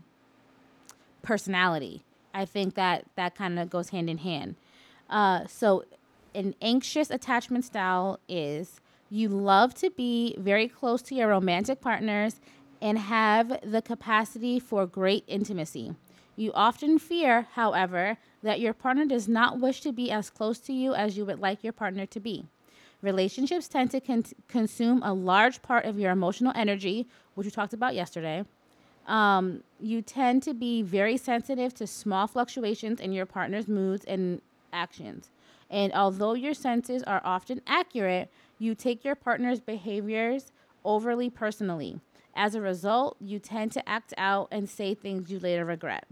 personality, 1.23 2.03
I 2.35 2.45
think 2.45 2.75
that 2.75 3.07
that 3.15 3.35
kind 3.35 3.59
of 3.59 3.71
goes 3.71 3.89
hand 3.89 4.11
in 4.11 4.19
hand. 4.19 4.57
Uh, 5.09 5.47
so, 5.47 5.85
an 6.35 6.55
anxious 6.63 7.11
attachment 7.11 7.65
style 7.65 8.19
is 8.29 8.81
you 9.11 9.29
love 9.29 9.75
to 9.75 9.91
be 9.91 10.35
very 10.39 10.67
close 10.69 11.03
to 11.03 11.15
your 11.15 11.29
romantic 11.29 11.81
partners 11.81 12.41
and 12.81 12.99
have 12.99 13.61
the 13.63 13.83
capacity 13.83 14.59
for 14.59 14.87
great 14.87 15.25
intimacy. 15.27 15.95
You 16.35 16.51
often 16.55 16.99
fear, 16.99 17.47
however, 17.53 18.17
that 18.43 18.59
your 18.59 18.73
partner 18.73 19.05
does 19.05 19.29
not 19.29 19.61
wish 19.61 19.83
to 19.83 19.93
be 19.93 20.11
as 20.11 20.31
close 20.31 20.59
to 20.61 20.73
you 20.73 20.95
as 20.95 21.17
you 21.17 21.27
would 21.27 21.41
like 21.41 21.63
your 21.63 21.75
partner 21.75 22.07
to 22.07 22.21
be. 22.21 22.47
Relationships 23.03 23.69
tend 23.69 23.91
to 23.91 24.01
con- 24.01 24.25
consume 24.49 25.03
a 25.03 25.13
large 25.13 25.61
part 25.61 25.85
of 25.85 25.99
your 25.99 26.11
emotional 26.11 26.53
energy, 26.57 27.07
which 27.35 27.45
we 27.45 27.51
talked 27.51 27.75
about 27.75 27.95
yesterday. 27.95 28.45
Um, 29.07 29.63
you 29.81 30.01
tend 30.01 30.43
to 30.45 30.55
be 30.55 30.83
very 30.83 31.17
sensitive 31.17 31.75
to 31.75 31.87
small 31.87 32.27
fluctuations 32.27 33.01
in 33.01 33.13
your 33.13 33.27
partner's 33.27 33.69
moods 33.69 34.05
and 34.05 34.41
actions. 34.73 35.31
And 35.71 35.93
although 35.93 36.35
your 36.35 36.55
senses 36.55 37.03
are 37.05 37.23
often 37.25 37.63
accurate, 37.67 38.31
you 38.59 38.75
take 38.75 39.05
your 39.05 39.15
partner's 39.15 39.61
behaviors 39.61 40.53
overly 40.85 41.31
personally. 41.31 42.01
As 42.35 42.55
a 42.55 42.61
result, 42.61 43.17
you 43.21 43.39
tend 43.39 43.73
to 43.73 43.89
act 43.89 44.15
out 44.17 44.49
and 44.51 44.69
say 44.69 44.95
things 44.95 45.31
you 45.31 45.39
later 45.39 45.65
regret. 45.65 46.07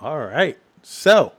All 0.00 0.18
right. 0.18 0.58
So, 0.82 1.32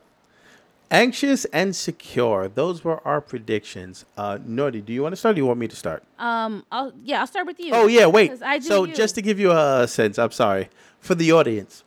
anxious 0.91 1.45
and 1.45 1.75
secure. 1.75 2.47
Those 2.47 2.83
were 2.83 3.05
our 3.07 3.21
predictions. 3.21 4.05
Uh, 4.17 4.39
Naughty, 4.43 4.81
do 4.81 4.91
you 4.91 5.03
want 5.03 5.13
to 5.13 5.15
start 5.15 5.33
or 5.33 5.35
do 5.35 5.41
you 5.41 5.45
want 5.45 5.59
me 5.59 5.67
to 5.67 5.75
start? 5.75 6.03
Um, 6.17 6.65
I'll 6.71 6.91
yeah, 7.03 7.21
I'll 7.21 7.27
start 7.27 7.45
with 7.45 7.59
you. 7.59 7.71
Oh, 7.73 7.87
yeah, 7.87 8.07
wait. 8.07 8.33
So, 8.61 8.85
you. 8.85 8.93
just 8.93 9.15
to 9.15 9.21
give 9.21 9.39
you 9.39 9.51
a 9.51 9.87
sense, 9.87 10.19
I'm 10.19 10.31
sorry, 10.31 10.69
for 10.99 11.15
the 11.15 11.31
audience, 11.31 11.83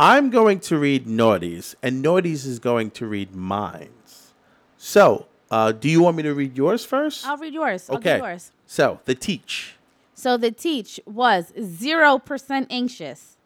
I'm 0.00 0.30
going 0.30 0.60
to 0.60 0.78
read 0.78 1.06
Naughty's, 1.06 1.76
and 1.82 2.00
Naughty's 2.00 2.46
is 2.46 2.58
going 2.58 2.90
to 2.92 3.06
read 3.06 3.34
mine's. 3.34 4.32
So, 4.78 5.26
uh, 5.50 5.72
do 5.72 5.90
you 5.90 6.00
want 6.00 6.16
me 6.16 6.22
to 6.22 6.32
read 6.32 6.56
yours 6.56 6.86
first? 6.86 7.26
I'll 7.26 7.36
read 7.36 7.52
yours. 7.52 7.90
I'll 7.90 7.98
okay. 7.98 8.16
yours. 8.16 8.50
So, 8.64 9.00
the 9.04 9.14
teach. 9.14 9.74
So 10.14 10.38
the 10.38 10.50
teach 10.50 11.00
was 11.04 11.52
0% 11.52 12.66
anxious, 12.70 13.36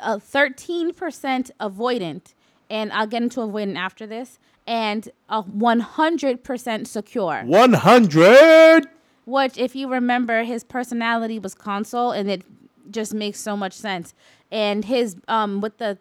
uh, 0.00 0.16
13% 0.16 1.50
avoidant, 1.60 2.34
and 2.68 2.92
I'll 2.92 3.06
get 3.06 3.22
into 3.22 3.40
avoidant 3.40 3.76
after 3.76 4.06
this, 4.06 4.38
and 4.66 5.08
a 5.30 5.42
100% 5.42 6.86
secure. 6.86 7.42
100. 7.42 8.86
Which, 9.24 9.56
if 9.56 9.74
you 9.74 9.88
remember, 9.88 10.44
his 10.44 10.62
personality 10.62 11.38
was 11.38 11.54
consul, 11.54 12.12
and 12.12 12.30
it 12.30 12.42
just 12.90 13.14
makes 13.14 13.40
so 13.40 13.56
much 13.56 13.72
sense. 13.72 14.14
And 14.50 14.84
his 14.84 15.16
um 15.28 15.60
with 15.60 15.78
the 15.78 15.98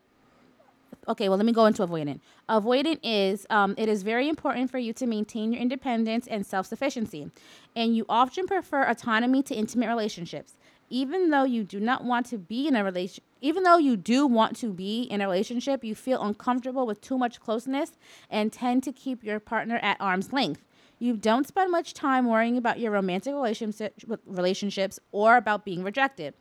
okay, 1.07 1.29
well, 1.29 1.37
let 1.37 1.45
me 1.45 1.51
go 1.51 1.65
into 1.65 1.85
avoidant. 1.85 2.19
Avoidant 2.49 2.99
is 3.03 3.45
um, 3.49 3.75
it 3.77 3.89
is 3.89 4.03
very 4.03 4.29
important 4.29 4.69
for 4.71 4.77
you 4.77 4.93
to 4.93 5.05
maintain 5.05 5.51
your 5.53 5.61
independence 5.61 6.27
and 6.27 6.45
self 6.45 6.65
sufficiency, 6.65 7.31
and 7.75 7.95
you 7.95 8.05
often 8.09 8.47
prefer 8.47 8.83
autonomy 8.83 9.43
to 9.43 9.55
intimate 9.55 9.87
relationships. 9.87 10.53
Even 10.89 11.31
though 11.31 11.43
you 11.43 11.63
do 11.63 11.79
not 11.79 12.03
want 12.03 12.27
to 12.27 12.37
be 12.37 12.67
in 12.67 12.75
a 12.75 12.83
relation, 12.83 13.23
even 13.41 13.63
though 13.63 13.77
you 13.77 13.97
do 13.97 14.27
want 14.27 14.55
to 14.57 14.71
be 14.71 15.03
in 15.03 15.19
a 15.19 15.25
relationship, 15.27 15.83
you 15.83 15.95
feel 15.95 16.21
uncomfortable 16.21 16.85
with 16.85 17.01
too 17.01 17.17
much 17.17 17.39
closeness 17.39 17.93
and 18.29 18.53
tend 18.53 18.83
to 18.83 18.91
keep 18.91 19.23
your 19.23 19.39
partner 19.39 19.77
at 19.81 19.97
arm's 19.99 20.31
length. 20.31 20.63
You 20.99 21.17
don't 21.17 21.47
spend 21.47 21.71
much 21.71 21.93
time 21.93 22.27
worrying 22.27 22.55
about 22.55 22.79
your 22.79 22.91
romantic 22.91 23.33
relationship, 23.33 23.95
relationships 24.25 24.99
or 25.11 25.37
about 25.37 25.65
being 25.65 25.83
rejected. 25.83 26.35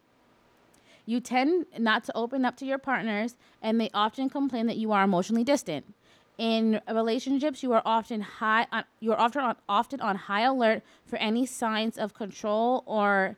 You 1.06 1.20
tend 1.20 1.66
not 1.78 2.04
to 2.04 2.16
open 2.16 2.44
up 2.44 2.56
to 2.56 2.66
your 2.66 2.78
partners, 2.78 3.36
and 3.60 3.80
they 3.80 3.90
often 3.92 4.30
complain 4.30 4.66
that 4.66 4.76
you 4.76 4.92
are 4.92 5.04
emotionally 5.04 5.44
distant. 5.44 5.92
In 6.38 6.80
relationships, 6.90 7.62
you 7.62 7.72
are 7.72 7.82
often 7.84 8.20
high 8.20 8.66
on, 8.72 8.84
you 9.00 9.12
are 9.12 9.20
often 9.20 9.42
on, 9.42 9.56
often 9.68 10.00
on 10.00 10.16
high 10.16 10.42
alert 10.42 10.82
for 11.06 11.16
any 11.16 11.46
signs 11.46 11.96
of 11.96 12.14
control 12.14 12.82
or 12.86 13.36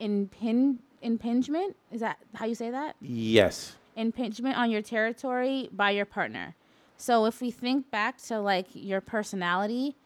impin, 0.00 0.78
impingement. 1.00 1.76
Is 1.90 2.00
that 2.00 2.18
how 2.34 2.46
you 2.46 2.54
say 2.54 2.70
that? 2.70 2.96
Yes. 3.00 3.76
Impingement 3.96 4.56
on 4.58 4.70
your 4.70 4.82
territory 4.82 5.70
by 5.72 5.90
your 5.90 6.04
partner. 6.04 6.54
So 6.98 7.24
if 7.26 7.40
we 7.40 7.50
think 7.50 7.90
back 7.90 8.20
to 8.24 8.40
like 8.40 8.66
your 8.74 9.00
personality, 9.00 9.96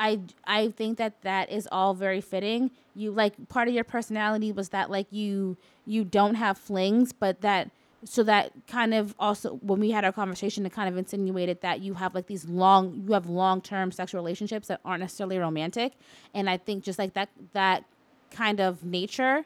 I 0.00 0.20
I 0.44 0.70
think 0.70 0.96
that 0.98 1.20
that 1.22 1.50
is 1.52 1.68
all 1.70 1.94
very 1.94 2.22
fitting. 2.22 2.70
You 2.94 3.12
like 3.12 3.48
part 3.48 3.68
of 3.68 3.74
your 3.74 3.84
personality 3.84 4.50
was 4.50 4.70
that 4.70 4.90
like 4.90 5.06
you 5.12 5.58
you 5.86 6.04
don't 6.04 6.34
have 6.36 6.56
flings, 6.58 7.12
but 7.12 7.42
that 7.42 7.70
so 8.04 8.22
that 8.22 8.50
kind 8.66 8.94
of 8.94 9.14
also 9.18 9.56
when 9.62 9.78
we 9.78 9.90
had 9.90 10.06
our 10.06 10.12
conversation 10.12 10.64
it 10.64 10.72
kind 10.72 10.88
of 10.88 10.96
insinuated 10.96 11.60
that 11.60 11.80
you 11.80 11.92
have 11.94 12.14
like 12.14 12.26
these 12.26 12.46
long 12.46 13.04
you 13.06 13.12
have 13.12 13.28
long-term 13.28 13.92
sexual 13.92 14.18
relationships 14.22 14.68
that 14.68 14.80
aren't 14.86 15.00
necessarily 15.00 15.36
romantic 15.36 15.92
and 16.32 16.48
i 16.48 16.56
think 16.56 16.82
just 16.82 16.98
like 16.98 17.12
that 17.12 17.28
that 17.52 17.84
kind 18.30 18.58
of 18.58 18.82
nature 18.82 19.44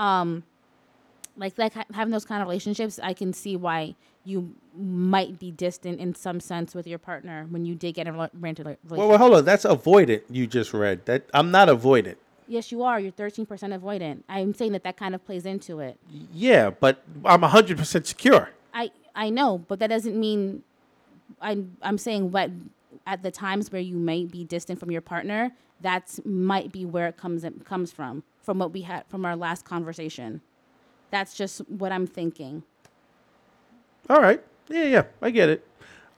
um 0.00 0.42
like 1.36 1.56
like 1.58 1.72
having 1.94 2.10
those 2.10 2.24
kind 2.24 2.42
of 2.42 2.48
relationships 2.48 2.98
i 3.04 3.14
can 3.14 3.32
see 3.32 3.54
why 3.54 3.94
you 4.24 4.54
might 4.76 5.38
be 5.38 5.50
distant 5.50 5.98
in 5.98 6.14
some 6.14 6.40
sense 6.40 6.74
with 6.74 6.86
your 6.86 6.98
partner 6.98 7.46
when 7.50 7.64
you 7.64 7.74
did 7.74 7.94
get 7.94 8.06
a 8.06 8.12
romantic 8.12 8.66
relationship. 8.66 8.80
Well, 8.88 9.08
well, 9.08 9.18
hold 9.18 9.34
on. 9.34 9.44
That's 9.44 9.64
avoidant. 9.64 10.22
You 10.28 10.46
just 10.46 10.72
read 10.72 11.06
that. 11.06 11.28
I'm 11.32 11.50
not 11.50 11.68
avoidant. 11.68 12.16
Yes, 12.46 12.72
you 12.72 12.82
are. 12.82 12.98
You're 12.98 13.12
13% 13.12 13.46
avoidant. 13.46 14.24
I'm 14.28 14.54
saying 14.54 14.72
that 14.72 14.82
that 14.84 14.96
kind 14.96 15.14
of 15.14 15.24
plays 15.24 15.46
into 15.46 15.78
it. 15.80 15.98
Yeah, 16.32 16.70
but 16.70 17.02
I'm 17.24 17.42
100% 17.42 18.06
secure. 18.06 18.50
I 18.74 18.90
I 19.14 19.30
know, 19.30 19.58
but 19.58 19.78
that 19.80 19.88
doesn't 19.88 20.18
mean 20.18 20.62
I'm 21.40 21.76
I'm 21.82 21.98
saying 21.98 22.30
what 22.30 22.50
at 23.06 23.22
the 23.22 23.30
times 23.30 23.72
where 23.72 23.80
you 23.80 23.96
might 23.96 24.30
be 24.30 24.44
distant 24.44 24.78
from 24.78 24.90
your 24.90 25.00
partner, 25.00 25.52
that's 25.80 26.20
might 26.24 26.72
be 26.72 26.84
where 26.84 27.08
it 27.08 27.16
comes 27.16 27.44
in, 27.44 27.60
comes 27.60 27.92
from 27.92 28.22
from 28.40 28.58
what 28.58 28.72
we 28.72 28.82
had 28.82 29.04
from 29.08 29.24
our 29.24 29.36
last 29.36 29.64
conversation. 29.64 30.40
That's 31.10 31.34
just 31.34 31.58
what 31.68 31.92
I'm 31.92 32.06
thinking. 32.06 32.62
All 34.10 34.20
right. 34.20 34.42
Yeah, 34.68 34.84
yeah, 34.84 35.02
I 35.22 35.30
get 35.30 35.48
it. 35.48 35.64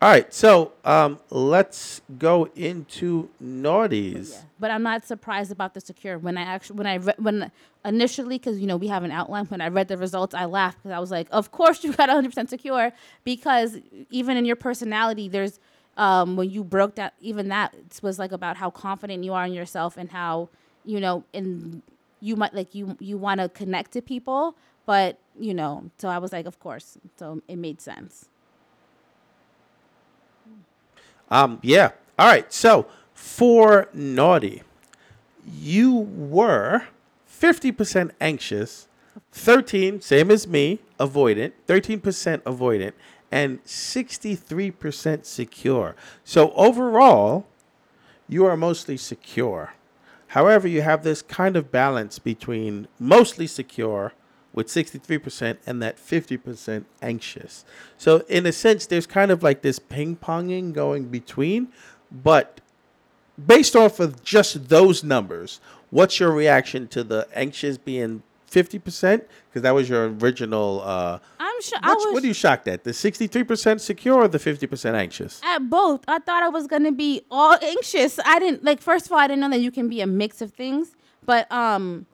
All 0.01 0.09
right, 0.09 0.33
so 0.33 0.73
um, 0.85 1.21
let's 1.31 2.01
go 2.19 2.49
into 2.57 3.29
naughties. 3.41 4.33
Yeah. 4.33 4.39
But 4.59 4.71
I'm 4.71 4.83
not 4.83 5.05
surprised 5.07 5.53
about 5.53 5.75
the 5.75 5.81
secure. 5.81 6.19
When 6.19 6.39
I 6.39 6.43
actually, 6.43 6.79
when 6.79 6.87
I 6.87 6.95
re- 6.95 7.15
when 7.19 7.53
initially, 7.85 8.39
because 8.39 8.59
you 8.59 8.67
know 8.67 8.79
we 8.79 8.89
have 8.89 9.05
an 9.05 9.13
outline. 9.13 9.45
When 9.45 9.61
I 9.61 9.69
read 9.69 9.89
the 9.89 9.99
results, 9.99 10.35
I 10.35 10.47
laughed 10.47 10.79
because 10.79 10.97
I 10.97 10.99
was 11.01 11.11
like, 11.11 11.29
"Of 11.31 11.53
course 11.53 11.85
you 11.85 11.93
got 11.93 12.09
100 12.09 12.31
percent 12.31 12.49
secure," 12.51 12.93
because 13.25 13.77
even 14.11 14.39
in 14.39 14.47
your 14.47 14.57
personality, 14.57 15.29
there's 15.29 15.61
um, 15.99 16.37
when 16.37 16.51
you 16.51 16.65
broke 16.65 16.95
that, 16.95 17.13
even 17.21 17.49
that 17.51 17.75
was 18.03 18.19
like 18.19 18.33
about 18.33 18.57
how 18.57 18.71
confident 18.71 19.23
you 19.23 19.35
are 19.35 19.45
in 19.45 19.53
yourself 19.53 19.99
and 19.99 20.11
how 20.11 20.49
you 20.85 20.99
know, 20.99 21.25
and 21.35 21.83
you 22.21 22.37
might 22.37 22.55
like 22.55 22.75
you 22.75 22.97
you 22.99 23.19
want 23.19 23.41
to 23.41 23.51
connect 23.51 23.93
to 23.93 24.01
people, 24.01 24.57
but 24.87 25.19
you 25.39 25.55
know, 25.55 25.91
so 25.99 26.09
I 26.09 26.19
was 26.19 26.33
like, 26.33 26.47
of 26.47 26.59
course. 26.61 26.99
So 27.17 27.43
it 27.49 27.57
made 27.57 27.81
sense. 27.81 28.29
Um, 31.31 31.59
yeah. 31.63 31.93
All 32.19 32.29
right. 32.29 32.53
So 32.53 32.87
for 33.15 33.89
naughty, 33.95 34.63
you 35.47 35.93
were 35.97 36.83
50% 37.29 38.11
anxious, 38.21 38.89
13, 39.33 40.01
same 40.01 40.31
as 40.31 40.47
me, 40.47 40.81
avoidant, 41.01 41.53
13% 41.67 42.01
avoidant, 42.43 42.93
and 43.31 43.65
63% 43.65 45.25
secure. 45.25 45.97
So 46.23 46.53
overall, 46.53 47.47
you 48.29 48.45
are 48.45 48.57
mostly 48.57 48.97
secure. 48.97 49.75
However, 50.29 50.69
you 50.69 50.83
have 50.83 51.03
this 51.03 51.23
kind 51.23 51.57
of 51.57 51.73
balance 51.73 52.19
between 52.19 52.89
mostly 52.99 53.47
secure 53.47 54.13
with 54.55 54.67
63% 54.69 55.59
and 55.67 55.83
that 55.83 55.97
50% 55.97 56.85
anxious. 57.01 57.65
So, 57.97 58.25
in 58.29 58.47
a 58.47 58.53
sense, 58.53 58.87
there's 58.87 59.07
kind 59.07 59.31
of 59.31 59.43
like 59.43 59.63
this 59.63 59.79
ping 59.79 60.17
ponging 60.17 60.73
going 60.73 61.09
between, 61.09 61.69
but 62.11 62.61
based 63.47 63.75
off 63.75 64.01
of 64.01 64.23
just 64.23 64.69
those 64.69 65.03
numbers, 65.03 65.61
what's 65.91 66.21
your 66.21 66.31
reaction 66.33 66.89
to 66.89 67.03
the 67.03 67.27
anxious 67.35 67.79
being 67.79 68.23
50%? 68.51 69.23
Because 69.49 69.63
that 69.63 69.75
was 69.75 69.89
your 69.89 70.09
original. 70.09 70.83
Uh, 70.85 71.19
I'm 71.39 71.63
sure. 71.63 71.79
Was, 71.83 72.13
what 72.13 72.23
are 72.23 72.27
you 72.27 72.35
shocked 72.35 72.69
at? 72.69 72.85
The 72.85 72.91
63% 72.91 73.81
secure 73.81 74.17
or 74.17 74.29
the 74.29 74.39
50% 74.39 74.95
anxious? 74.95 75.41
At 75.45 75.71
both. 75.71 76.05
I 76.09 76.19
thought 76.19 76.43
I 76.43 76.49
was 76.49 76.67
going 76.67 76.85
to 76.85 76.93
be 76.93 77.23
all 77.31 77.57
anxious. 77.63 78.19
I 78.25 78.39
didn't, 78.39 78.65
like, 78.65 78.81
first 78.81 79.07
of 79.07 79.13
all, 79.13 79.19
I 79.19 79.27
didn't 79.27 79.41
know 79.41 79.51
that 79.51 79.61
you 79.61 79.71
can 79.71 79.89
be 79.89 80.01
a 80.01 80.07
mix 80.07 80.41
of 80.43 80.53
things, 80.53 80.95
but, 81.25 81.51
um, 81.51 82.07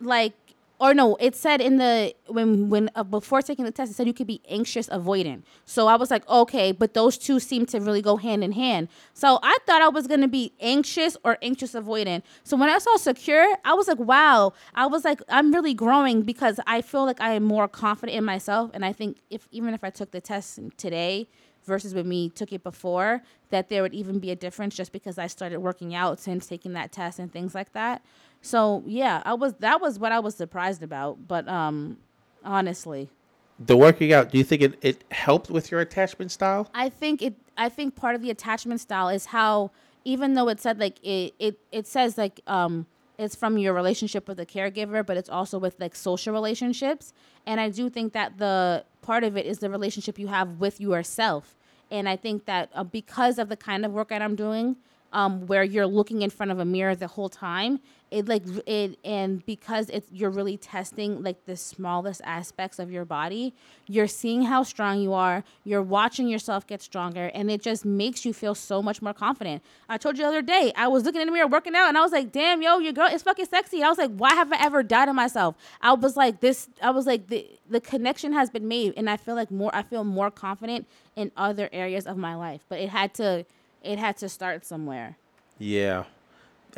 like, 0.00 0.32
or 0.80 0.94
no, 0.94 1.16
it 1.16 1.34
said 1.34 1.60
in 1.60 1.78
the 1.78 2.14
when 2.26 2.70
when 2.70 2.90
uh, 2.94 3.02
before 3.02 3.42
taking 3.42 3.64
the 3.64 3.72
test, 3.72 3.90
it 3.90 3.94
said 3.94 4.06
you 4.06 4.12
could 4.14 4.26
be 4.26 4.40
anxious 4.48 4.88
avoidant. 4.88 5.42
So 5.64 5.88
I 5.88 5.96
was 5.96 6.10
like, 6.10 6.28
okay, 6.28 6.70
but 6.70 6.94
those 6.94 7.18
two 7.18 7.40
seem 7.40 7.66
to 7.66 7.80
really 7.80 8.02
go 8.02 8.16
hand 8.16 8.44
in 8.44 8.52
hand. 8.52 8.88
So 9.12 9.40
I 9.42 9.58
thought 9.66 9.82
I 9.82 9.88
was 9.88 10.06
gonna 10.06 10.28
be 10.28 10.52
anxious 10.60 11.16
or 11.24 11.36
anxious 11.42 11.72
avoidant. 11.72 12.22
So 12.44 12.56
when 12.56 12.68
I 12.68 12.78
saw 12.78 12.96
secure, 12.96 13.56
I 13.64 13.74
was 13.74 13.88
like, 13.88 13.98
wow. 13.98 14.52
I 14.74 14.86
was 14.86 15.04
like, 15.04 15.20
I'm 15.28 15.52
really 15.52 15.74
growing 15.74 16.22
because 16.22 16.60
I 16.66 16.82
feel 16.82 17.04
like 17.04 17.20
I 17.20 17.32
am 17.32 17.44
more 17.44 17.66
confident 17.66 18.16
in 18.16 18.24
myself, 18.24 18.70
and 18.72 18.84
I 18.84 18.92
think 18.92 19.18
if 19.30 19.48
even 19.50 19.74
if 19.74 19.82
I 19.82 19.90
took 19.90 20.12
the 20.12 20.20
test 20.20 20.60
today 20.76 21.28
versus 21.64 21.94
when 21.94 22.08
we 22.08 22.30
took 22.30 22.52
it 22.52 22.62
before, 22.62 23.22
that 23.50 23.68
there 23.68 23.82
would 23.82 23.94
even 23.94 24.18
be 24.18 24.30
a 24.30 24.36
difference 24.36 24.74
just 24.74 24.92
because 24.92 25.18
I 25.18 25.26
started 25.26 25.58
working 25.58 25.94
out 25.94 26.18
since 26.18 26.46
taking 26.46 26.72
that 26.72 26.92
test 26.92 27.18
and 27.18 27.32
things 27.32 27.54
like 27.54 27.72
that. 27.74 28.02
So 28.48 28.82
yeah, 28.86 29.22
I 29.26 29.34
was 29.34 29.52
that 29.60 29.82
was 29.82 29.98
what 29.98 30.10
I 30.10 30.20
was 30.20 30.34
surprised 30.34 30.82
about. 30.82 31.28
But 31.28 31.46
um, 31.48 31.98
honestly, 32.42 33.10
the 33.58 33.76
working 33.76 34.10
out. 34.10 34.30
Do 34.30 34.38
you 34.38 34.44
think 34.44 34.62
it, 34.62 34.78
it 34.80 35.04
helped 35.10 35.50
with 35.50 35.70
your 35.70 35.80
attachment 35.80 36.30
style? 36.30 36.70
I 36.72 36.88
think 36.88 37.20
it. 37.20 37.34
I 37.58 37.68
think 37.68 37.94
part 37.94 38.14
of 38.14 38.22
the 38.22 38.30
attachment 38.30 38.80
style 38.80 39.10
is 39.10 39.26
how 39.26 39.70
even 40.04 40.32
though 40.32 40.48
it 40.48 40.60
said 40.60 40.80
like 40.80 40.98
it 41.04 41.34
it 41.38 41.58
it 41.72 41.86
says 41.86 42.16
like 42.16 42.40
um 42.46 42.86
it's 43.18 43.34
from 43.34 43.58
your 43.58 43.74
relationship 43.74 44.26
with 44.26 44.38
the 44.38 44.46
caregiver, 44.46 45.04
but 45.04 45.18
it's 45.18 45.28
also 45.28 45.58
with 45.58 45.78
like 45.78 45.94
social 45.94 46.32
relationships. 46.32 47.12
And 47.46 47.60
I 47.60 47.68
do 47.68 47.90
think 47.90 48.14
that 48.14 48.38
the 48.38 48.84
part 49.02 49.24
of 49.24 49.36
it 49.36 49.44
is 49.44 49.58
the 49.58 49.68
relationship 49.68 50.18
you 50.18 50.28
have 50.28 50.60
with 50.60 50.80
yourself. 50.80 51.56
And 51.90 52.08
I 52.08 52.16
think 52.16 52.46
that 52.46 52.70
uh, 52.74 52.84
because 52.84 53.38
of 53.38 53.50
the 53.50 53.56
kind 53.56 53.84
of 53.84 53.92
work 53.92 54.08
that 54.08 54.22
I'm 54.22 54.36
doing, 54.36 54.76
um, 55.12 55.46
where 55.46 55.64
you're 55.64 55.86
looking 55.86 56.22
in 56.22 56.30
front 56.30 56.52
of 56.52 56.58
a 56.58 56.64
mirror 56.64 56.94
the 56.94 57.06
whole 57.06 57.28
time, 57.28 57.80
it 58.10 58.26
like 58.28 58.42
it 58.66 58.98
and 59.04 59.44
because 59.44 59.90
it's 59.90 60.10
you're 60.10 60.30
really 60.30 60.56
testing 60.56 61.22
like 61.22 61.44
the 61.44 61.56
smallest 61.56 62.20
aspects 62.24 62.78
of 62.78 62.90
your 62.90 63.04
body 63.04 63.52
you're 63.86 64.06
seeing 64.06 64.42
how 64.42 64.62
strong 64.62 65.00
you 65.00 65.12
are 65.12 65.44
you're 65.64 65.82
watching 65.82 66.28
yourself 66.28 66.66
get 66.66 66.80
stronger 66.80 67.30
and 67.34 67.50
it 67.50 67.60
just 67.60 67.84
makes 67.84 68.24
you 68.24 68.32
feel 68.32 68.54
so 68.54 68.82
much 68.82 69.02
more 69.02 69.12
confident. 69.12 69.62
I 69.88 69.98
told 69.98 70.16
you 70.16 70.24
the 70.24 70.28
other 70.28 70.42
day 70.42 70.72
i 70.76 70.88
was 70.88 71.04
looking 71.04 71.20
in 71.20 71.26
the 71.26 71.32
mirror 71.32 71.46
working 71.46 71.74
out 71.74 71.88
and 71.88 71.98
i 71.98 72.00
was 72.00 72.12
like 72.12 72.32
damn 72.32 72.62
yo 72.62 72.78
your 72.78 72.92
girl 72.92 73.08
is 73.08 73.22
fucking 73.22 73.46
sexy. 73.46 73.82
I 73.82 73.88
was 73.88 73.98
like 73.98 74.12
why 74.16 74.34
have 74.34 74.52
i 74.52 74.62
ever 74.62 74.82
doubted 74.82 75.14
myself? 75.14 75.54
I 75.80 75.92
was 75.92 76.16
like 76.16 76.40
this 76.40 76.68
i 76.82 76.90
was 76.90 77.06
like 77.06 77.28
the 77.28 77.46
the 77.68 77.80
connection 77.80 78.32
has 78.32 78.48
been 78.50 78.66
made 78.66 78.94
and 78.96 79.10
i 79.10 79.16
feel 79.16 79.34
like 79.34 79.50
more 79.50 79.74
i 79.74 79.82
feel 79.82 80.04
more 80.04 80.30
confident 80.30 80.86
in 81.16 81.30
other 81.36 81.68
areas 81.72 82.06
of 82.06 82.16
my 82.16 82.34
life. 82.34 82.62
But 82.68 82.80
it 82.80 82.88
had 82.88 83.12
to 83.14 83.44
it 83.82 83.98
had 83.98 84.16
to 84.18 84.28
start 84.28 84.64
somewhere. 84.64 85.16
Yeah 85.58 86.04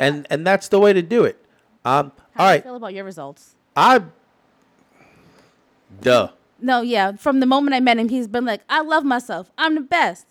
and 0.00 0.26
and 0.30 0.46
that's 0.46 0.68
the 0.68 0.80
way 0.80 0.92
to 0.92 1.02
do 1.02 1.24
it. 1.24 1.36
Um, 1.84 2.12
How 2.34 2.44
all 2.44 2.46
do 2.46 2.50
right. 2.50 2.56
you 2.56 2.62
feel 2.62 2.76
about 2.76 2.94
your 2.94 3.04
results? 3.04 3.54
I, 3.76 4.02
duh. 6.00 6.30
No, 6.60 6.82
yeah. 6.82 7.12
From 7.12 7.40
the 7.40 7.46
moment 7.46 7.74
I 7.74 7.80
met 7.80 7.98
him, 7.98 8.08
he's 8.08 8.26
been 8.26 8.44
like, 8.44 8.62
"I 8.68 8.82
love 8.82 9.04
myself. 9.04 9.50
I'm 9.56 9.74
the 9.74 9.80
best." 9.80 10.26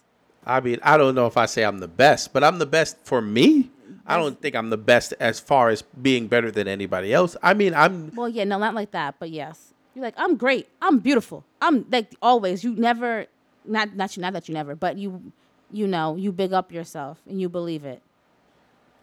I 0.46 0.60
mean, 0.60 0.80
I 0.84 0.98
don't 0.98 1.16
know 1.16 1.28
if 1.28 1.38
I 1.38 1.46
say 1.46 1.64
I'm 1.64 1.80
the 1.80 1.88
best, 1.88 2.34
but 2.34 2.44
I'm 2.44 2.60
the 2.60 2.66
best 2.66 2.98
for 3.04 3.22
me. 3.22 3.70
I 4.06 4.18
don't 4.18 4.42
think 4.42 4.56
I'm 4.56 4.72
the 4.72 4.78
best 4.78 5.14
as 5.20 5.40
far 5.40 5.70
as 5.70 5.84
being 5.84 6.28
better 6.28 6.50
than 6.50 6.68
anybody 6.68 7.14
else. 7.14 7.38
I 7.44 7.54
mean, 7.54 7.74
I'm 7.76 8.12
Well, 8.16 8.30
yeah, 8.30 8.44
no, 8.44 8.58
not 8.58 8.74
like 8.74 8.92
that, 8.92 9.16
but 9.20 9.30
yes. 9.30 9.74
You're 9.94 10.04
like, 10.04 10.16
I'm 10.18 10.36
great. 10.36 10.68
I'm 10.82 11.00
beautiful. 11.00 11.46
I'm 11.62 11.86
like 11.92 12.16
always. 12.22 12.64
You 12.64 12.74
never, 12.76 13.28
not 13.66 13.96
not 13.96 14.16
you, 14.18 14.22
not 14.22 14.34
that 14.34 14.48
you 14.50 14.54
never, 14.54 14.76
but 14.76 14.98
you, 14.98 15.32
you 15.72 15.86
know, 15.86 16.16
you 16.16 16.32
big 16.32 16.54
up 16.54 16.72
yourself 16.72 17.20
and 17.28 17.40
you 17.40 17.50
believe 17.50 17.86
it. 17.86 18.02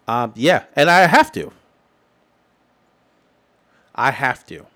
Um, 0.08 0.32
yeah, 0.36 0.64
and 0.74 0.88
I 0.88 1.06
have 1.06 1.32
to. 1.32 1.52
I 3.94 4.10
have 4.10 4.44
to. 4.46 4.66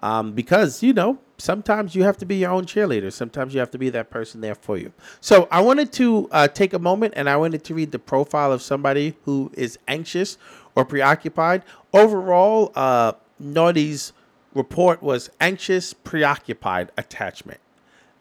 Um, 0.00 0.32
because, 0.32 0.82
you 0.82 0.92
know, 0.92 1.18
sometimes 1.38 1.94
you 1.94 2.02
have 2.02 2.16
to 2.18 2.26
be 2.26 2.36
your 2.36 2.50
own 2.50 2.64
cheerleader. 2.66 3.12
Sometimes 3.12 3.54
you 3.54 3.60
have 3.60 3.70
to 3.70 3.78
be 3.78 3.90
that 3.90 4.10
person 4.10 4.40
there 4.40 4.54
for 4.54 4.76
you. 4.76 4.92
So 5.20 5.48
I 5.50 5.60
wanted 5.60 5.92
to 5.94 6.28
uh, 6.30 6.48
take 6.48 6.72
a 6.72 6.78
moment 6.78 7.14
and 7.16 7.28
I 7.28 7.36
wanted 7.36 7.64
to 7.64 7.74
read 7.74 7.92
the 7.92 7.98
profile 7.98 8.52
of 8.52 8.62
somebody 8.62 9.16
who 9.24 9.50
is 9.54 9.78
anxious 9.88 10.36
or 10.74 10.84
preoccupied. 10.84 11.62
Overall, 11.92 12.72
uh, 12.74 13.12
Naughty's 13.38 14.12
report 14.54 15.02
was 15.02 15.30
anxious, 15.40 15.92
preoccupied 15.92 16.90
attachment. 16.96 17.60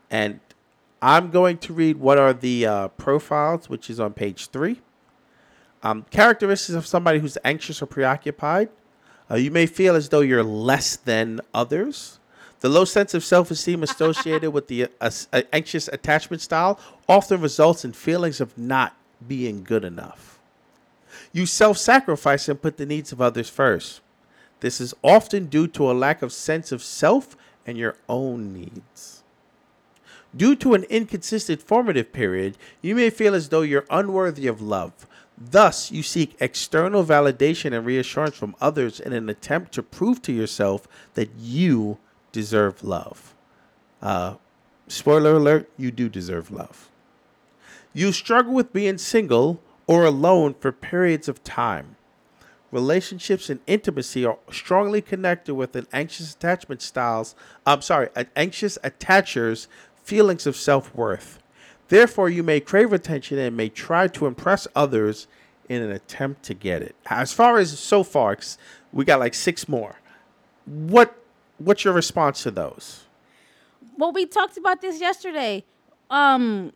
And 0.10 0.40
I'm 1.02 1.32
going 1.32 1.58
to 1.60 1.74
read 1.74 1.98
what 1.98 2.18
are 2.18 2.34
the 2.34 2.66
uh, 2.66 2.88
profiles, 2.90 3.70
which 3.70 3.90
is 3.90 4.00
on 4.00 4.14
page 4.14 4.48
three. 4.50 4.82
Um, 5.84 6.06
characteristics 6.10 6.76
of 6.76 6.88
somebody 6.88 7.20
who's 7.20 7.38
anxious 7.44 7.82
or 7.82 7.86
preoccupied. 7.86 8.70
Uh, 9.30 9.36
you 9.36 9.52
may 9.52 9.66
feel 9.66 9.96
as 9.96 10.10
though 10.10 10.22
you're 10.22 10.44
less 10.44 10.96
than 10.96 11.42
others. 11.54 12.20
The 12.62 12.70
low 12.70 12.86
sense 12.86 13.14
of 13.14 13.24
self 13.24 13.52
esteem 13.52 13.84
associated 13.84 14.52
with 14.52 14.68
the 14.68 14.88
uh, 15.02 15.12
uh, 15.34 15.42
anxious 15.52 15.90
attachment 15.90 16.42
style 16.42 16.80
often 17.08 17.42
results 17.42 17.84
in 17.84 17.92
feelings 17.92 18.40
of 18.40 18.58
not 18.58 18.96
being 19.28 19.64
good 19.64 19.84
enough. 19.84 20.40
You 21.34 21.46
self 21.46 21.78
sacrifice 21.78 22.48
and 22.48 22.62
put 22.62 22.78
the 22.78 22.86
needs 22.86 23.12
of 23.12 23.22
others 23.22 23.50
first. 23.50 24.00
This 24.62 24.80
is 24.80 24.94
often 25.04 25.48
due 25.48 25.68
to 25.68 25.92
a 25.92 25.94
lack 25.94 26.22
of 26.22 26.32
sense 26.32 26.72
of 26.72 26.82
self 26.82 27.36
and 27.66 27.78
your 27.78 27.98
own 28.08 28.54
needs. 28.54 29.24
Due 30.36 30.56
to 30.56 30.74
an 30.74 30.84
inconsistent 30.86 31.62
formative 31.62 32.14
period, 32.14 32.58
you 32.82 32.96
may 32.96 33.10
feel 33.10 33.36
as 33.36 33.50
though 33.50 33.62
you're 33.62 33.86
unworthy 33.90 34.48
of 34.48 34.62
love. 34.62 34.94
Thus, 35.38 35.92
you 35.92 36.04
seek 36.04 36.36
external 36.40 37.04
validation 37.04 37.76
and 37.76 37.86
reassurance 37.86 38.36
from 38.36 38.56
others 38.62 39.00
in 39.00 39.14
an 39.14 39.30
attempt 39.30 39.72
to 39.74 39.84
prove 39.84 40.22
to 40.24 40.32
yourself 40.32 40.88
that 41.16 41.32
you 41.38 41.98
deserve 42.32 42.84
love. 42.84 43.34
Uh, 44.02 44.36
spoiler 44.88 45.34
alert, 45.36 45.70
you 45.78 45.92
do 45.92 46.08
deserve 46.10 46.52
love. 46.52 46.90
You 47.94 48.12
struggle 48.12 48.54
with 48.54 48.74
being 48.74 48.98
single 48.98 49.62
or 49.88 50.06
alone 50.06 50.56
for 50.56 50.72
periods 50.72 51.28
of 51.28 51.44
time. 51.44 51.96
Relationships 52.72 53.50
and 53.50 53.60
intimacy 53.68 54.26
are 54.26 54.40
strongly 54.52 55.02
connected 55.02 55.54
with 55.54 55.76
an 55.76 55.86
anxious 55.94 56.34
attachment 56.34 56.82
styles. 56.82 57.36
I'm 57.68 57.82
sorry, 57.82 58.10
an 58.16 58.30
anxious 58.36 58.80
attachers 58.84 59.68
feelings 60.04 60.48
of 60.48 60.56
self-worth. 60.56 61.43
Therefore, 61.90 62.30
you 62.30 62.44
may 62.44 62.60
crave 62.60 62.94
attention 62.94 63.38
and 63.38 63.56
may 63.56 63.70
try 63.70 64.08
to 64.08 64.26
impress 64.26 64.68
others 64.76 65.28
in 65.70 65.82
an 65.82 65.92
attempt 65.92 66.44
to 66.44 66.54
get 66.54 66.82
it. 66.82 66.96
As 67.08 67.34
far 67.34 67.58
as 67.58 67.78
so 67.78 68.04
far, 68.04 68.38
we 68.92 69.06
got 69.06 69.20
like 69.20 69.34
six 69.34 69.68
more. 69.68 69.96
What 70.66 71.16
what's 71.58 71.84
your 71.84 71.94
response 71.94 72.44
to 72.44 72.52
those? 72.52 73.06
Well, 73.98 74.12
we 74.12 74.26
talked 74.26 74.58
about 74.58 74.82
this 74.82 75.00
yesterday. 75.00 75.64
Um, 76.10 76.74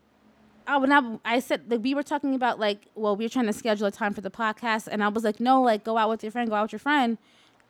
I 0.65 0.77
when 0.77 0.91
I, 0.91 1.17
I 1.25 1.39
said 1.39 1.69
that 1.69 1.81
we 1.81 1.95
were 1.95 2.03
talking 2.03 2.35
about 2.35 2.59
like, 2.59 2.85
well, 2.95 3.15
we 3.15 3.25
were 3.25 3.29
trying 3.29 3.47
to 3.47 3.53
schedule 3.53 3.87
a 3.87 3.91
time 3.91 4.13
for 4.13 4.21
the 4.21 4.31
podcast, 4.31 4.87
and 4.87 5.03
I 5.03 5.07
was 5.07 5.23
like, 5.23 5.39
no, 5.39 5.61
like 5.61 5.83
go 5.83 5.97
out 5.97 6.09
with 6.09 6.23
your 6.23 6.31
friend, 6.31 6.49
go 6.49 6.55
out 6.55 6.63
with 6.63 6.73
your 6.73 6.79
friend. 6.79 7.17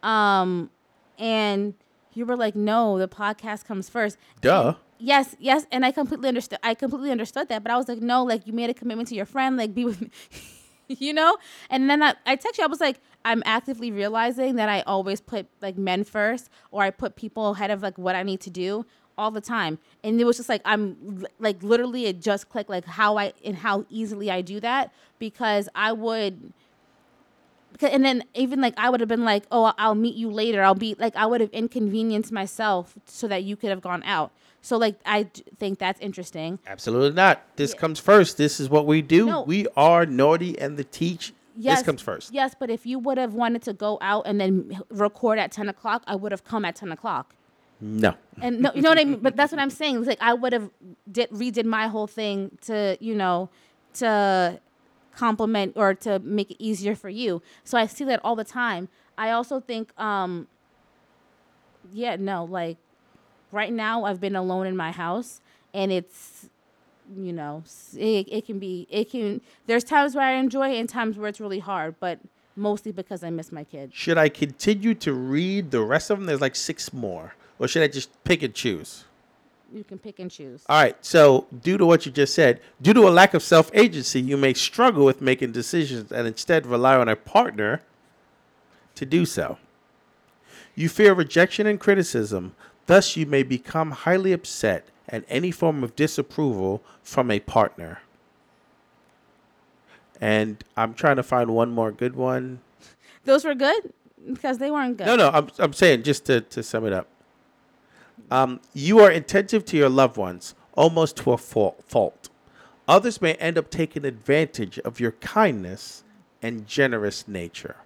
Um, 0.03 0.69
and 1.17 1.73
you 2.13 2.25
were 2.25 2.35
like, 2.35 2.55
no, 2.55 2.97
the 2.97 3.07
podcast 3.07 3.65
comes 3.65 3.89
first. 3.89 4.17
Duh. 4.41 4.75
Yes, 4.99 5.35
yes, 5.39 5.65
and 5.71 5.85
I 5.85 5.91
completely 5.91 6.27
understood. 6.27 6.59
I 6.63 6.73
completely 6.73 7.11
understood 7.11 7.49
that, 7.49 7.61
but 7.63 7.71
I 7.71 7.77
was 7.77 7.87
like, 7.87 8.01
no, 8.01 8.23
like 8.23 8.47
you 8.47 8.53
made 8.53 8.69
a 8.69 8.73
commitment 8.73 9.09
to 9.09 9.15
your 9.15 9.25
friend, 9.25 9.55
like 9.55 9.73
be 9.75 9.85
with 9.85 10.01
me, 10.01 10.09
you 10.87 11.13
know. 11.13 11.37
And 11.69 11.89
then 11.89 12.01
I, 12.01 12.15
I 12.25 12.35
text 12.35 12.57
you. 12.57 12.63
I 12.63 12.67
was 12.67 12.79
like, 12.81 12.99
I'm 13.23 13.43
actively 13.45 13.91
realizing 13.91 14.55
that 14.55 14.69
I 14.69 14.81
always 14.81 15.21
put 15.21 15.47
like 15.61 15.77
men 15.77 16.03
first, 16.03 16.49
or 16.71 16.81
I 16.81 16.89
put 16.89 17.15
people 17.15 17.51
ahead 17.51 17.69
of 17.69 17.83
like 17.83 17.97
what 17.97 18.15
I 18.15 18.23
need 18.23 18.39
to 18.41 18.49
do 18.49 18.85
all 19.19 19.29
the 19.29 19.41
time. 19.41 19.77
And 20.03 20.19
it 20.19 20.23
was 20.23 20.37
just 20.37 20.49
like 20.49 20.61
I'm 20.65 21.25
like 21.39 21.61
literally 21.61 22.05
it 22.05 22.19
just 22.19 22.49
clicked 22.49 22.69
like 22.69 22.85
how 22.85 23.17
I 23.17 23.33
and 23.45 23.55
how 23.57 23.85
easily 23.89 24.31
I 24.31 24.41
do 24.41 24.59
that 24.61 24.91
because 25.19 25.69
I 25.75 25.91
would 25.91 26.53
and 27.81 28.03
then 28.03 28.23
even 28.33 28.61
like 28.61 28.73
I 28.77 28.89
would 28.89 28.99
have 29.01 29.09
been 29.09 29.25
like, 29.25 29.43
"Oh, 29.51 29.73
I'll 29.77 29.95
meet 29.95 30.15
you 30.15 30.29
later. 30.31 30.63
I'll 30.63 30.75
be 30.75 30.95
like 30.97 31.15
I 31.15 31.25
would 31.25 31.41
have 31.41 31.51
inconvenienced 31.51 32.31
myself 32.31 32.95
so 33.05 33.27
that 33.27 33.43
you 33.43 33.55
could 33.55 33.69
have 33.69 33.81
gone 33.81 34.03
out." 34.03 34.31
So 34.67 34.77
like 34.77 34.99
I 35.05 35.29
think 35.59 35.79
that's 35.79 35.99
interesting. 36.01 36.59
Absolutely 36.67 37.15
not. 37.15 37.41
This 37.55 37.71
yeah. 37.71 37.79
comes 37.79 38.01
first. 38.01 38.35
This 38.35 38.59
is 38.59 38.69
what 38.69 38.85
we 38.85 39.01
do. 39.01 39.27
No. 39.27 39.43
We 39.43 39.65
are 39.77 40.05
naughty 40.05 40.59
and 40.59 40.75
the 40.75 40.83
teach. 40.83 41.33
Yes, 41.55 41.79
this 41.79 41.85
comes 41.85 42.01
first. 42.01 42.33
Yes, 42.33 42.53
but 42.59 42.69
if 42.69 42.85
you 42.85 42.99
would 42.99 43.17
have 43.17 43.33
wanted 43.33 43.61
to 43.63 43.71
go 43.71 43.97
out 44.01 44.27
and 44.27 44.41
then 44.41 44.81
record 44.89 45.39
at 45.39 45.53
ten 45.53 45.69
o'clock, 45.69 46.03
I 46.05 46.17
would 46.17 46.33
have 46.33 46.43
come 46.43 46.65
at 46.65 46.75
ten 46.75 46.91
o'clock. 46.91 47.33
No. 47.79 48.15
And 48.41 48.59
no, 48.59 48.71
you 48.75 48.81
know 48.81 48.89
what 48.89 48.99
I 48.99 49.05
mean. 49.05 49.19
But 49.19 49.37
that's 49.37 49.53
what 49.53 49.61
I'm 49.61 49.69
saying. 49.81 49.99
It's 49.99 50.07
like 50.07 50.21
I 50.21 50.33
would 50.33 50.51
have 50.51 50.69
did 51.09 51.29
redid 51.29 51.63
my 51.63 51.87
whole 51.87 52.07
thing 52.07 52.57
to 52.63 52.97
you 52.99 53.15
know 53.15 53.49
to 53.95 54.59
compliment 55.15 55.73
or 55.77 55.93
to 55.93 56.19
make 56.19 56.51
it 56.51 56.57
easier 56.59 56.93
for 56.93 57.09
you. 57.09 57.41
So 57.63 57.77
I 57.77 57.85
see 57.85 58.03
that 58.03 58.19
all 58.21 58.35
the 58.35 58.43
time. 58.43 58.89
I 59.17 59.31
also 59.31 59.61
think, 59.61 59.97
um, 59.99 60.47
yeah, 61.93 62.17
no, 62.17 62.43
like 62.43 62.77
right 63.51 63.71
now 63.71 64.05
I've 64.05 64.19
been 64.19 64.35
alone 64.35 64.67
in 64.67 64.75
my 64.75 64.91
house 64.91 65.41
and 65.73 65.91
it's, 65.91 66.49
you 67.15 67.33
know, 67.33 67.63
it, 67.95 68.27
it 68.31 68.45
can 68.45 68.59
be, 68.59 68.87
it 68.89 69.09
can, 69.09 69.41
there's 69.65 69.83
times 69.83 70.15
where 70.15 70.25
I 70.25 70.33
enjoy 70.33 70.73
it 70.73 70.79
and 70.79 70.89
times 70.89 71.17
where 71.17 71.29
it's 71.29 71.39
really 71.39 71.59
hard, 71.59 71.95
but 71.99 72.19
mostly 72.55 72.91
because 72.91 73.23
I 73.23 73.29
miss 73.29 73.51
my 73.51 73.63
kids. 73.63 73.93
Should 73.95 74.17
I 74.17 74.29
continue 74.29 74.93
to 74.95 75.13
read 75.13 75.71
the 75.71 75.81
rest 75.81 76.09
of 76.09 76.17
them? 76.17 76.25
There's 76.25 76.41
like 76.41 76.55
six 76.55 76.91
more. 76.91 77.35
Or 77.59 77.67
should 77.67 77.81
I 77.81 77.87
just 77.87 78.11
pick 78.23 78.43
and 78.43 78.53
choose? 78.53 79.05
you 79.73 79.83
can 79.83 79.97
pick 79.97 80.19
and 80.19 80.31
choose. 80.31 80.63
All 80.69 80.81
right. 80.81 80.95
So, 81.01 81.47
due 81.61 81.77
to 81.77 81.85
what 81.85 82.05
you 82.05 82.11
just 82.11 82.33
said, 82.33 82.61
due 82.81 82.93
to 82.93 83.07
a 83.07 83.09
lack 83.09 83.33
of 83.33 83.43
self 83.43 83.69
agency, 83.73 84.21
you 84.21 84.37
may 84.37 84.53
struggle 84.53 85.05
with 85.05 85.21
making 85.21 85.51
decisions 85.51 86.11
and 86.11 86.27
instead 86.27 86.65
rely 86.65 86.95
on 86.95 87.07
a 87.09 87.15
partner 87.15 87.81
to 88.95 89.05
do 89.05 89.25
so. 89.25 89.57
You 90.75 90.89
fear 90.89 91.13
rejection 91.13 91.67
and 91.67 91.79
criticism, 91.79 92.55
thus, 92.87 93.15
you 93.15 93.25
may 93.25 93.43
become 93.43 93.91
highly 93.91 94.33
upset 94.33 94.87
at 95.07 95.23
any 95.29 95.51
form 95.51 95.83
of 95.83 95.95
disapproval 95.95 96.83
from 97.03 97.31
a 97.31 97.39
partner. 97.39 98.01
And 100.19 100.63
I'm 100.75 100.93
trying 100.93 101.17
to 101.17 101.23
find 101.23 101.51
one 101.51 101.71
more 101.71 101.91
good 101.91 102.15
one. 102.15 102.59
Those 103.23 103.45
were 103.45 103.55
good 103.55 103.93
because 104.33 104.57
they 104.57 104.71
weren't 104.71 104.97
good. 104.97 105.05
No, 105.07 105.15
no, 105.15 105.29
I'm, 105.29 105.47
I'm 105.59 105.73
saying 105.73 106.03
just 106.03 106.25
to, 106.25 106.41
to 106.41 106.63
sum 106.63 106.85
it 106.85 106.93
up. 106.93 107.07
Um, 108.31 108.59
you 108.73 108.99
are 108.99 109.09
attentive 109.09 109.63
to 109.65 109.77
your 109.77 109.89
loved 109.89 110.17
ones, 110.17 110.55
almost 110.73 111.17
to 111.17 111.31
a 111.31 111.37
fault. 111.37 112.29
Others 112.87 113.21
may 113.21 113.33
end 113.35 113.57
up 113.57 113.69
taking 113.69 114.05
advantage 114.05 114.79
of 114.79 114.99
your 114.99 115.11
kindness 115.11 116.03
and 116.41 116.67
generous 116.67 117.27
nature. 117.27 117.77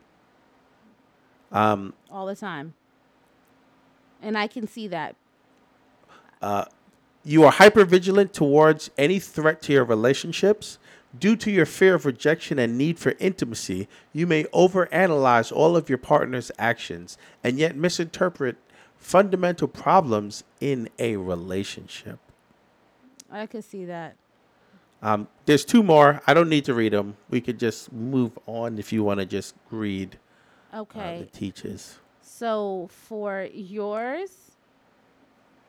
Um, 1.51 1.93
All 2.09 2.25
the 2.25 2.35
time. 2.35 2.73
And 4.21 4.37
I 4.37 4.47
can 4.47 4.67
see 4.67 4.87
that. 4.87 5.15
Uh, 6.41 6.65
you 7.23 7.43
are 7.43 7.51
hyper 7.51 7.85
vigilant 7.85 8.33
towards 8.33 8.89
any 8.97 9.19
threat 9.19 9.61
to 9.63 9.73
your 9.73 9.85
relationships. 9.85 10.79
Due 11.17 11.35
to 11.35 11.51
your 11.51 11.65
fear 11.65 11.95
of 11.95 12.05
rejection 12.05 12.57
and 12.57 12.77
need 12.77 12.97
for 12.97 13.15
intimacy, 13.19 13.87
you 14.13 14.25
may 14.25 14.45
overanalyze 14.45 15.51
all 15.51 15.75
of 15.75 15.89
your 15.89 15.97
partner's 15.97 16.51
actions 16.57 17.17
and 17.43 17.59
yet 17.59 17.75
misinterpret 17.75 18.55
fundamental 18.97 19.67
problems 19.67 20.43
in 20.61 20.87
a 20.99 21.17
relationship. 21.17 22.19
I 23.29 23.45
could 23.45 23.63
see 23.63 23.85
that. 23.85 24.15
Um, 25.01 25.27
there's 25.45 25.65
two 25.65 25.83
more. 25.83 26.21
I 26.27 26.33
don't 26.33 26.49
need 26.49 26.65
to 26.65 26.73
read 26.73 26.93
them. 26.93 27.17
We 27.29 27.41
could 27.41 27.59
just 27.59 27.91
move 27.91 28.37
on 28.45 28.77
if 28.77 28.93
you 28.93 29.03
want 29.03 29.19
to 29.19 29.25
just 29.25 29.55
read. 29.69 30.17
Okay. 30.73 31.15
Uh, 31.17 31.19
the 31.19 31.25
teachers. 31.25 31.97
So 32.41 32.89
for 32.89 33.47
yours, 33.53 34.31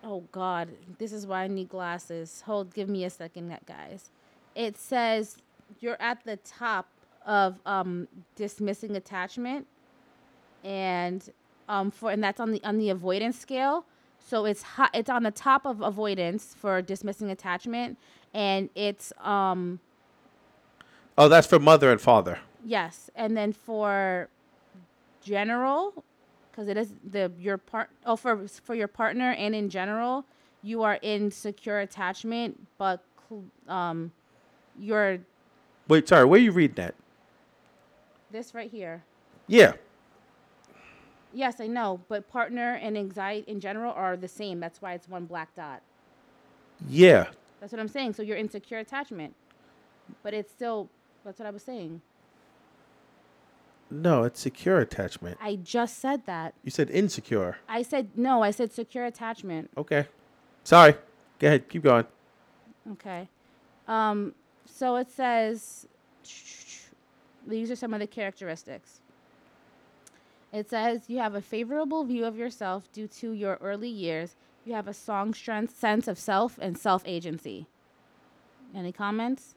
oh 0.03 0.25
God, 0.33 0.71
this 0.97 1.13
is 1.13 1.27
why 1.27 1.43
I 1.43 1.47
need 1.47 1.69
glasses. 1.69 2.43
Hold, 2.47 2.73
give 2.73 2.89
me 2.89 3.05
a 3.05 3.11
second, 3.11 3.55
guys. 3.67 4.11
It 4.55 4.79
says 4.79 5.37
you're 5.81 6.01
at 6.01 6.25
the 6.25 6.37
top 6.39 6.89
of 7.27 7.61
um, 7.67 8.09
dismissing 8.37 8.97
attachment, 8.97 9.67
and 10.65 11.29
um, 11.69 11.91
for 11.91 12.11
and 12.11 12.25
that's 12.25 12.41
on 12.41 12.53
the 12.53 12.65
on 12.65 12.79
the 12.79 12.89
avoidance 12.89 13.39
scale. 13.39 13.85
So 14.19 14.47
it's 14.47 14.63
hot, 14.63 14.93
it's 14.95 15.11
on 15.11 15.25
the 15.25 15.31
top 15.31 15.67
of 15.67 15.83
avoidance 15.83 16.55
for 16.59 16.81
dismissing 16.81 17.31
attachment, 17.31 17.99
and 18.33 18.71
it's 18.75 19.13
um 19.21 19.79
Oh, 21.19 21.29
that's 21.29 21.47
for 21.47 21.59
mother 21.59 21.93
and 21.93 22.01
father. 22.01 22.39
yes, 22.65 23.11
and 23.15 23.37
then 23.37 23.53
for 23.53 24.31
general, 25.21 26.03
because 26.53 26.69
it 26.69 26.77
is 26.77 26.95
the 27.11 27.33
your 27.39 27.59
part. 27.59 27.91
Oh, 28.07 28.17
for 28.17 28.47
for 28.47 28.75
your 28.75 28.89
partner 28.89 29.33
and 29.33 29.55
in 29.55 29.71
general, 29.71 30.25
you 30.63 30.83
are 30.83 30.99
in 31.03 31.31
secure 31.31 31.81
attachment, 31.81 32.69
but 32.79 33.03
um, 33.69 34.13
you're 34.79 35.19
Wait, 35.89 36.09
sorry, 36.09 36.25
where 36.25 36.39
you 36.41 36.53
reading 36.53 36.77
that? 36.77 36.95
this 38.31 38.55
right 38.55 38.71
here. 38.71 39.03
Yeah. 39.47 39.73
Yes, 41.35 41.61
I 41.61 41.67
know, 41.67 42.01
but 42.09 42.29
partner 42.31 42.75
and 42.75 42.97
anxiety 42.97 43.51
in 43.51 43.61
general 43.61 43.93
are 43.93 44.17
the 44.17 44.29
same. 44.29 44.61
That's 44.61 44.81
why 44.81 44.95
it's 44.95 45.09
one 45.09 45.27
black 45.27 45.55
dot. 45.55 45.83
Yeah. 46.89 47.27
That's 47.61 47.73
what 47.73 47.81
I'm 47.81 47.89
saying. 47.89 48.15
So 48.15 48.23
you're 48.23 48.37
in 48.37 48.51
secure 48.51 48.81
attachment, 48.81 49.35
but 50.23 50.35
it's 50.35 50.51
still. 50.51 50.89
That's 51.25 51.39
what 51.39 51.47
I 51.47 51.51
was 51.51 51.63
saying. 51.63 52.01
No, 53.93 54.25
it's 54.25 54.41
secure 54.41 54.81
attachment. 54.81 55.37
I 55.41 55.57
just 55.57 55.99
said 55.99 56.25
that. 56.27 56.55
You 56.65 56.71
said 56.71 56.91
insecure. 56.91 57.59
I 57.69 57.83
said 57.83 58.09
no. 58.17 58.43
I 58.43 58.51
said 58.51 58.73
secure 58.73 59.05
attachment. 59.05 59.71
Okay. 59.77 60.07
Sorry. 60.65 60.95
Go 61.39 61.47
ahead. 61.47 61.69
Keep 61.69 61.83
going. 61.83 62.07
Okay. 62.93 63.29
Um, 63.87 64.35
so 64.65 64.97
it 64.97 65.11
says 65.11 65.87
these 67.47 67.71
are 67.71 67.77
some 67.77 67.93
of 67.93 68.01
the 68.01 68.07
characteristics. 68.07 69.01
It 70.53 70.71
says 70.71 71.03
you 71.09 71.19
have 71.19 71.35
a 71.35 71.43
favorable 71.43 72.05
view 72.05 72.25
of 72.25 72.37
yourself 72.37 72.91
due 72.93 73.09
to 73.09 73.33
your 73.33 73.59
early 73.61 73.89
years. 73.89 74.37
You 74.65 74.75
have 74.75 74.89
a 74.89 74.95
strong 74.95 75.35
strength, 75.35 75.77
sense 75.77 76.09
of 76.09 76.19
self 76.19 76.59
and 76.61 76.79
self 76.79 77.03
agency. 77.05 77.67
Any 78.75 78.93
comments? 78.93 79.55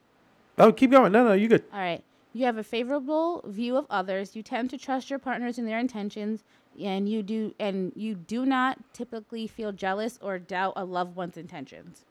Oh, 0.57 0.73
keep 0.73 0.91
going. 0.91 1.11
No, 1.11 1.23
no, 1.23 1.33
you 1.33 1.47
good. 1.47 1.63
All 1.71 1.79
right. 1.79 2.03
You 2.35 2.43
have 2.43 2.57
a 2.57 2.63
favorable 2.63 3.45
view 3.47 3.77
of 3.77 3.85
others. 3.89 4.35
You 4.35 4.43
tend 4.43 4.69
to 4.71 4.77
trust 4.77 5.09
your 5.09 5.19
partners 5.19 5.57
and 5.57 5.65
their 5.65 5.79
intentions, 5.79 6.43
and 6.77 7.07
you 7.07 7.23
do 7.23 7.55
and 7.57 7.93
you 7.95 8.13
do 8.13 8.45
not 8.45 8.77
typically 8.91 9.47
feel 9.47 9.71
jealous 9.71 10.19
or 10.21 10.37
doubt 10.37 10.73
a 10.75 10.83
loved 10.83 11.15
one's 11.15 11.37
intentions. 11.37 12.03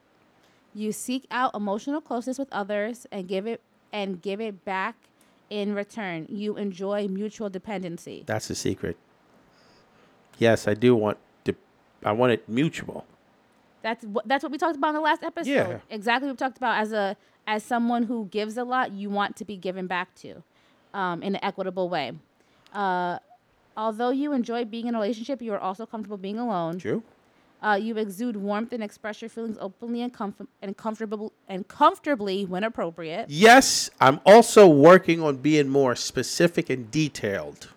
You 0.72 0.92
seek 0.92 1.26
out 1.30 1.54
emotional 1.54 2.00
closeness 2.00 2.38
with 2.38 2.48
others 2.52 3.06
and 3.12 3.28
give 3.28 3.46
it 3.46 3.60
and 3.92 4.22
give 4.22 4.40
it 4.40 4.64
back 4.64 4.96
in 5.50 5.74
return. 5.74 6.26
You 6.30 6.56
enjoy 6.56 7.06
mutual 7.06 7.50
dependency. 7.50 8.24
That's 8.24 8.48
the 8.48 8.54
secret. 8.54 8.96
Yes, 10.38 10.66
I 10.66 10.72
do 10.72 10.96
want 10.96 11.18
to. 11.44 11.54
I 12.02 12.12
want 12.12 12.32
it 12.32 12.48
mutual. 12.48 13.04
That's 13.82 14.02
what 14.06 14.26
that's 14.26 14.42
what 14.42 14.50
we 14.50 14.56
talked 14.56 14.78
about 14.78 14.88
in 14.88 14.94
the 14.94 15.00
last 15.02 15.22
episode. 15.22 15.50
Yeah. 15.50 15.78
Exactly 15.90 16.28
what 16.28 16.32
we 16.32 16.38
talked 16.38 16.56
about 16.56 16.80
as 16.80 16.92
a 16.92 17.14
as 17.46 17.62
someone 17.62 18.04
who 18.04 18.26
gives 18.26 18.56
a 18.56 18.64
lot, 18.64 18.92
you 18.92 19.10
want 19.10 19.36
to 19.36 19.44
be 19.44 19.56
given 19.56 19.86
back 19.86 20.14
to, 20.16 20.42
um, 20.92 21.22
in 21.22 21.34
an 21.34 21.44
equitable 21.44 21.88
way. 21.88 22.12
Uh, 22.72 23.18
although 23.76 24.10
you 24.10 24.32
enjoy 24.32 24.64
being 24.64 24.86
in 24.86 24.94
a 24.94 24.98
relationship, 24.98 25.42
you 25.42 25.52
are 25.52 25.58
also 25.58 25.86
comfortable 25.86 26.16
being 26.16 26.38
alone. 26.38 26.78
True. 26.78 27.02
Uh, 27.62 27.76
you 27.76 27.96
exude 27.96 28.36
warmth 28.36 28.74
and 28.74 28.82
express 28.82 29.22
your 29.22 29.30
feelings 29.30 29.56
openly 29.58 30.02
and, 30.02 30.12
comf- 30.12 30.46
and 30.60 30.76
comfortable 30.76 31.32
and 31.48 31.66
comfortably 31.66 32.44
when 32.44 32.62
appropriate. 32.62 33.26
Yes, 33.30 33.88
I'm 34.00 34.20
also 34.26 34.68
working 34.68 35.22
on 35.22 35.38
being 35.38 35.68
more 35.68 35.96
specific 35.96 36.68
and 36.68 36.90
detailed. 36.90 37.68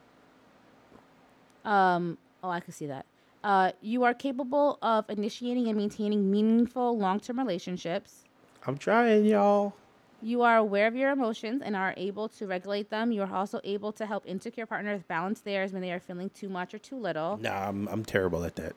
Um, 1.63 2.17
oh, 2.43 2.49
I 2.49 2.59
can 2.59 2.73
see 2.73 2.87
that. 2.87 3.05
Uh, 3.43 3.71
you 3.81 4.03
are 4.03 4.13
capable 4.13 4.77
of 4.81 5.09
initiating 5.09 5.69
and 5.69 5.77
maintaining 5.77 6.29
meaningful 6.29 6.97
long-term 6.97 7.39
relationships. 7.39 8.25
I'm 8.65 8.77
trying, 8.77 9.25
y'all. 9.25 9.73
You 10.21 10.41
are 10.41 10.57
aware 10.57 10.87
of 10.87 10.95
your 10.95 11.11
emotions 11.11 11.61
and 11.63 11.75
are 11.75 11.93
able 11.95 12.27
to 12.29 12.47
regulate 12.47 12.89
them. 12.89 13.11
You 13.11 13.21
are 13.21 13.31
also 13.33 13.61
able 13.63 13.91
to 13.93 14.05
help 14.05 14.23
insecure 14.25 14.65
partners 14.65 15.01
balance 15.07 15.41
theirs 15.41 15.73
when 15.73 15.81
they 15.81 15.91
are 15.91 15.99
feeling 15.99 16.31
too 16.31 16.49
much 16.49 16.73
or 16.73 16.79
too 16.79 16.97
little. 16.97 17.37
Nah, 17.37 17.67
I'm 17.69 17.87
I'm 17.87 18.03
terrible 18.03 18.43
at 18.43 18.55
that. 18.55 18.73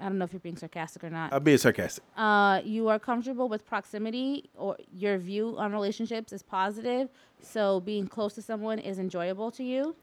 I 0.00 0.04
don't 0.04 0.18
know 0.18 0.24
if 0.24 0.32
you're 0.32 0.40
being 0.40 0.56
sarcastic 0.56 1.04
or 1.04 1.10
not. 1.10 1.32
I'm 1.32 1.42
being 1.42 1.58
sarcastic. 1.58 2.02
Uh, 2.16 2.60
you 2.64 2.88
are 2.88 2.98
comfortable 2.98 3.48
with 3.48 3.66
proximity, 3.66 4.48
or 4.56 4.76
your 4.96 5.18
view 5.18 5.54
on 5.56 5.72
relationships 5.72 6.32
is 6.32 6.42
positive. 6.42 7.08
So 7.42 7.80
being 7.80 8.06
close 8.06 8.34
to 8.34 8.42
someone 8.42 8.78
is 8.78 8.98
enjoyable 8.98 9.50
to 9.52 9.62
you. 9.64 9.94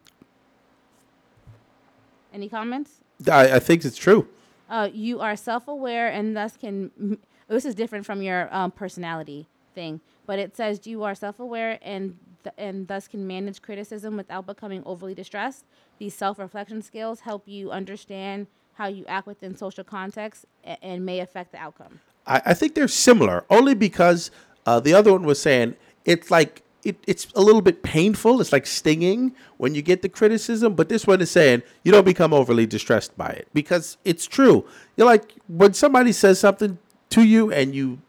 Any 2.33 2.47
comments? 2.49 3.01
I, 3.29 3.55
I 3.55 3.59
think 3.59 3.83
it's 3.83 3.97
true. 3.97 4.27
Uh, 4.69 4.89
you 4.93 5.19
are 5.19 5.35
self-aware 5.35 6.07
and 6.07 6.35
thus 6.35 6.55
can. 6.57 6.91
m- 6.99 7.19
This 7.51 7.65
is 7.65 7.75
different 7.75 8.05
from 8.05 8.21
your 8.21 8.47
um, 8.55 8.71
personality 8.71 9.45
thing, 9.75 9.99
but 10.25 10.39
it 10.39 10.55
says 10.55 10.87
you 10.87 11.03
are 11.03 11.13
self-aware 11.13 11.79
and 11.81 12.17
th- 12.43 12.55
and 12.57 12.87
thus 12.87 13.09
can 13.09 13.27
manage 13.27 13.61
criticism 13.61 14.15
without 14.15 14.45
becoming 14.45 14.81
overly 14.85 15.13
distressed. 15.13 15.65
These 15.99 16.15
self-reflection 16.15 16.81
skills 16.81 17.19
help 17.19 17.43
you 17.47 17.69
understand 17.69 18.47
how 18.75 18.87
you 18.87 19.05
act 19.05 19.27
within 19.27 19.57
social 19.57 19.83
contexts 19.83 20.45
a- 20.63 20.81
and 20.81 21.05
may 21.05 21.19
affect 21.19 21.51
the 21.51 21.57
outcome. 21.57 21.99
I, 22.25 22.41
I 22.47 22.53
think 22.53 22.73
they're 22.73 22.87
similar 22.87 23.43
only 23.49 23.73
because 23.73 24.31
uh, 24.65 24.79
the 24.79 24.93
other 24.93 25.11
one 25.11 25.23
was 25.23 25.41
saying 25.41 25.75
it's 26.05 26.31
like 26.31 26.63
it, 26.85 26.95
it's 27.05 27.27
a 27.35 27.41
little 27.41 27.61
bit 27.61 27.83
painful. 27.83 28.39
It's 28.39 28.53
like 28.53 28.65
stinging 28.65 29.35
when 29.57 29.75
you 29.75 29.81
get 29.81 30.01
the 30.01 30.09
criticism, 30.09 30.73
but 30.73 30.87
this 30.87 31.05
one 31.05 31.19
is 31.19 31.29
saying 31.29 31.63
you 31.83 31.91
don't 31.91 32.05
become 32.05 32.33
overly 32.33 32.65
distressed 32.65 33.17
by 33.17 33.27
it 33.27 33.49
because 33.53 33.97
it's 34.05 34.25
true. 34.25 34.65
You're 34.95 35.05
like 35.05 35.33
when 35.49 35.73
somebody 35.73 36.13
says 36.13 36.39
something 36.39 36.77
to 37.11 37.23
you 37.23 37.51
and 37.51 37.73
you 37.75 37.99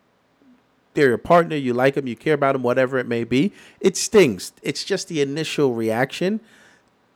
they're 0.95 1.09
your 1.09 1.19
partner, 1.19 1.57
you 1.57 1.73
like 1.73 1.95
them, 1.95 2.07
you 2.07 2.17
care 2.17 2.35
about 2.35 2.53
them, 2.53 2.63
whatever 2.63 2.99
it 2.99 3.07
may 3.07 3.25
be, 3.25 3.53
it 3.81 3.97
stings. 3.97 4.53
It's 4.63 4.85
just 4.85 5.09
the 5.09 5.23
initial 5.23 5.73
reaction, 5.73 6.41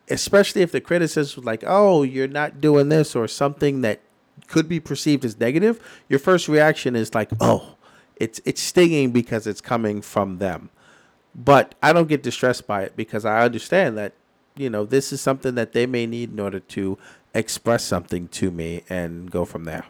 especially 0.08 0.62
if 0.62 0.72
the 0.72 0.80
criticism 0.80 1.42
was 1.42 1.46
like, 1.46 1.62
"Oh, 1.66 2.02
you're 2.02 2.28
not 2.28 2.60
doing 2.60 2.88
this," 2.88 3.14
or 3.14 3.28
something 3.28 3.82
that 3.82 4.00
could 4.46 4.68
be 4.68 4.80
perceived 4.80 5.24
as 5.24 5.38
negative. 5.38 5.80
Your 6.08 6.18
first 6.18 6.48
reaction 6.48 6.96
is 6.96 7.14
like, 7.14 7.30
"Oh, 7.40 7.76
it's 8.16 8.40
it's 8.44 8.62
stinging 8.62 9.10
because 9.10 9.46
it's 9.46 9.60
coming 9.60 10.00
from 10.00 10.38
them." 10.38 10.70
But 11.34 11.74
I 11.82 11.92
don't 11.92 12.08
get 12.08 12.22
distressed 12.22 12.66
by 12.66 12.82
it 12.84 12.96
because 12.96 13.26
I 13.26 13.44
understand 13.44 13.98
that, 13.98 14.14
you 14.56 14.70
know, 14.70 14.86
this 14.86 15.12
is 15.12 15.20
something 15.20 15.54
that 15.56 15.72
they 15.72 15.84
may 15.84 16.06
need 16.06 16.32
in 16.32 16.40
order 16.40 16.60
to 16.60 16.96
express 17.34 17.84
something 17.84 18.28
to 18.28 18.50
me 18.50 18.84
and 18.88 19.30
go 19.30 19.44
from 19.44 19.64
there. 19.64 19.84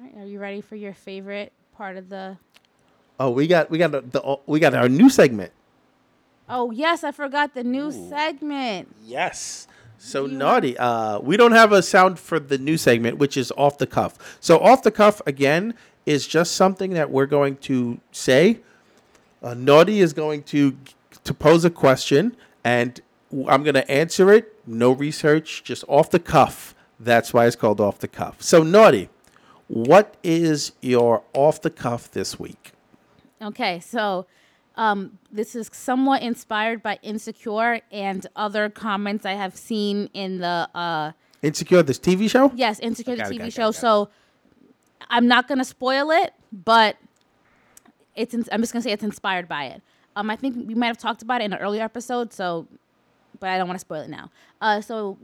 All 0.00 0.01
right, 0.12 0.22
are 0.22 0.26
you 0.26 0.38
ready 0.38 0.60
for 0.60 0.76
your 0.76 0.94
favorite 0.94 1.52
part 1.76 1.96
of 1.96 2.08
the? 2.08 2.36
Oh, 3.20 3.30
we 3.30 3.46
got 3.46 3.70
we 3.70 3.78
got 3.78 3.92
the, 3.92 4.00
the 4.00 4.36
we 4.46 4.60
got 4.60 4.74
our 4.74 4.88
new 4.88 5.10
segment. 5.10 5.52
Oh 6.48 6.70
yes, 6.70 7.04
I 7.04 7.12
forgot 7.12 7.54
the 7.54 7.64
new 7.64 7.90
segment. 7.92 8.94
Yes. 9.04 9.66
So 9.98 10.26
You 10.26 10.36
naughty. 10.36 10.76
Uh, 10.76 11.20
we 11.20 11.36
don't 11.36 11.52
have 11.52 11.70
a 11.70 11.80
sound 11.82 12.18
for 12.18 12.40
the 12.40 12.58
new 12.58 12.76
segment, 12.76 13.18
which 13.18 13.36
is 13.36 13.52
off 13.56 13.78
the 13.78 13.86
cuff. 13.86 14.36
So 14.40 14.58
off 14.58 14.82
the 14.82 14.90
cuff 14.90 15.22
again 15.26 15.74
is 16.06 16.26
just 16.26 16.54
something 16.54 16.94
that 16.94 17.10
we're 17.10 17.26
going 17.26 17.56
to 17.58 18.00
say. 18.10 18.58
Uh, 19.42 19.54
naughty 19.54 20.00
is 20.00 20.12
going 20.12 20.42
to 20.44 20.76
to 21.24 21.34
pose 21.34 21.64
a 21.64 21.70
question, 21.70 22.36
and 22.64 23.00
I'm 23.32 23.62
going 23.62 23.74
to 23.74 23.88
answer 23.90 24.32
it. 24.32 24.52
No 24.66 24.92
research, 24.92 25.62
just 25.62 25.84
off 25.88 26.10
the 26.10 26.18
cuff. 26.18 26.74
That's 26.98 27.32
why 27.32 27.46
it's 27.46 27.56
called 27.56 27.80
off 27.80 27.98
the 27.98 28.08
cuff. 28.08 28.42
So 28.42 28.62
naughty, 28.62 29.08
what 29.72 30.18
is 30.22 30.72
your 30.82 31.22
off 31.32 31.62
the 31.62 31.70
cuff 31.70 32.10
this 32.10 32.38
week? 32.38 32.72
Okay, 33.40 33.80
so 33.80 34.26
um, 34.76 35.18
this 35.32 35.56
is 35.56 35.70
somewhat 35.72 36.20
inspired 36.20 36.82
by 36.82 36.98
Insecure 37.02 37.80
and 37.90 38.26
other 38.36 38.68
comments 38.68 39.24
I 39.24 39.32
have 39.32 39.56
seen 39.56 40.10
in 40.12 40.38
the 40.40 40.68
uh, 40.74 41.12
Insecure, 41.40 41.82
this 41.82 41.98
TV 41.98 42.28
show. 42.28 42.52
yes 42.54 42.80
Insecure 42.80 43.16
the 43.16 43.22
TV 43.22 43.46
it, 43.46 43.52
show. 43.54 43.62
got 43.62 43.68
it, 43.70 43.72
got 43.72 43.76
it. 43.78 43.80
So 43.80 44.08
I'm 45.08 45.26
not 45.26 45.48
gonna 45.48 45.64
spoil 45.64 46.10
it, 46.10 46.34
but 46.52 46.96
it's 48.14 48.34
in, 48.34 48.44
I'm 48.52 48.60
just 48.60 48.74
gonna 48.74 48.82
say 48.82 48.92
it's 48.92 49.02
inspired 49.02 49.48
by 49.48 49.64
it. 49.64 49.82
Um, 50.16 50.28
I 50.28 50.36
think 50.36 50.68
we 50.68 50.74
might 50.74 50.88
have 50.88 50.98
talked 50.98 51.22
about 51.22 51.40
it 51.40 51.44
in 51.44 51.54
an 51.54 51.60
earlier 51.60 51.82
episode, 51.82 52.34
so 52.34 52.68
but 53.40 53.48
I 53.48 53.56
don't 53.56 53.68
want 53.68 53.76
to 53.76 53.80
spoil 53.80 54.02
it 54.02 54.10
now. 54.10 54.30
Uh, 54.60 54.82
so 54.82 55.16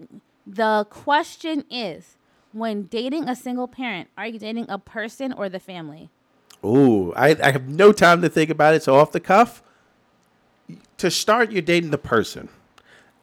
the 0.47 0.87
question 0.89 1.65
is, 1.71 2.17
when 2.53 2.85
dating 2.85 3.29
a 3.29 3.37
single 3.37 3.69
parent, 3.69 4.09
are 4.17 4.27
you 4.27 4.39
dating 4.39 4.67
a 4.69 4.79
person 4.79 5.33
or 5.33 5.49
the 5.49 5.61
family? 5.61 6.11
Ooh, 6.65 7.13
I, 7.15 7.37
I 7.43 7.53
have 7.53 7.69
no 7.69 7.93
time 7.93 8.23
to 8.23 8.29
think 8.29 8.51
about 8.51 8.75
it. 8.75 8.83
So 8.83 8.97
off 8.97 9.13
the 9.13 9.21
cuff, 9.21 9.63
to 10.97 11.11
start, 11.11 11.53
you're 11.53 11.63
dating 11.63 11.91
the 11.91 11.99
person, 11.99 12.49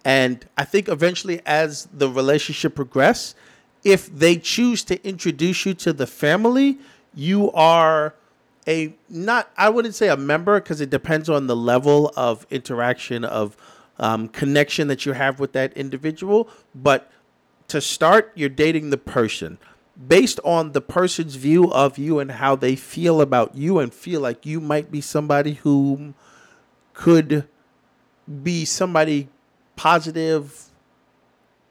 and 0.03 0.45
I 0.57 0.63
think 0.63 0.87
eventually, 0.87 1.41
as 1.45 1.87
the 1.91 2.09
relationship 2.09 2.75
progresses, 2.75 3.35
if 3.83 4.07
they 4.07 4.37
choose 4.37 4.83
to 4.85 5.07
introduce 5.07 5.65
you 5.65 5.73
to 5.75 5.93
the 5.93 6.07
family, 6.07 6.79
you 7.13 7.51
are 7.51 8.15
a 8.67 8.95
not. 9.09 9.51
I 9.57 9.69
wouldn't 9.69 9.95
say 9.95 10.09
a 10.09 10.17
member 10.17 10.59
because 10.59 10.81
it 10.81 10.89
depends 10.89 11.29
on 11.29 11.47
the 11.47 11.55
level 11.55 12.11
of 12.15 12.47
interaction 12.49 13.23
of 13.23 13.55
um, 13.99 14.27
connection 14.29 14.87
that 14.87 15.05
you 15.05 15.13
have 15.13 15.39
with 15.39 15.53
that 15.53 15.73
individual. 15.73 16.49
But 16.73 17.11
to 17.67 17.81
start, 17.81 18.31
you're 18.35 18.49
dating 18.49 18.89
the 18.89 18.97
person. 18.97 19.57
based 19.95 20.39
on 20.43 20.73
the 20.73 20.81
person's 20.81 21.35
view 21.35 21.71
of 21.71 21.97
you 21.97 22.19
and 22.19 22.33
how 22.33 22.55
they 22.55 22.75
feel 22.75 23.21
about 23.21 23.55
you 23.55 23.79
and 23.79 23.93
feel 23.93 24.19
like 24.19 24.45
you 24.45 24.59
might 24.59 24.91
be 24.91 24.99
somebody 24.99 25.53
who 25.53 26.13
could 26.93 27.47
be 28.43 28.65
somebody 28.65 29.29
positive 29.75 30.65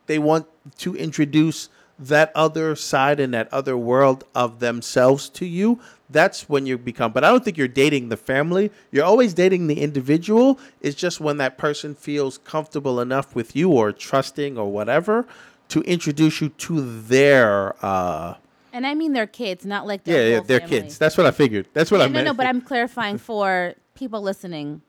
they 0.07 0.19
want 0.19 0.47
to 0.79 0.95
introduce 0.97 1.69
that 1.99 2.33
other 2.35 2.75
side 2.75 3.21
and 3.21 3.33
that 3.35 3.53
other 3.53 3.77
world 3.77 4.25
of 4.35 4.59
themselves 4.59 5.29
to 5.29 5.47
you 5.47 5.79
that's 6.11 6.49
when 6.49 6.67
you 6.67 6.79
become. 6.79 7.13
But 7.13 7.25
i 7.25 7.31
don't 7.31 7.45
think 7.45 7.57
you're 7.59 7.67
dating 7.67 8.09
the 8.09 8.17
family. 8.17 8.71
You're 8.93 9.05
always 9.05 9.35
dating 9.35 9.67
the 9.67 9.81
individual. 9.81 10.61
It's 10.81 10.95
just 10.95 11.19
when 11.21 11.39
that 11.39 11.59
person 11.59 11.95
feels 11.95 12.39
comfortable 12.39 13.01
enough 13.01 13.35
with 13.35 13.57
you 13.57 13.71
or 13.71 13.91
trusting 13.93 14.57
or 14.59 14.71
whatever 14.71 15.27
to 15.69 15.81
introduce 15.83 16.41
you 16.41 16.49
to 16.51 16.81
their 17.03 17.75
uh 17.85 18.35
And 18.73 18.87
I 18.87 18.95
mean 18.95 19.13
their 19.13 19.27
kids, 19.27 19.65
not 19.65 19.87
like 19.87 20.05
their 20.05 20.17
yeah, 20.23 20.35
yeah 20.37 20.41
their 20.41 20.61
family. 20.61 20.81
kids 20.83 20.99
that's 20.99 21.17
what 21.17 21.27
i 21.27 21.31
figured 21.31 21.67
that's 21.73 21.91
what 21.91 22.01
Yeah, 22.01 22.07
i 22.07 22.09
no, 22.09 22.13
meant 22.15 22.25
no, 22.27 22.31
no, 22.33 22.37
but 22.37 22.47
I'm 22.47 22.61
clarifying 22.61 23.19
for 23.19 23.75
people 23.95 24.21
listening. 24.21 24.83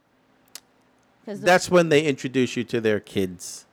Because 1.22 1.42
that's 1.42 1.72
when 1.72 1.90
they 1.90 2.04
introduce 2.06 2.56
you 2.56 2.64
to 2.66 2.80
their 2.82 3.00
kids 3.00 3.66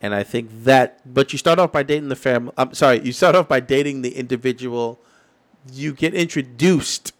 and 0.00 0.14
i 0.14 0.22
think 0.22 0.48
that 0.64 1.00
but 1.12 1.32
you 1.32 1.38
start 1.38 1.58
off 1.58 1.72
by 1.72 1.82
dating 1.82 2.08
the 2.08 2.16
family 2.16 2.52
i'm 2.56 2.72
sorry 2.74 3.00
you 3.00 3.12
start 3.12 3.34
off 3.34 3.48
by 3.48 3.58
dating 3.60 4.02
the 4.02 4.14
individual 4.16 4.98
you 5.72 5.92
get 5.92 6.14
introduced 6.14 7.12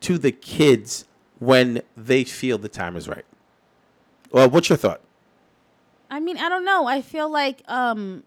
to 0.00 0.16
the 0.18 0.30
kids 0.30 1.06
when 1.40 1.82
they 1.96 2.22
feel 2.24 2.56
the 2.58 2.68
time 2.68 2.94
is 2.94 3.08
right 3.08 3.24
well 4.30 4.48
what's 4.50 4.68
your 4.68 4.76
thought 4.78 5.00
I 6.12 6.18
mean, 6.18 6.38
I 6.38 6.48
don't 6.48 6.64
know. 6.64 6.86
I 6.88 7.02
feel 7.02 7.30
like 7.30 7.62
um 7.68 8.24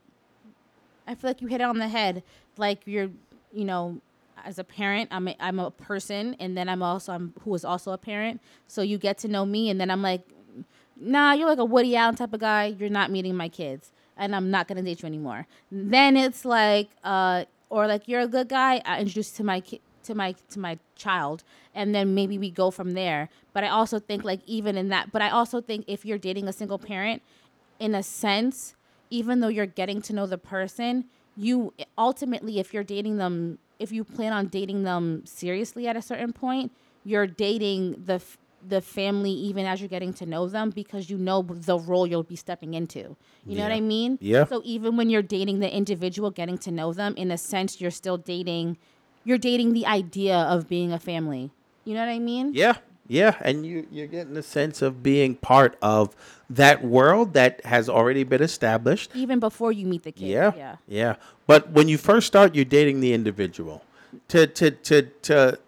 I 1.08 1.16
feel 1.16 1.30
like 1.30 1.42
you 1.42 1.48
hit 1.48 1.62
it 1.62 1.66
on 1.66 1.80
the 1.80 1.88
head. 1.88 2.24
Like 2.58 2.82
you're, 2.86 3.10
you 3.52 3.66
know, 3.66 4.00
as 4.46 4.60
a 4.60 4.64
parent, 4.64 5.10
I'm 5.12 5.28
a, 5.28 5.36
I'm 5.40 5.60
a 5.60 5.72
person 5.72 6.36
and 6.40 6.58
then 6.58 6.68
I'm 6.70 6.82
also 6.84 7.14
I'm 7.14 7.34
who 7.44 7.54
is 7.56 7.66
also 7.66 7.92
a 7.92 7.98
parent. 7.98 8.42
So 8.68 8.82
you 8.82 8.98
get 8.98 9.18
to 9.20 9.28
know 9.28 9.46
me 9.46 9.70
and 9.70 9.80
then 9.80 9.90
I'm 9.90 10.02
like, 10.02 10.22
"Nah, 11.00 11.34
you're 11.34 11.48
like 11.48 11.60
a 11.60 11.66
Woody 11.66 11.96
Allen 11.96 12.16
type 12.16 12.34
of 12.34 12.40
guy. 12.40 12.76
You're 12.78 12.90
not 12.90 13.12
meeting 13.12 13.36
my 13.36 13.50
kids 13.50 13.92
and 14.18 14.36
I'm 14.36 14.52
not 14.52 14.68
to 14.68 14.76
date 14.76 15.02
you 15.02 15.08
anymore." 15.08 15.48
Then 15.72 16.18
it's 16.18 16.46
like 16.46 16.90
uh 17.04 17.46
or 17.70 17.88
like 17.88 18.08
you're 18.08 18.22
a 18.22 18.28
good 18.28 18.50
guy, 18.50 18.82
I 18.86 19.00
introduce 19.00 19.32
to 19.32 19.44
my 19.44 19.60
kid 19.62 19.80
to 20.04 20.14
my 20.14 20.36
to 20.50 20.60
my 20.60 20.78
child 20.96 21.44
and 21.74 21.96
then 21.96 22.14
maybe 22.14 22.38
we 22.38 22.52
go 22.52 22.70
from 22.70 22.92
there 22.92 23.30
but 23.54 23.64
i 23.64 23.70
also 23.70 24.00
think 24.00 24.26
like 24.26 24.42
even 24.46 24.76
in 24.76 24.90
that 24.90 25.14
but 25.14 25.22
i 25.22 25.30
also 25.30 25.62
think 25.62 25.86
if 25.88 26.04
you're 26.04 26.18
dating 26.18 26.46
a 26.46 26.52
single 26.52 26.78
parent 26.78 27.22
in 27.80 27.96
a 27.96 28.04
sense, 28.04 28.76
even 29.14 29.40
though 29.42 29.48
you're 29.58 29.74
getting 29.82 30.02
to 30.02 30.12
know 30.14 30.26
the 30.26 30.38
person, 30.40 31.06
you 31.38 31.74
ultimately, 31.98 32.60
if 32.60 32.74
you're 32.74 32.84
dating 32.84 33.18
them, 33.18 33.60
if 33.80 33.92
you 33.92 34.04
plan 34.04 34.34
on 34.34 34.48
dating 34.48 34.84
them 34.84 35.24
seriously 35.26 35.88
at 35.88 35.96
a 35.96 36.02
certain 36.02 36.34
point, 36.34 36.72
you're 37.04 37.28
dating 37.28 38.04
the 38.06 38.16
f- 38.16 38.38
the 38.66 38.80
family 38.80 39.32
even 39.32 39.66
as 39.66 39.82
you're 39.82 39.90
getting 39.90 40.14
to 40.14 40.26
know 40.26 40.48
them 40.48 40.70
because 40.70 41.10
you 41.10 41.18
know 41.18 41.42
the 41.42 41.78
role 41.78 42.08
you'll 42.08 42.24
be 42.24 42.36
stepping 42.36 42.74
into. 42.74 43.16
You 43.46 43.58
know 43.58 43.64
what 43.64 43.74
I 43.74 43.82
mean? 43.82 44.18
Yeah. 44.22 44.46
So 44.46 44.62
even 44.64 44.96
when 44.96 45.10
you're 45.10 45.22
dating 45.22 45.60
the 45.60 45.72
individual, 45.82 46.32
getting 46.32 46.58
to 46.60 46.72
know 46.72 46.94
them, 46.94 47.14
in 47.18 47.30
a 47.30 47.38
sense, 47.38 47.82
you're 47.82 47.92
still 47.92 48.18
dating. 48.18 48.78
You're 49.26 49.38
dating 49.38 49.74
the 49.74 49.86
idea 49.86 50.38
of 50.38 50.70
being 50.70 50.94
a 50.94 51.00
family. 51.00 51.52
You 51.84 51.94
know 51.94 52.00
what 52.06 52.10
I 52.10 52.20
mean? 52.20 52.54
Yeah, 52.54 52.76
yeah, 53.14 53.36
and 53.42 53.66
you 53.66 53.88
you're 53.92 54.08
getting 54.08 54.36
a 54.38 54.44
sense 54.44 54.82
of 54.82 55.04
being 55.04 55.36
part 55.36 55.78
of 55.82 56.16
that 56.50 56.84
world 56.84 57.34
that 57.34 57.64
has 57.66 57.88
already 57.88 58.24
been 58.24 58.42
established. 58.42 59.12
Even 59.14 59.40
before 59.40 59.72
you 59.72 59.86
meet 59.86 60.04
the 60.04 60.12
kid. 60.12 60.28
Yeah, 60.28 60.52
Yeah. 60.58 60.76
yeah. 60.88 61.16
But 61.46 61.70
when 61.72 61.88
you 61.88 61.98
first 61.98 62.26
start, 62.28 62.56
you're 62.56 62.66
dating 62.80 63.02
the 63.02 63.14
individual. 63.14 63.84
To 64.30 64.48
to 64.48 64.72
to 64.72 65.02
to, 65.28 65.60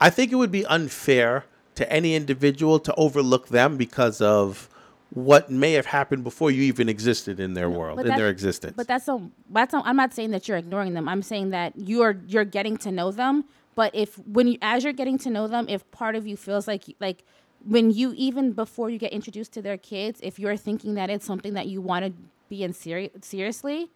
I 0.00 0.10
think 0.10 0.32
it 0.32 0.36
would 0.36 0.52
be 0.52 0.66
unfair 0.66 1.44
to 1.76 1.92
any 1.92 2.14
individual 2.16 2.80
to 2.80 2.92
overlook 2.96 3.48
them 3.48 3.76
because 3.76 4.20
of 4.20 4.68
what 5.10 5.50
may 5.50 5.72
have 5.72 5.86
happened 5.86 6.22
before 6.24 6.50
you 6.50 6.62
even 6.62 6.88
existed 6.88 7.40
in 7.40 7.54
their 7.54 7.70
world, 7.70 8.00
in 8.00 8.08
their 8.08 8.28
existence. 8.28 8.74
But 8.76 8.88
that's 8.88 9.08
a 9.08 9.20
that's 9.50 9.72
a, 9.72 9.78
I'm 9.84 9.96
not 9.96 10.12
saying 10.14 10.32
that 10.32 10.48
you're 10.48 10.58
ignoring 10.58 10.94
them. 10.94 11.08
I'm 11.08 11.22
saying 11.22 11.50
that 11.50 11.72
you're 11.76 12.16
you're 12.26 12.44
getting 12.44 12.76
to 12.78 12.90
know 12.90 13.10
them. 13.12 13.44
But 13.78 13.94
if 13.94 14.18
when 14.26 14.48
you 14.48 14.58
as 14.60 14.82
you're 14.82 14.92
getting 14.92 15.18
to 15.18 15.30
know 15.30 15.46
them, 15.46 15.66
if 15.68 15.88
part 15.92 16.16
of 16.16 16.26
you 16.26 16.36
feels 16.36 16.66
like 16.66 16.96
like 16.98 17.22
when 17.64 17.92
you 17.92 18.12
even 18.16 18.50
before 18.50 18.90
you 18.90 18.98
get 18.98 19.12
introduced 19.12 19.52
to 19.52 19.62
their 19.62 19.76
kids, 19.76 20.18
if 20.20 20.36
you're 20.36 20.56
thinking 20.56 20.94
that 20.94 21.10
it's 21.10 21.24
something 21.24 21.54
that 21.54 21.68
you 21.68 21.80
want 21.80 22.04
to 22.04 22.12
be 22.48 22.64
in 22.64 22.72
seri- 22.72 23.12
seriously, 23.20 23.88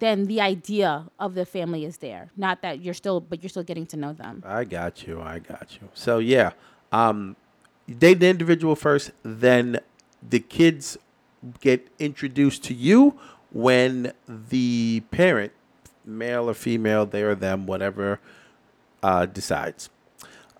then 0.00 0.26
the 0.26 0.42
idea 0.42 1.06
of 1.18 1.32
the 1.34 1.46
family 1.46 1.86
is 1.86 1.96
there. 1.96 2.28
Not 2.36 2.60
that 2.60 2.82
you're 2.82 2.92
still, 2.92 3.20
but 3.22 3.42
you're 3.42 3.48
still 3.48 3.62
getting 3.62 3.86
to 3.86 3.96
know 3.96 4.12
them. 4.12 4.42
I 4.44 4.64
got 4.64 5.06
you. 5.06 5.22
I 5.22 5.38
got 5.38 5.78
you. 5.80 5.88
So 5.94 6.18
yeah, 6.18 6.50
um, 6.92 7.34
date 7.88 8.20
the 8.20 8.28
individual 8.28 8.76
first, 8.76 9.12
then 9.22 9.80
the 10.28 10.40
kids 10.40 10.98
get 11.62 11.88
introduced 11.98 12.64
to 12.64 12.74
you 12.74 13.18
when 13.50 14.12
the 14.28 15.02
parent, 15.10 15.52
male 16.04 16.50
or 16.50 16.54
female, 16.54 17.06
they 17.06 17.22
or 17.22 17.34
them, 17.34 17.64
whatever, 17.64 18.20
uh, 19.02 19.26
decides. 19.26 19.90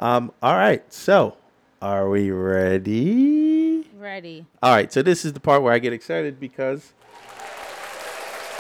Um, 0.01 0.33
all 0.43 0.57
right. 0.57 0.83
So, 0.93 1.37
are 1.81 2.09
we 2.09 2.31
ready? 2.31 3.89
Ready? 3.97 4.47
All 4.63 4.75
right. 4.75 4.93
So 4.93 5.03
this 5.03 5.25
is 5.25 5.33
the 5.33 5.41
part 5.41 5.63
where 5.63 5.73
I 5.73 5.79
get 5.79 5.93
excited 5.93 6.41
because 6.41 6.93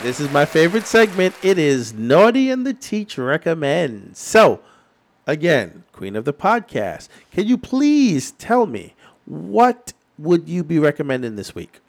this 0.02 0.20
is 0.20 0.30
my 0.30 0.44
favorite 0.44 0.86
segment. 0.86 1.34
It 1.42 1.58
is 1.58 1.92
Naughty 1.92 2.50
and 2.50 2.66
the 2.66 2.74
Teach 2.74 3.18
recommends. 3.18 4.18
So, 4.18 4.60
again, 5.26 5.84
Queen 5.92 6.16
of 6.16 6.24
the 6.24 6.32
Podcast, 6.32 7.08
can 7.30 7.46
you 7.46 7.58
please 7.58 8.32
tell 8.32 8.66
me 8.66 8.94
what 9.24 9.92
would 10.18 10.48
you 10.48 10.64
be 10.64 10.78
recommending 10.78 11.36
this 11.36 11.54
week? 11.54 11.81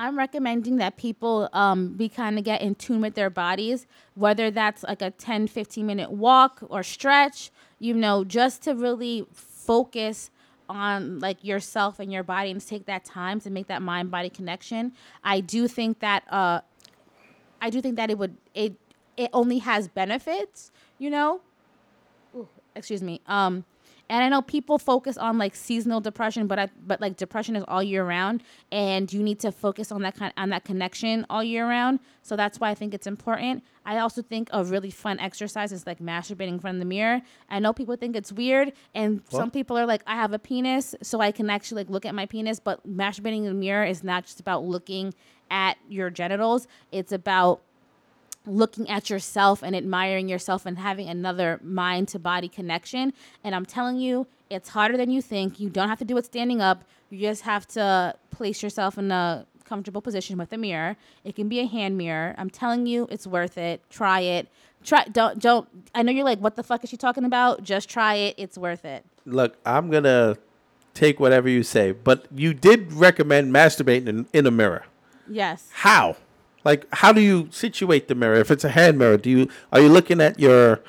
I'm 0.00 0.16
recommending 0.16 0.78
that 0.78 0.96
people 0.96 1.50
um, 1.52 1.92
be 1.92 2.08
kind 2.08 2.38
of 2.38 2.44
get 2.44 2.62
in 2.62 2.74
tune 2.74 3.02
with 3.02 3.16
their 3.16 3.28
bodies, 3.28 3.86
whether 4.14 4.50
that's 4.50 4.82
like 4.82 5.02
a 5.02 5.10
10, 5.10 5.46
15 5.46 5.86
minute 5.86 6.10
walk 6.10 6.62
or 6.70 6.82
stretch, 6.82 7.50
you 7.78 7.92
know, 7.92 8.24
just 8.24 8.62
to 8.62 8.74
really 8.74 9.26
focus 9.30 10.30
on 10.70 11.18
like 11.18 11.44
yourself 11.44 12.00
and 12.00 12.10
your 12.10 12.22
body 12.22 12.50
and 12.50 12.66
take 12.66 12.86
that 12.86 13.04
time 13.04 13.40
to 13.40 13.50
make 13.50 13.66
that 13.66 13.82
mind 13.82 14.10
body 14.10 14.30
connection. 14.30 14.92
I 15.22 15.40
do 15.40 15.68
think 15.68 15.98
that 15.98 16.24
uh, 16.32 16.62
I 17.60 17.68
do 17.68 17.82
think 17.82 17.96
that 17.96 18.08
it 18.08 18.16
would 18.16 18.38
it 18.54 18.76
it 19.18 19.28
only 19.34 19.58
has 19.58 19.86
benefits, 19.86 20.72
you 20.98 21.10
know. 21.10 21.42
Ooh, 22.34 22.48
excuse 22.74 23.02
me. 23.02 23.20
Um, 23.26 23.66
and 24.10 24.24
I 24.24 24.28
know 24.28 24.42
people 24.42 24.76
focus 24.76 25.16
on 25.16 25.38
like 25.38 25.54
seasonal 25.54 26.00
depression, 26.00 26.48
but 26.48 26.58
I, 26.58 26.68
but 26.84 27.00
like 27.00 27.16
depression 27.16 27.54
is 27.54 27.62
all 27.68 27.80
year 27.80 28.04
round, 28.04 28.42
and 28.72 29.10
you 29.10 29.22
need 29.22 29.38
to 29.40 29.52
focus 29.52 29.92
on 29.92 30.02
that 30.02 30.16
kind 30.16 30.34
on 30.36 30.50
that 30.50 30.64
connection 30.64 31.24
all 31.30 31.44
year 31.44 31.66
round. 31.66 32.00
So 32.22 32.34
that's 32.34 32.58
why 32.58 32.70
I 32.70 32.74
think 32.74 32.92
it's 32.92 33.06
important. 33.06 33.62
I 33.86 33.98
also 33.98 34.20
think 34.20 34.50
a 34.52 34.64
really 34.64 34.90
fun 34.90 35.20
exercise 35.20 35.70
is 35.70 35.86
like 35.86 36.00
masturbating 36.00 36.48
in 36.48 36.58
front 36.58 36.74
of 36.74 36.80
the 36.80 36.86
mirror. 36.86 37.22
I 37.48 37.60
know 37.60 37.72
people 37.72 37.94
think 37.94 38.16
it's 38.16 38.32
weird, 38.32 38.72
and 38.96 39.22
some 39.28 39.52
people 39.52 39.78
are 39.78 39.86
like, 39.86 40.02
I 40.08 40.16
have 40.16 40.32
a 40.32 40.40
penis, 40.40 40.96
so 41.02 41.20
I 41.20 41.30
can 41.30 41.48
actually 41.48 41.84
like 41.84 41.90
look 41.90 42.04
at 42.04 42.14
my 42.14 42.26
penis. 42.26 42.58
But 42.58 42.84
masturbating 42.84 43.38
in 43.38 43.44
the 43.44 43.54
mirror 43.54 43.84
is 43.84 44.02
not 44.02 44.24
just 44.24 44.40
about 44.40 44.64
looking 44.64 45.14
at 45.52 45.78
your 45.88 46.10
genitals; 46.10 46.66
it's 46.90 47.12
about 47.12 47.62
looking 48.46 48.88
at 48.88 49.10
yourself 49.10 49.62
and 49.62 49.76
admiring 49.76 50.28
yourself 50.28 50.66
and 50.66 50.78
having 50.78 51.08
another 51.08 51.60
mind 51.62 52.08
to 52.08 52.18
body 52.18 52.48
connection. 52.48 53.12
And 53.44 53.54
I'm 53.54 53.66
telling 53.66 53.98
you, 53.98 54.26
it's 54.48 54.70
harder 54.70 54.96
than 54.96 55.10
you 55.10 55.22
think. 55.22 55.60
You 55.60 55.70
don't 55.70 55.88
have 55.88 55.98
to 55.98 56.04
do 56.04 56.16
it 56.16 56.24
standing 56.24 56.60
up. 56.60 56.84
You 57.10 57.20
just 57.20 57.42
have 57.42 57.66
to 57.68 58.14
place 58.30 58.62
yourself 58.62 58.98
in 58.98 59.10
a 59.10 59.46
comfortable 59.64 60.00
position 60.00 60.36
with 60.36 60.52
a 60.52 60.58
mirror. 60.58 60.96
It 61.24 61.36
can 61.36 61.48
be 61.48 61.60
a 61.60 61.66
hand 61.66 61.96
mirror. 61.96 62.34
I'm 62.38 62.50
telling 62.50 62.86
you, 62.86 63.06
it's 63.10 63.26
worth 63.26 63.56
it. 63.56 63.80
Try 63.90 64.20
it. 64.20 64.48
Try 64.82 65.04
don't 65.04 65.38
don't 65.38 65.68
I 65.94 66.02
know 66.02 66.10
you're 66.10 66.24
like, 66.24 66.40
what 66.40 66.56
the 66.56 66.62
fuck 66.62 66.82
is 66.82 66.90
she 66.90 66.96
talking 66.96 67.24
about? 67.24 67.62
Just 67.62 67.88
try 67.88 68.14
it. 68.14 68.34
It's 68.38 68.56
worth 68.56 68.84
it. 68.84 69.04
Look, 69.26 69.58
I'm 69.64 69.90
to 69.92 70.38
take 70.94 71.20
whatever 71.20 71.48
you 71.48 71.62
say, 71.62 71.92
but 71.92 72.26
you 72.34 72.54
did 72.54 72.92
recommend 72.92 73.54
masturbating 73.54 74.08
in, 74.08 74.26
in 74.32 74.46
a 74.46 74.50
mirror. 74.50 74.86
Yes. 75.28 75.68
How? 75.72 76.16
Like, 76.64 76.86
how 76.92 77.12
do 77.12 77.20
you 77.20 77.48
situate 77.50 78.08
the 78.08 78.14
mirror? 78.14 78.34
If 78.36 78.50
it's 78.50 78.64
a 78.64 78.68
hand 78.70 78.98
mirror, 78.98 79.16
do 79.16 79.30
you 79.30 79.48
are 79.72 79.80
you 79.80 79.88
looking 79.88 80.20
at 80.20 80.38
your 80.38 80.80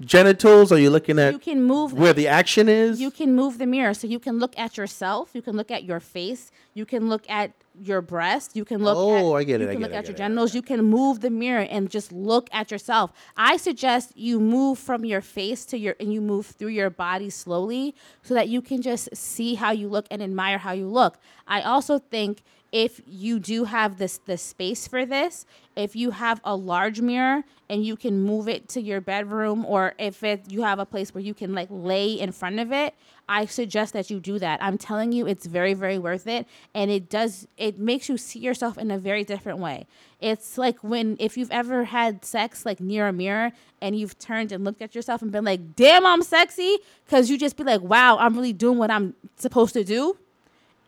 genitals? 0.00 0.72
Are 0.72 0.78
you 0.78 0.90
looking 0.90 1.18
at 1.18 1.32
You 1.32 1.38
can 1.38 1.62
move 1.62 1.92
where 1.92 2.12
the 2.12 2.26
action 2.28 2.68
is? 2.68 3.00
you 3.00 3.10
can 3.10 3.34
move 3.34 3.58
the 3.58 3.66
mirror. 3.66 3.94
So 3.94 4.06
you 4.06 4.18
can 4.18 4.38
look 4.38 4.58
at 4.58 4.76
yourself. 4.76 5.30
You 5.34 5.42
can 5.42 5.56
look 5.56 5.70
at 5.70 5.84
your 5.84 6.00
face. 6.00 6.50
You 6.74 6.86
can 6.86 7.08
look 7.08 7.28
at 7.28 7.52
your 7.82 8.00
breast. 8.00 8.56
You 8.56 8.64
can 8.64 8.82
look 8.82 8.96
Oh, 8.96 9.36
at, 9.36 9.40
I 9.40 9.44
get 9.44 9.60
it, 9.60 9.64
you 9.64 9.72
can 9.72 9.82
look 9.82 9.90
it, 9.92 9.94
at 9.94 10.04
your 10.04 10.14
it, 10.14 10.18
genitals. 10.18 10.54
you 10.54 10.62
can 10.62 10.82
move 10.84 11.20
the 11.20 11.30
mirror 11.30 11.62
and 11.70 11.90
just 11.90 12.12
look 12.12 12.48
at 12.52 12.70
yourself. 12.70 13.12
I 13.36 13.56
suggest 13.56 14.16
you 14.16 14.40
move 14.40 14.78
from 14.78 15.04
your 15.04 15.20
face 15.20 15.64
to 15.66 15.78
your 15.78 15.96
and 16.00 16.12
you 16.12 16.20
move 16.20 16.46
through 16.46 16.68
your 16.68 16.90
body 16.90 17.30
slowly 17.30 17.94
so 18.22 18.34
that 18.34 18.48
you 18.48 18.60
can 18.62 18.82
just 18.82 19.14
see 19.14 19.54
how 19.54 19.70
you 19.70 19.88
look 19.88 20.06
and 20.10 20.22
admire 20.22 20.58
how 20.58 20.72
you 20.72 20.88
look. 20.88 21.18
I 21.46 21.62
also 21.62 21.98
think 21.98 22.42
if 22.72 23.00
you 23.06 23.40
do 23.40 23.64
have 23.64 23.98
this 23.98 24.18
the 24.18 24.38
space 24.38 24.86
for 24.86 25.04
this, 25.04 25.44
if 25.76 25.96
you 25.96 26.12
have 26.12 26.40
a 26.44 26.54
large 26.54 27.00
mirror 27.00 27.42
and 27.68 27.84
you 27.84 27.96
can 27.96 28.20
move 28.20 28.48
it 28.48 28.68
to 28.68 28.80
your 28.80 29.00
bedroom 29.00 29.64
or 29.64 29.94
if 29.98 30.22
it 30.22 30.44
you 30.48 30.62
have 30.62 30.78
a 30.78 30.86
place 30.86 31.12
where 31.12 31.22
you 31.22 31.34
can 31.34 31.54
like 31.54 31.68
lay 31.70 32.12
in 32.12 32.30
front 32.30 32.60
of 32.60 32.70
it, 32.70 32.94
I 33.28 33.46
suggest 33.46 33.92
that 33.94 34.10
you 34.10 34.20
do 34.20 34.38
that. 34.38 34.62
I'm 34.62 34.78
telling 34.78 35.10
you 35.10 35.26
it's 35.26 35.46
very 35.46 35.74
very 35.74 35.98
worth 35.98 36.26
it 36.26 36.46
and 36.74 36.90
it 36.90 37.08
does 37.08 37.48
it 37.56 37.78
makes 37.78 38.08
you 38.08 38.16
see 38.16 38.38
yourself 38.38 38.78
in 38.78 38.90
a 38.90 38.98
very 38.98 39.24
different 39.24 39.58
way. 39.58 39.86
It's 40.20 40.56
like 40.56 40.78
when 40.84 41.16
if 41.18 41.36
you've 41.36 41.50
ever 41.50 41.84
had 41.84 42.24
sex 42.24 42.64
like 42.64 42.78
near 42.78 43.08
a 43.08 43.12
mirror 43.12 43.50
and 43.80 43.98
you've 43.98 44.18
turned 44.18 44.52
and 44.52 44.64
looked 44.64 44.82
at 44.82 44.94
yourself 44.94 45.22
and 45.22 45.32
been 45.32 45.44
like, 45.44 45.74
"Damn, 45.74 46.06
I'm 46.06 46.22
sexy," 46.22 46.78
cuz 47.08 47.30
you 47.30 47.38
just 47.38 47.56
be 47.56 47.64
like, 47.64 47.80
"Wow, 47.80 48.18
I'm 48.18 48.34
really 48.34 48.52
doing 48.52 48.78
what 48.78 48.90
I'm 48.90 49.14
supposed 49.36 49.72
to 49.74 49.82
do." 49.82 50.16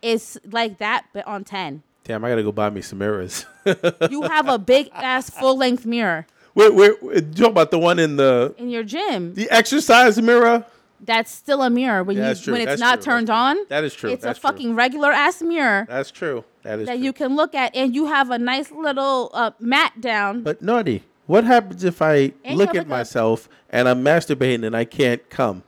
It's 0.03 0.37
like 0.51 0.77
that, 0.77 1.05
but 1.13 1.25
on 1.25 1.43
10. 1.43 1.81
Damn, 2.03 2.23
I 2.25 2.29
gotta 2.29 2.43
go 2.43 2.51
buy 2.51 2.69
me 2.69 2.81
some 2.81 2.99
mirrors. 2.99 3.45
You 4.11 4.23
have 4.23 4.49
a 4.49 4.59
big 4.59 4.89
ass 4.93 5.29
full 5.29 5.57
length 5.57 5.85
mirror 5.85 6.27
wait, 6.55 6.73
wait, 6.73 7.03
wait, 7.03 7.15
you 7.15 7.31
talking 7.31 7.45
about 7.45 7.71
the 7.71 7.79
one 7.79 7.99
in 7.99 8.15
the 8.15 8.53
in 8.57 8.69
your 8.69 8.83
gym. 8.83 9.33
the 9.33 9.49
exercise 9.49 10.21
mirror? 10.21 10.65
That's 10.99 11.31
still 11.31 11.61
a 11.61 11.69
mirror 11.69 12.03
when 12.03 12.15
Yeah, 12.17 12.33
you 12.33 12.51
when 12.51 12.61
it's 12.61 12.69
That's 12.71 12.79
not 12.79 12.95
true. 12.95 13.03
turned 13.03 13.29
on. 13.29 13.57
That 13.67 13.83
is 13.83 13.93
true. 13.93 14.09
It's 14.09 14.23
That's 14.23 14.37
a 14.37 14.41
true. 14.41 14.51
fucking 14.51 14.75
regular 14.75 15.11
ass 15.11 15.41
mirror 15.41 15.85
That's 15.89 16.11
true. 16.11 16.45
That 16.63 16.79
is 16.79 16.87
that 16.87 16.95
true. 16.95 17.03
you 17.03 17.13
can 17.13 17.35
look 17.35 17.53
at, 17.55 17.75
and 17.75 17.93
you 17.93 18.05
have 18.05 18.29
a 18.29 18.39
nice 18.39 18.71
little 18.71 19.29
uh, 19.33 19.51
mat 19.59 19.99
down. 19.99 20.43
But 20.43 20.61
naughty, 20.61 21.03
what 21.25 21.43
happens 21.43 21.83
if 21.83 22.01
I 22.01 22.31
look 22.49 22.73
at 22.73 22.87
myself 22.87 23.49
and 23.69 23.89
I'm 23.89 24.03
masturbating 24.03 24.65
and 24.65 24.75
I 24.77 24.85
can't 24.85 25.29
come? 25.29 25.63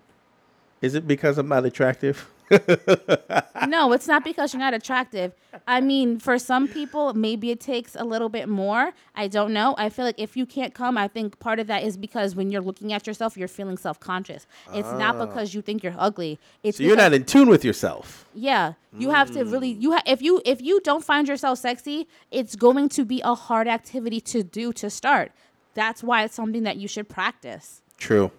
Is 0.82 0.96
it 0.96 1.06
because 1.08 1.38
I'm 1.38 1.50
not 1.50 1.66
attractive? 1.66 2.30
no, 3.68 3.92
it's 3.94 4.08
not 4.08 4.24
because 4.24 4.54
you're 4.54 4.60
not 4.60 4.74
attractive. 4.74 5.34
I 5.68 5.82
mean, 5.82 6.20
for 6.20 6.38
some 6.38 6.68
people, 6.68 7.14
maybe 7.14 7.50
it 7.52 7.60
takes 7.60 7.96
a 7.96 8.04
little 8.04 8.30
bit 8.30 8.48
more. 8.50 8.94
I 9.16 9.28
don't 9.28 9.54
know. 9.54 9.76
I 9.78 9.90
feel 9.90 10.06
like 10.06 10.20
if 10.20 10.36
you 10.38 10.46
can't 10.46 10.74
come, 10.74 10.98
I 10.98 11.08
think 11.08 11.40
part 11.40 11.60
of 11.60 11.68
that 11.68 11.84
is 11.84 11.98
because 11.98 12.36
when 12.36 12.52
you're 12.52 12.62
looking 12.62 12.94
at 12.94 13.08
yourself, 13.08 13.38
you're 13.38 13.48
feeling 13.48 13.78
self 13.78 14.00
conscious. 14.00 14.46
It's 14.74 14.92
not 14.94 15.18
because 15.18 15.54
you 15.54 15.62
think 15.62 15.84
you're 15.84 15.96
ugly. 15.98 16.40
It's 16.64 16.78
Ah. 16.78 16.80
So 16.80 16.84
you're 16.84 16.98
not 16.98 17.14
in 17.14 17.24
tune 17.26 17.50
with 17.50 17.64
yourself. 17.66 18.26
Yeah, 18.34 18.74
you 18.98 19.10
have 19.12 19.32
to 19.32 19.44
really 19.44 19.74
Mm. 19.76 19.82
you 19.82 19.92
ha- 19.94 20.04
if 20.06 20.22
you 20.22 20.42
if 20.46 20.62
you 20.62 20.80
don't 20.82 21.04
find 21.04 21.28
yourself 21.28 21.60
sexy, 21.60 22.08
it's 22.32 22.56
going 22.56 22.90
to 22.90 23.06
be 23.06 23.22
a 23.24 23.34
hard 23.34 23.68
activity 23.68 24.20
to 24.22 24.44
do 24.44 24.72
to 24.74 24.90
start. 24.90 25.32
That's 25.74 26.04
why 26.04 26.24
it's 26.24 26.36
something 26.36 26.64
that 26.64 26.78
you 26.78 26.88
should 26.88 27.10
practice. 27.10 27.82
True. 27.98 28.32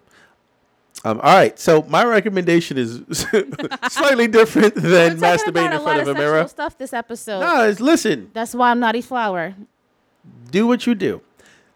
Um, 1.04 1.20
all 1.20 1.34
right, 1.36 1.56
so 1.58 1.82
my 1.82 2.04
recommendation 2.04 2.78
is 2.78 3.02
slightly 3.90 4.26
different 4.38 4.74
than 4.74 5.18
masturbating 5.18 5.72
in 5.74 5.80
front 5.80 5.84
lot 5.84 6.00
of 6.00 6.08
a 6.08 6.14
mirror. 6.14 6.48
stuff 6.48 6.76
this 6.78 6.92
episode. 6.92 7.40
No, 7.40 7.68
it's, 7.68 7.80
listen, 7.80 8.30
That's 8.32 8.54
why 8.54 8.70
I'm 8.70 8.80
naughty 8.80 9.02
flower. 9.02 9.54
do 10.50 10.66
what 10.66 10.86
you 10.86 10.94
do. 10.94 11.20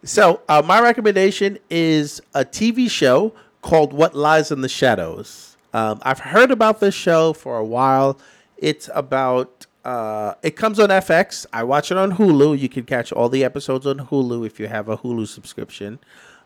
So, 0.02 0.40
uh, 0.48 0.62
my 0.64 0.80
recommendation 0.80 1.58
is 1.68 2.20
a 2.34 2.44
TV 2.44 2.90
show 2.90 3.32
called 3.62 3.92
What 3.92 4.16
Lies 4.16 4.50
in 4.50 4.62
the 4.62 4.68
Shadows. 4.68 5.56
Um, 5.74 6.00
I've 6.02 6.20
heard 6.20 6.50
about 6.50 6.80
this 6.80 6.94
show 6.94 7.32
for 7.34 7.58
a 7.58 7.64
while. 7.64 8.18
It's 8.56 8.88
about, 8.94 9.66
uh, 9.84 10.34
it 10.42 10.56
comes 10.56 10.80
on 10.80 10.88
FX. 10.88 11.44
I 11.52 11.62
watch 11.64 11.90
it 11.92 11.98
on 11.98 12.12
Hulu. 12.12 12.58
You 12.58 12.68
can 12.70 12.84
catch 12.84 13.12
all 13.12 13.28
the 13.28 13.44
episodes 13.44 13.86
on 13.86 13.98
Hulu 13.98 14.44
if 14.46 14.58
you 14.58 14.66
have 14.68 14.88
a 14.88 14.96
Hulu 14.96 15.28
subscription. 15.28 15.98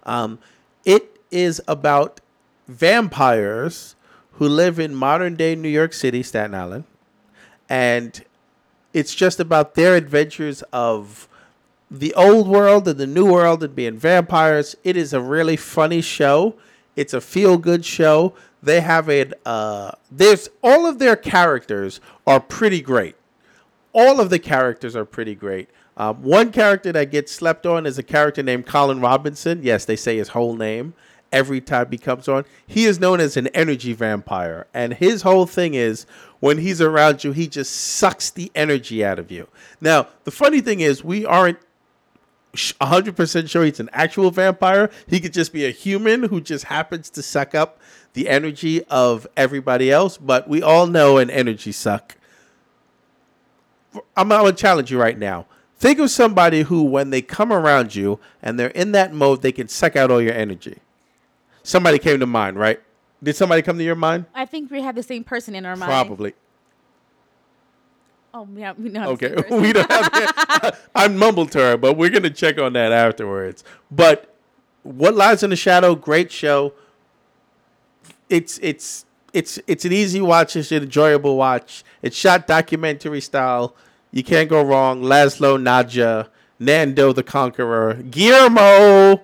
Um, 0.02 0.38
it 0.84 1.20
is 1.30 1.62
about 1.68 2.20
vampires 2.66 3.96
who 4.32 4.48
live 4.48 4.78
in 4.78 4.94
modern 4.94 5.36
day 5.36 5.54
New 5.54 5.68
York 5.68 5.92
City, 5.92 6.22
Staten 6.22 6.54
Island. 6.54 6.84
And 7.68 8.24
it's 8.92 9.14
just 9.14 9.40
about 9.40 9.74
their 9.74 9.96
adventures 9.96 10.62
of 10.72 11.28
the 11.90 12.14
old 12.14 12.48
world 12.48 12.88
and 12.88 12.98
the 12.98 13.06
new 13.06 13.30
world 13.30 13.62
and 13.62 13.74
being 13.74 13.96
vampires. 13.96 14.76
It 14.84 14.96
is 14.96 15.12
a 15.12 15.20
really 15.20 15.56
funny 15.56 16.00
show. 16.00 16.54
It's 16.96 17.14
a 17.14 17.20
feel 17.20 17.58
good 17.58 17.84
show. 17.84 18.34
They 18.62 18.80
have 18.80 19.08
it. 19.08 19.40
Uh, 19.44 19.92
there's 20.10 20.48
all 20.62 20.86
of 20.86 20.98
their 20.98 21.16
characters 21.16 22.00
are 22.26 22.40
pretty 22.40 22.80
great. 22.80 23.16
All 23.92 24.20
of 24.20 24.30
the 24.30 24.38
characters 24.38 24.96
are 24.96 25.04
pretty 25.04 25.34
great. 25.34 25.68
Um, 25.96 26.22
one 26.22 26.50
character 26.50 26.90
that 26.90 27.12
gets 27.12 27.30
slept 27.30 27.66
on 27.66 27.86
is 27.86 27.98
a 27.98 28.02
character 28.02 28.42
named 28.42 28.66
Colin 28.66 29.00
Robinson. 29.00 29.60
Yes, 29.62 29.84
they 29.84 29.94
say 29.94 30.16
his 30.16 30.30
whole 30.30 30.56
name 30.56 30.94
every 31.34 31.60
time 31.60 31.88
he 31.90 31.98
comes 31.98 32.28
on. 32.28 32.44
He 32.66 32.84
is 32.84 33.00
known 33.00 33.20
as 33.20 33.36
an 33.36 33.48
energy 33.48 33.92
vampire, 33.92 34.66
and 34.72 34.94
his 34.94 35.22
whole 35.22 35.46
thing 35.46 35.74
is 35.74 36.06
when 36.40 36.58
he's 36.58 36.80
around 36.80 37.24
you, 37.24 37.32
he 37.32 37.48
just 37.48 37.74
sucks 37.74 38.30
the 38.30 38.50
energy 38.54 39.04
out 39.04 39.18
of 39.18 39.30
you. 39.30 39.48
Now, 39.80 40.06
the 40.22 40.30
funny 40.30 40.60
thing 40.60 40.80
is, 40.80 41.02
we 41.02 41.26
aren't 41.26 41.58
100% 42.54 43.50
sure 43.50 43.64
he's 43.64 43.80
an 43.80 43.90
actual 43.92 44.30
vampire. 44.30 44.90
He 45.08 45.18
could 45.18 45.32
just 45.32 45.52
be 45.52 45.66
a 45.66 45.70
human 45.70 46.22
who 46.24 46.40
just 46.40 46.66
happens 46.66 47.10
to 47.10 47.22
suck 47.22 47.54
up 47.54 47.80
the 48.12 48.28
energy 48.28 48.84
of 48.84 49.26
everybody 49.36 49.90
else, 49.90 50.16
but 50.16 50.48
we 50.48 50.62
all 50.62 50.86
know 50.86 51.18
an 51.18 51.30
energy 51.30 51.72
suck. 51.72 52.16
I'm, 54.16 54.28
going 54.28 54.46
to 54.46 54.52
challenge 54.52 54.90
you 54.92 55.00
right 55.00 55.18
now. 55.18 55.46
Think 55.78 55.98
of 55.98 56.10
somebody 56.10 56.62
who, 56.62 56.84
when 56.84 57.10
they 57.10 57.22
come 57.22 57.52
around 57.52 57.94
you 57.96 58.20
and 58.40 58.58
they're 58.58 58.68
in 58.68 58.92
that 58.92 59.12
mode, 59.12 59.42
they 59.42 59.52
can 59.52 59.66
suck 59.66 59.96
out 59.96 60.12
all 60.12 60.20
your 60.20 60.32
energy. 60.32 60.78
Somebody 61.64 61.98
came 61.98 62.20
to 62.20 62.26
mind, 62.26 62.58
right? 62.58 62.80
Did 63.22 63.34
somebody 63.34 63.62
come 63.62 63.78
to 63.78 63.84
your 63.84 63.96
mind? 63.96 64.26
I 64.34 64.44
think 64.44 64.70
we 64.70 64.82
have 64.82 64.94
the 64.94 65.02
same 65.02 65.24
person 65.24 65.54
in 65.54 65.64
our 65.64 65.74
mind. 65.74 65.88
Probably. 65.90 66.34
Oh, 68.34 68.46
yeah, 68.54 68.74
we 68.76 68.90
know. 68.90 69.10
Okay, 69.10 69.34
we 69.50 69.72
don't 69.72 69.90
have. 69.90 70.80
I 70.94 71.08
mumbled 71.08 71.52
to 71.52 71.58
her, 71.58 71.76
but 71.76 71.96
we're 71.96 72.10
gonna 72.10 72.30
check 72.30 72.58
on 72.58 72.74
that 72.74 72.92
afterwards. 72.92 73.64
But 73.90 74.34
what 74.82 75.14
lies 75.14 75.42
in 75.42 75.50
the 75.50 75.56
shadow? 75.56 75.94
Great 75.94 76.30
show. 76.30 76.74
It's 78.28 78.58
it's 78.62 79.06
it's 79.32 79.58
it's 79.66 79.84
an 79.84 79.92
easy 79.92 80.20
watch. 80.20 80.56
It's 80.56 80.70
an 80.70 80.82
enjoyable 80.82 81.36
watch. 81.36 81.82
It's 82.02 82.16
shot 82.16 82.46
documentary 82.46 83.20
style. 83.20 83.74
You 84.12 84.22
can't 84.22 84.50
go 84.50 84.62
wrong. 84.62 85.02
Laszlo 85.02 85.56
Nadja, 85.58 86.28
Nandor 86.60 87.14
the 87.14 87.22
Conqueror, 87.22 87.94
Guillermo, 88.10 89.22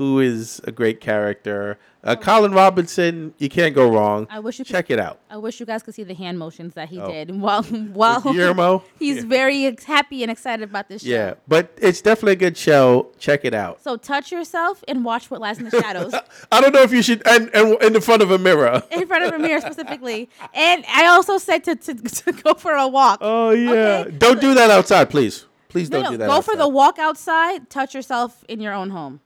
who 0.00 0.18
is 0.18 0.62
a 0.64 0.72
great 0.72 0.98
character. 0.98 1.78
Uh, 2.02 2.16
Colin 2.16 2.52
Robinson, 2.52 3.34
you 3.36 3.50
can't 3.50 3.74
go 3.74 3.86
wrong. 3.86 4.26
I 4.30 4.40
wish 4.40 4.58
you 4.58 4.64
could- 4.64 4.72
check 4.72 4.90
it 4.90 4.98
out. 4.98 5.18
I 5.28 5.36
wish 5.36 5.60
you 5.60 5.66
guys 5.66 5.82
could 5.82 5.94
see 5.94 6.04
the 6.04 6.14
hand 6.14 6.38
motions 6.38 6.72
that 6.72 6.88
he 6.88 6.98
Oh. 6.98 7.06
did 7.06 7.38
while 7.38 7.62
while 7.92 8.22
Guillermo? 8.22 8.82
he's 8.98 9.16
Yeah. 9.18 9.22
very 9.28 9.76
happy 9.84 10.22
and 10.22 10.32
excited 10.32 10.62
about 10.70 10.88
this 10.88 11.02
show. 11.02 11.10
Yeah, 11.10 11.34
but 11.46 11.76
it's 11.76 12.00
definitely 12.00 12.32
a 12.32 12.36
good 12.36 12.56
show. 12.56 13.08
Check 13.18 13.44
it 13.44 13.52
out. 13.52 13.82
So 13.82 13.98
touch 13.98 14.32
yourself 14.32 14.82
and 14.88 15.04
watch 15.04 15.30
what 15.30 15.38
lies 15.42 15.58
in 15.58 15.66
the 15.68 15.78
shadows 15.82 16.14
I 16.50 16.62
don't 16.62 16.72
know 16.72 16.80
if 16.80 16.92
you 16.92 17.02
should, 17.02 17.20
and, 17.26 17.50
and 17.54 17.76
in 17.82 17.92
the 17.92 18.00
front 18.00 18.22
of 18.22 18.30
a 18.30 18.38
mirror. 18.38 18.82
in 18.90 19.06
front 19.06 19.24
of 19.24 19.34
a 19.34 19.38
mirror 19.38 19.60
specifically. 19.60 20.30
And 20.54 20.82
I 20.88 21.08
also 21.08 21.36
said 21.36 21.62
to, 21.64 21.76
to, 21.76 21.94
to 21.94 22.32
go 22.32 22.54
for 22.54 22.72
a 22.72 22.88
walk. 22.88 23.18
Oh 23.20 23.50
yeah! 23.50 23.70
Okay. 24.06 24.10
Don't 24.16 24.40
do 24.40 24.54
that 24.54 24.70
outside, 24.70 25.10
please. 25.10 25.44
Please 25.68 25.90
don't 25.90 26.04
no, 26.04 26.10
do 26.12 26.16
that. 26.16 26.26
go 26.26 26.40
for 26.40 26.56
the 26.56 26.66
walk 26.66 26.98
outside. 26.98 27.68
Touch 27.68 27.94
yourself 27.94 28.42
in 28.48 28.60
your 28.60 28.72
own 28.72 28.88
home. 28.88 29.20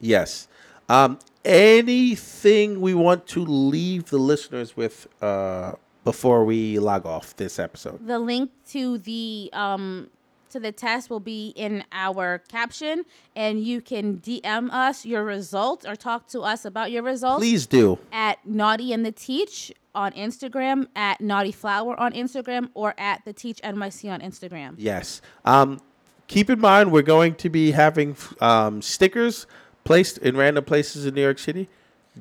Yes. 0.00 0.48
Um, 0.88 1.18
anything 1.44 2.80
we 2.80 2.94
want 2.94 3.26
to 3.28 3.44
leave 3.44 4.10
the 4.10 4.18
listeners 4.18 4.76
with 4.76 5.08
uh, 5.22 5.72
before 6.04 6.44
we 6.44 6.78
log 6.78 7.06
off 7.06 7.36
this 7.36 7.58
episode? 7.58 8.06
The 8.06 8.18
link 8.18 8.50
to 8.68 8.98
the 8.98 9.50
um 9.52 10.10
to 10.50 10.60
the 10.60 10.72
test 10.72 11.10
will 11.10 11.20
be 11.20 11.48
in 11.56 11.84
our 11.92 12.38
caption, 12.38 13.04
and 13.34 13.62
you 13.62 13.80
can 13.80 14.18
DM 14.18 14.70
us 14.72 15.04
your 15.04 15.24
results 15.24 15.84
or 15.84 15.96
talk 15.96 16.28
to 16.28 16.40
us 16.40 16.64
about 16.64 16.90
your 16.92 17.02
results 17.02 17.40
Please 17.40 17.66
do. 17.66 17.98
at 18.12 18.44
Naughty 18.46 18.92
and 18.92 19.04
the 19.04 19.12
Teach 19.12 19.72
on 19.94 20.12
Instagram, 20.12 20.86
at 20.94 21.20
Naughty 21.20 21.52
Flower 21.52 21.98
on 21.98 22.12
Instagram, 22.12 22.70
or 22.74 22.94
at 22.96 23.24
the 23.24 23.32
Teach 23.32 23.60
NYC 23.62 24.10
on 24.10 24.20
Instagram. 24.20 24.74
Yes. 24.78 25.20
Um, 25.44 25.80
keep 26.28 26.48
in 26.48 26.60
mind 26.60 26.92
we're 26.92 27.02
going 27.02 27.34
to 27.36 27.48
be 27.48 27.72
having 27.72 28.16
um, 28.40 28.80
stickers 28.82 29.46
placed 29.86 30.18
in 30.18 30.36
random 30.36 30.64
places 30.64 31.06
in 31.06 31.14
New 31.14 31.22
York 31.22 31.38
City. 31.38 31.68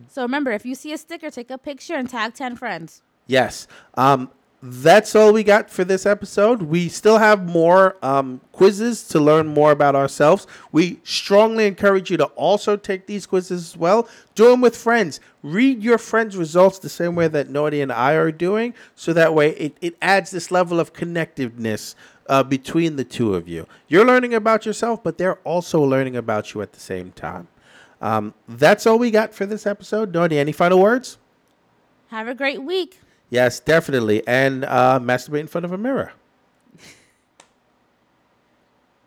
So 0.10 0.22
remember, 0.22 0.52
if 0.52 0.66
you 0.66 0.76
see 0.76 0.94
a 0.94 0.98
sticker, 0.98 1.30
take 1.30 1.52
a 1.52 1.58
picture 1.58 1.96
and 1.96 2.10
tag 2.10 2.34
ten 2.34 2.56
friends. 2.56 3.02
Yes. 3.28 3.68
Um, 3.96 4.30
that's 4.62 5.16
all 5.16 5.32
we 5.32 5.44
got 5.44 5.70
for 5.70 5.84
this 5.84 6.06
episode. 6.06 6.64
We 6.64 6.90
still 6.90 7.20
have 7.20 7.48
more 7.48 7.96
um, 8.02 8.42
quizzes 8.52 9.08
to 9.10 9.20
learn 9.20 9.48
more 9.48 9.72
about 9.72 9.96
ourselves. 9.96 10.48
We 10.72 11.00
strongly 11.04 11.68
encourage 11.68 12.10
you 12.10 12.18
to 12.18 12.26
also 12.36 12.76
take 12.76 13.06
these 13.06 13.28
quizzes 13.28 13.62
as 13.74 13.78
well. 13.78 14.08
Do 14.34 14.50
them 14.50 14.62
with 14.62 14.76
friends. 14.76 15.20
Read 15.44 15.84
your 15.84 16.00
friends' 16.00 16.36
results 16.36 16.80
the 16.80 16.90
same 16.90 17.16
way 17.16 17.28
that 17.28 17.50
Naughty 17.50 17.80
and 17.80 17.92
I 17.92 18.14
are 18.14 18.32
doing, 18.32 18.74
so 18.96 19.14
that 19.14 19.36
way 19.36 19.52
it, 19.52 19.78
it 19.82 19.96
adds 20.02 20.32
this 20.32 20.50
level 20.50 20.80
of 20.80 20.94
connectiveness 20.94 21.94
uh, 22.28 22.42
between 22.42 22.96
the 22.96 23.04
two 23.04 23.36
of 23.36 23.48
you. 23.48 23.68
You're 23.88 24.06
learning 24.06 24.34
about 24.34 24.66
yourself, 24.66 25.04
but 25.04 25.20
they're 25.20 25.40
also 25.44 25.80
learning 25.82 26.16
about 26.16 26.54
you 26.54 26.62
at 26.64 26.74
the 26.74 26.80
same 26.80 27.12
time. 27.12 27.48
Um, 28.06 28.36
that's 28.48 28.86
all 28.86 29.00
we 29.00 29.10
got 29.10 29.34
for 29.34 29.48
this 29.48 29.66
episode. 29.66 30.14
Naughty, 30.14 30.38
any 30.38 30.52
final 30.52 30.80
words? 30.80 31.18
Have 32.10 32.28
a 32.28 32.36
great 32.36 32.62
week. 32.62 33.00
Yes, 33.32 33.60
definitely. 33.60 34.22
And 34.28 34.64
uh, 34.64 35.00
masturbate 35.02 35.40
in 35.40 35.48
front 35.48 35.66
of 35.66 35.72
a 35.72 35.78
mirror. 35.78 36.14